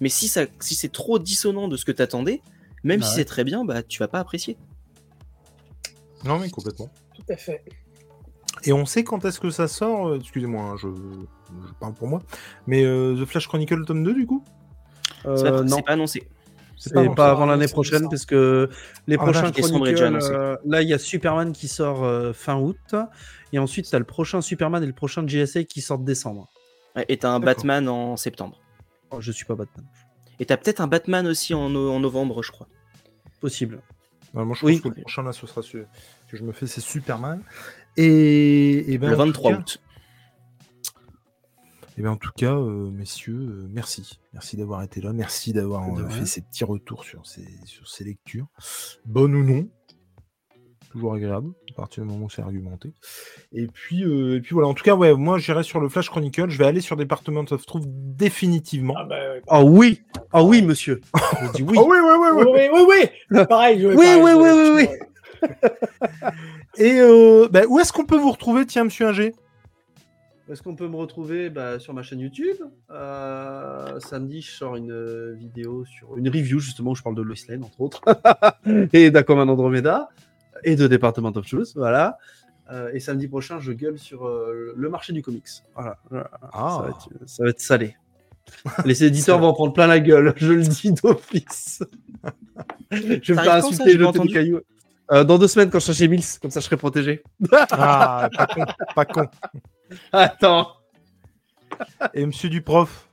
[0.00, 2.40] mais si, ça, si c'est trop dissonant de ce que t'attendais,
[2.84, 3.16] même Bah si ouais.
[3.18, 4.56] c'est très bien, bah tu vas pas apprécier.
[6.24, 6.88] Non, mais complètement.
[7.14, 7.64] Tout à fait.
[8.64, 10.88] Et on sait quand est-ce que ça sort euh, Excusez-moi, hein, je...
[10.88, 12.20] je parle pour moi.
[12.66, 14.42] Mais euh, The Flash Chronicle tome 2, du coup?
[15.26, 16.28] Euh, C'est pas, non, c'est pas annoncé.
[16.76, 18.68] c'est pas avant l'année C'est prochaine parce que
[19.06, 22.94] les Ah, prochains Chronicles, euh, là il y a Superman qui sort euh, fin août
[23.52, 26.48] et ensuite t'as le prochain Superman et le prochain GSA qui sortent décembre.
[26.94, 27.40] Ouais, Et t'as un.
[27.40, 28.60] Batman en septembre.
[29.10, 29.84] Oh, je suis pas Batman.
[30.38, 32.68] Et t'as peut-être un Batman aussi en, no- en novembre, je crois.
[33.40, 33.82] Possible.
[34.34, 34.72] Moi, je Oui.
[34.74, 35.78] pense que le prochain, là, ce sera ce
[36.28, 37.42] que je me fais, c'est Superman.
[37.96, 39.80] Et, et ben, le en tout 23 cas- août.
[41.96, 44.20] Et bien, en tout cas, euh, messieurs, euh, merci.
[44.32, 45.12] Merci d'avoir été là.
[45.12, 48.46] Merci d'avoir euh, fait ces petits retours sur ces, sur ces lectures.
[49.04, 49.68] Bonnes ou non.
[50.98, 52.90] Toujours agréable, à partir du moment où c'est argumenté.
[53.52, 56.10] Et puis, euh, et puis voilà, en tout cas, ouais, moi j'irai sur le Flash
[56.10, 56.50] Chronicle.
[56.50, 58.94] Je vais aller sur Department of Truth définitivement.
[58.98, 59.42] Ah bah, ouais.
[59.46, 60.02] Ah oui
[60.32, 61.00] Ah oui, monsieur
[61.42, 61.78] Je dis oui.
[61.78, 62.44] Oui, oui, oui, oui.
[62.52, 64.88] oui, oui, oui, Pareil, je- Oui, pareil, oui, je- oui,
[65.42, 65.48] oui,
[66.78, 69.32] Et euh, bah, où est-ce qu'on peut vous retrouver, tiens, monsieur Inger?
[70.50, 71.48] Est-ce qu'on peut me retrouver?
[71.50, 72.56] Bah, sur ma chaîne YouTube
[72.90, 77.36] Euh, Samedi, je sors une vidéo sur une review justement où je parle de Lois
[77.48, 78.00] Lane entre autres
[78.92, 80.08] et d'Aquaman Andromeda
[80.64, 82.18] et de Department of Truth, voilà.
[82.70, 85.46] Euh, et samedi prochain, je gueule sur euh, le marché du comics.
[85.74, 87.96] Voilà, ça, Ah, va être, ça va être salé.
[88.84, 91.82] Les éditeurs vont en prendre plein la gueule, je le dis d'office.
[92.90, 94.60] je vais me faire insulter pas jeter des cailloux.
[95.10, 97.22] Euh, dans deux semaines, quand je serai chez Mills, comme ça je serai protégé.
[97.70, 98.64] ah, pas con,
[98.94, 99.26] pas con.
[100.12, 100.74] Attends.
[102.12, 103.07] Et monsieur Duprof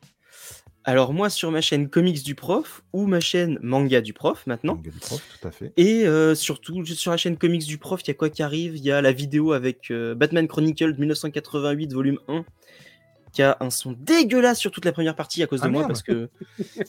[0.88, 4.76] Alors moi sur ma chaîne Comics du Prof ou ma chaîne Manga du Prof maintenant.
[4.76, 5.74] Manga Duprof, tout à fait.
[5.78, 8.76] Et euh, surtout sur la chaîne Comics du Prof, il y a quoi qui arrive?
[8.78, 12.46] Il y a la vidéo avec euh, Batman Chronicle de 1988 volume 1
[13.34, 15.80] qui a un son dégueulasse sur toute la première partie à cause de Ah, moi
[15.82, 15.90] merde.
[15.90, 16.30] parce que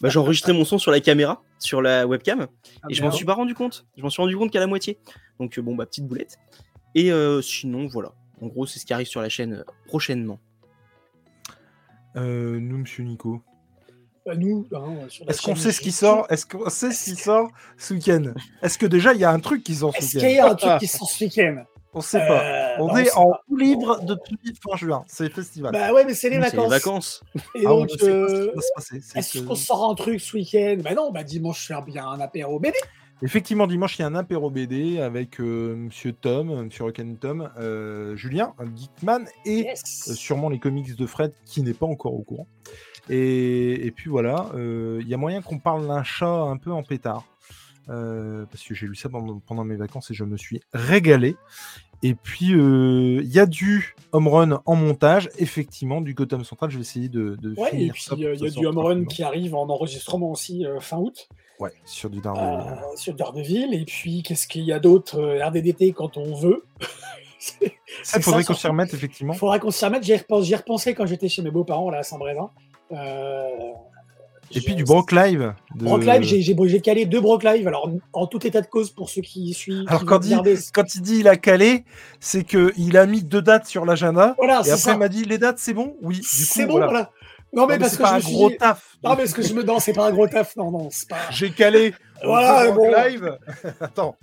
[0.02, 2.46] bah, j'ai enregistré mon son sur la caméra, sur la webcam
[2.82, 3.86] Ah, et je m'en suis pas rendu compte.
[3.96, 4.98] Je m'en suis rendu compte qu'à la moitié.
[5.40, 6.38] Donc euh, bon bah petite boulette.
[6.94, 8.12] Et euh, sinon voilà.
[8.42, 10.38] En gros c'est ce qui arrive sur la chaîne prochainement.
[12.14, 13.42] Nous, monsieur Nico.
[14.26, 16.26] Bah, nous, hein, Est-ce qu'on sait ce qui sort?
[16.30, 17.48] Est-ce qu'on sait ce qui sort
[17.78, 18.32] ce week-end?
[18.60, 20.40] Est-ce que déjà il y a un truc qui sort ce Est-ce qu'il week-end y
[20.40, 21.62] a un truc qui sort ce week-end?
[21.94, 22.42] On sait pas.
[22.44, 23.40] Euh, On bah, est en pas.
[23.48, 24.36] roue libre depuis
[24.68, 25.04] fin juin.
[25.08, 25.72] C'est festival.
[25.72, 26.70] Bah ouais, mais c'est les C'est les vacances.
[26.70, 27.22] vacances.
[27.54, 28.52] Et Ah, on donc, ce euh,
[29.14, 30.76] est-ce que- qu'on sort un truc ce week-end?
[30.82, 32.76] Bah non, bah dimanche, je fais bien un apéro BD.
[33.22, 37.50] Effectivement, dimanche, il y a un apéro BD avec euh, Monsieur Tom, Monsieur Rock'n Tom,
[37.58, 40.08] euh, Julien, Geekman, et Yes.
[40.10, 42.46] euh, sûrement les comics de Fred qui n'est pas encore au courant.
[43.08, 46.72] Et, et puis voilà, euh, il y a moyen qu'on parle d'un chat un peu
[46.72, 47.24] en pétard.
[47.88, 51.36] euh, parce que j'ai lu ça pendant, pendant mes vacances et je me suis régalé.
[52.02, 56.70] Et puis, euh, il y a du home run en montage, effectivement, du Gotham Central.
[56.70, 58.66] Je vais essayer de, de Ouais, et finir puis euh, pour il y a du
[58.66, 61.28] home run qui arrive en enregistrement aussi euh, fin août
[61.58, 62.74] Ouais, sur du euh, Daredevil.
[62.96, 63.72] sur Daredevil.
[63.74, 66.64] Et puis, qu'est-ce qu'il y a d'autre euh, RDDT quand on veut?
[67.38, 69.32] C'est- c'est faudrait ça, qu'on s'y remette, effectivement.
[69.32, 70.02] Il faudra qu'on s'y remette.
[70.02, 72.50] J'y repense, j'y repensais quand j'étais chez mes beaux-parents là, à Saint-Brévin.
[72.92, 73.48] Euh,
[74.54, 75.54] Et puis du Brock Live.
[75.74, 75.84] De...
[75.84, 77.66] Brock Live, j'ai, calé deux Brock Live.
[77.66, 79.84] Alors, en tout état de cause, pour ceux qui suivent.
[79.88, 81.84] Alors, qui quand il- regarder, Quand il dit il a calé,
[82.20, 84.34] c'est que il a mis deux dates sur l'agenda.
[84.38, 84.92] Voilà, Et c'est après, ça.
[84.92, 85.96] il m'a dit les dates, c'est bon?
[86.02, 86.16] Oui.
[86.16, 86.86] Du coup, c'est bon, voilà.
[86.86, 87.10] voilà.
[87.52, 88.96] Non, Non, mais mais parce c'est que pas je un gros dit- taf.
[89.02, 89.62] Non, mais ce que je me.
[89.62, 90.56] Non, c'est pas un gros taf.
[90.56, 91.16] Non, non, c'est pas.
[91.30, 91.94] J'ai calé.
[92.24, 92.90] Voilà, Brock bon.
[92.92, 93.38] Live.
[93.80, 94.16] Attends,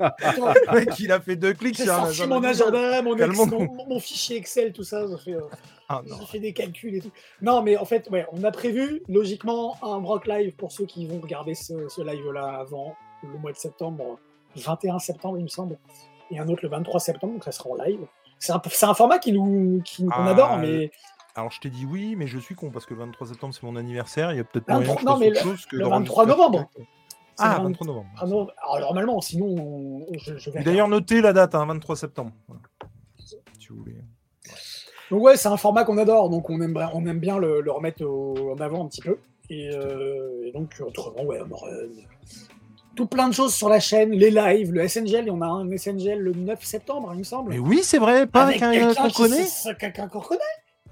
[0.00, 2.34] Attends, le mec, il a fait deux clics sur un sorti agenda.
[2.40, 5.04] mon agenda, mon, ex- mon, mon fichier Excel, tout ça.
[5.06, 5.42] J'ai fait, euh,
[5.88, 7.10] Ah j'ai fait des calculs et tout.
[7.42, 11.06] Non, mais en fait, ouais, on a prévu logiquement un Brock Live pour ceux qui
[11.06, 14.18] vont regarder ce, ce live-là avant le mois de septembre,
[14.56, 15.78] 21 septembre, il me semble,
[16.30, 18.00] et un autre le 23 septembre, donc ça sera en live.
[18.38, 20.90] C'est un, un format qui nous, qui, qu'on Ah, adore, mais
[21.36, 23.62] Alors, je t'ai dit oui, mais je suis con parce que le 23 septembre, c'est
[23.62, 24.32] mon anniversaire.
[24.32, 26.24] Il y a peut-être 23 moyen que non, mais le- chose que le d'enregistrer 23
[26.24, 26.70] un novembre.
[27.38, 28.08] Ah, le 23 novembre.
[28.18, 31.96] Ah non, alors normalement, sinon, on- je, je vais D'ailleurs, notez la date, hein, 23
[31.96, 32.32] septembre.
[32.48, 32.62] Voilà.
[33.58, 33.96] Si vous voulez.
[35.10, 37.70] Donc ouais, c'est un format qu'on adore, donc on aime, on aime bien le, le
[37.70, 39.18] remettre au- en avant un petit peu.
[39.50, 41.88] Et, euh, et donc autrement, ouais, on aura, euh,
[42.96, 46.18] tout plein de choses sur la chaîne, les lives, le SNGL, on a un SNGL
[46.18, 47.50] le 9 septembre, il me semble.
[47.52, 49.44] Mais oui, c'est vrai, pas avec, quelqu'un qu'on connaît.
[49.78, 50.40] Quelqu'un qu'on connaît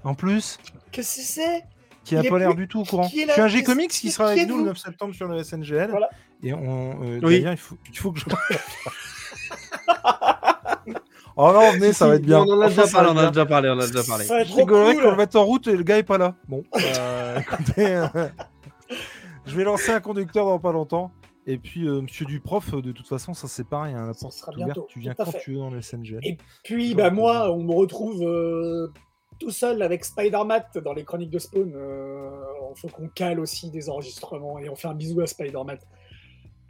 [0.03, 0.57] En plus,
[0.91, 1.63] Qu'est-ce que c'est?
[2.05, 3.07] Qui a Il est pas l'air plus- du tout au courant.
[3.09, 4.61] qui est Je suis un G Qu'est-ce- Comics qui qui- sera qui avec nous le
[4.61, 5.89] êtes-vous 9 septembre sur le SNGL.
[5.89, 6.09] Voilà.
[6.43, 7.39] Et on, euh, Oui.
[7.41, 8.25] d'ailleurs, il faut, il faut que je.
[11.37, 12.39] oh non, venez, ça va être bien.
[12.41, 14.25] On en a déjà parlé, on a déjà parlé, on a déjà parlé.
[14.25, 16.35] Qu'on le mette en route et le gars est pas là.
[16.47, 18.07] Bon, euh, écoutez, euh,
[19.45, 21.11] je vais lancer un conducteur dans pas longtemps.
[21.47, 24.21] Et puis, euh, monsieur Duprof, euh, de toute façon, ça c'est pareil, hein, la Ça
[24.21, 25.39] porte sera est ouverte, bientôt, tu viens quand fait.
[25.39, 26.19] tu veux dans le SNGL.
[26.23, 28.91] Et puis, bah, moi, on me retrouve euh,
[29.39, 31.69] tout seul avec Spider-Man dans les chroniques de Spawn.
[31.69, 35.77] Il faut qu'on cale aussi des enregistrements et on fait un bisou à Spider-Man.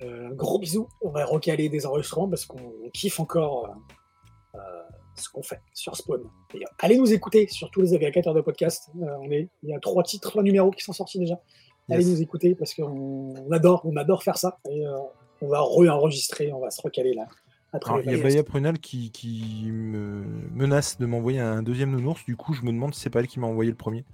[0.02, 0.90] Euh, un gros bisou.
[1.02, 3.74] On va recaler des enregistrements parce qu'on kiffe encore
[5.15, 6.22] ce qu'on fait sur Spawn.
[6.56, 8.90] Euh, allez nous écouter sur tous les agrégateurs de podcasts.
[9.02, 11.40] Euh, on est, il y a trois titres, trois numéros qui sont sortis déjà.
[11.90, 14.57] Allez nous écouter parce qu'on on adore, on adore faire ça.
[14.69, 14.98] Et euh,
[15.41, 17.27] on va re-enregistrer, on va se recaler là.
[18.06, 18.23] Il y a.
[18.23, 20.23] Baya Prunel qui, qui me
[20.53, 22.23] menace de m'envoyer un deuxième nounours.
[22.26, 24.06] Du coup, je me demande si c'est pas elle qui m'a envoyé le premier.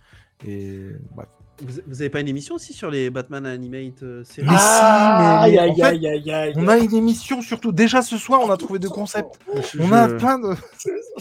[0.46, 0.80] Et
[1.12, 1.30] bref.
[1.62, 4.60] Vous, vous avez pas une émission aussi sur les Batman Animate euh, séries Mais si,
[4.64, 6.54] Ah, mais- aïe, mais aïe, fait, aïe, aïe, aïe.
[6.56, 7.72] On a une émission surtout.
[7.72, 9.40] Déjà ce soir, on a trouvé deux concepts.
[9.74, 10.56] Je- On a je- plein de.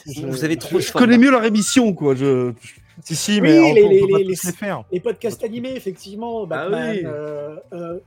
[0.06, 2.14] je- Vous avez trop Je connais mieux leur émission, quoi.
[2.14, 2.52] Je...
[3.02, 4.84] Si, si, Oui, mais on les- peut- on les- pas les- tous les faire.
[4.92, 7.02] Les podcasts animés, effectivement, Batman, Ah oui.
[7.04, 7.98] euh, euh,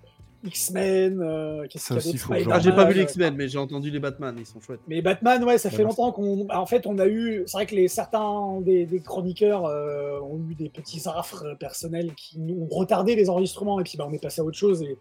[0.44, 3.48] X-Men, euh, qu'est-ce qu'il y a d'autre Ah, j'ai pas vu les euh, X-Men, mais
[3.48, 4.82] j'ai entendu les Batman, ils sont chouettes.
[4.88, 6.48] Mais Batman, ouais, ça fait longtemps qu'on.
[6.50, 7.44] En fait, on a eu.
[7.46, 12.14] C'est vrai que les, certains des, des chroniqueurs euh, ont eu des petits affres personnels
[12.16, 14.82] qui nous ont retardé les enregistrements et puis bah, on est passé à autre chose.
[14.84, 14.98] Et,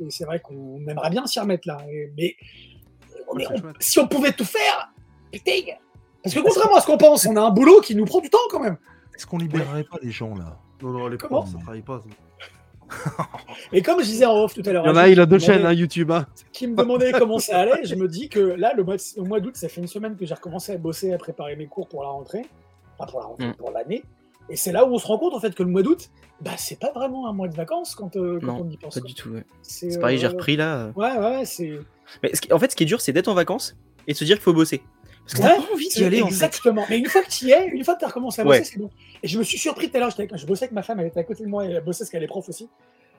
[0.00, 1.78] et c'est vrai qu'on aimerait bien s'y remettre là.
[1.90, 2.36] Et- mais
[3.28, 3.36] on-
[3.80, 4.92] si on pouvait tout faire,
[5.32, 5.52] putain
[6.22, 8.28] Parce que contrairement à ce qu'on pense, on a un boulot qui nous prend du
[8.30, 8.76] temps quand même.
[9.14, 10.58] Est-ce qu'on libérerait pas les gens là?
[10.82, 11.46] Non, non, les Comment?
[11.46, 12.00] ça travaille pas.
[12.00, 12.08] ça.
[13.72, 15.26] Et comme je disais en off tout à l'heure, Il y en a, il a
[15.26, 16.10] deux qui me chaînes, demandait- hein, YouTube.
[16.10, 16.26] Hein.
[16.52, 19.24] qui me demandait comment ça allait, je me dis que là, le mois, de- au
[19.24, 21.88] mois d'août, ça fait une semaine que j'ai recommencé à bosser, à préparer mes cours
[21.88, 22.42] pour la rentrée,
[22.98, 23.54] enfin pour la rentrée, Mm.
[23.54, 24.02] pour l'année.
[24.50, 26.10] Et c'est là où on se rend compte en fait que le mois d'août,
[26.40, 28.94] bah c'est pas vraiment un mois de vacances quand, euh, quand Non, on y pense.
[28.94, 29.08] Pas quoi.
[29.08, 29.30] du tout.
[29.30, 29.44] ouais.
[29.62, 30.90] C'est pareil, j'ai euh, repris là.
[30.96, 31.78] Ouais, ouais, c'est.
[32.22, 33.76] Mais ce qui- en fait, ce qui est dur, c'est d'être en vacances
[34.08, 34.82] et de se dire qu'il faut bosser.
[35.24, 36.32] Parce que Ouais, t'as pas envie d'y c'est aller en fait.
[36.32, 36.84] Exactement.
[36.90, 38.58] Mais une fois que tu y es, une fois que tu as recommencé à bosser,
[38.58, 38.64] Ouais.
[38.64, 38.90] c'est bon.
[39.22, 41.20] Et je me suis surpris tout à l'heure, je bossais avec ma femme, elle était
[41.20, 42.68] à côté de moi, elle bossait parce qu'elle est prof aussi.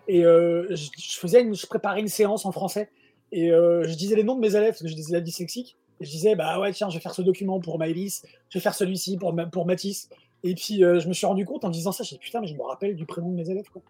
[0.08, 2.90] Et euh, je, je faisais une, je préparais une séance en français.
[3.32, 5.78] Et euh, je disais les noms de mes élèves, parce que je disais la dyslexique.
[6.02, 8.62] Et je disais, bah ouais, tiens, je vais faire ce document pour Maëlys, je vais
[8.62, 10.10] faire celui-ci pour, Ma- pour Mathis.
[10.44, 12.48] Et puis euh, je me suis rendu compte en disant ça, j'ai dit putain, mais
[12.48, 13.70] je me rappelle du prénom de mes élèves.
[13.72, 13.82] Quoi.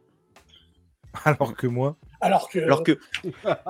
[1.25, 1.95] Alors que moi.
[2.21, 2.59] Alors que.
[2.59, 2.97] Alors que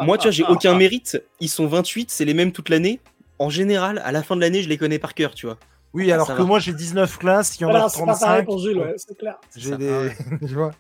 [0.01, 1.21] moi, tu vois, j'ai aucun mérite.
[1.39, 2.99] Ils sont 28, c'est les mêmes toute l'année.
[3.39, 5.57] En général, à la fin de l'année, je les connais par cœur, tu vois.
[5.93, 6.47] Oui, alors ça que va.
[6.47, 8.45] moi j'ai 19 classes, il y en a c'est pas pareil 35.
[8.45, 9.37] pour Jules, ouais, c'est clair.
[9.55, 10.09] J'ai des.
[10.39, 10.71] tu vois.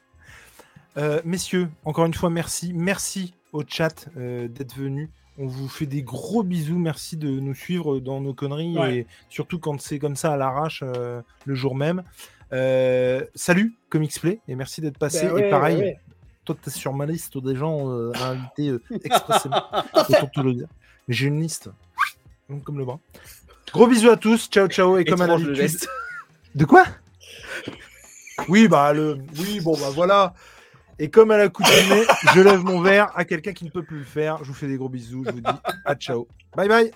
[0.97, 2.71] Euh, messieurs, encore une fois, merci.
[2.73, 5.09] Merci au chat euh, d'être venus.
[5.39, 6.77] On vous fait des gros bisous.
[6.77, 8.95] Merci de nous suivre dans nos conneries Ouais.
[8.97, 12.03] et surtout quand c'est comme ça à l'arrache euh, le jour même.
[12.51, 15.25] Euh, salut Comics Play et merci d'être passé.
[15.25, 15.99] Ben ouais, et pareil, ouais.
[16.45, 19.63] toi tu es sur ma liste des gens euh, à inviter euh, expressément.
[19.95, 20.67] Autant te le dire.
[21.07, 21.69] Mais j'ai une liste
[22.63, 22.99] comme le bras.
[23.73, 24.49] Gros bisous à tous.
[24.49, 25.87] Ciao ciao et, comme à le geste.
[26.55, 26.85] De quoi?
[28.47, 29.17] Oui, bah le.
[29.39, 30.33] Oui, bon bah voilà.
[30.99, 32.03] Et comme à l'accoutumée,
[32.35, 34.37] je lève mon verre à quelqu'un qui ne peut plus le faire.
[34.43, 35.23] Je vous fais des gros bisous.
[35.25, 35.51] Je vous dis
[35.85, 36.27] à ciao.
[36.55, 36.91] Bye bye.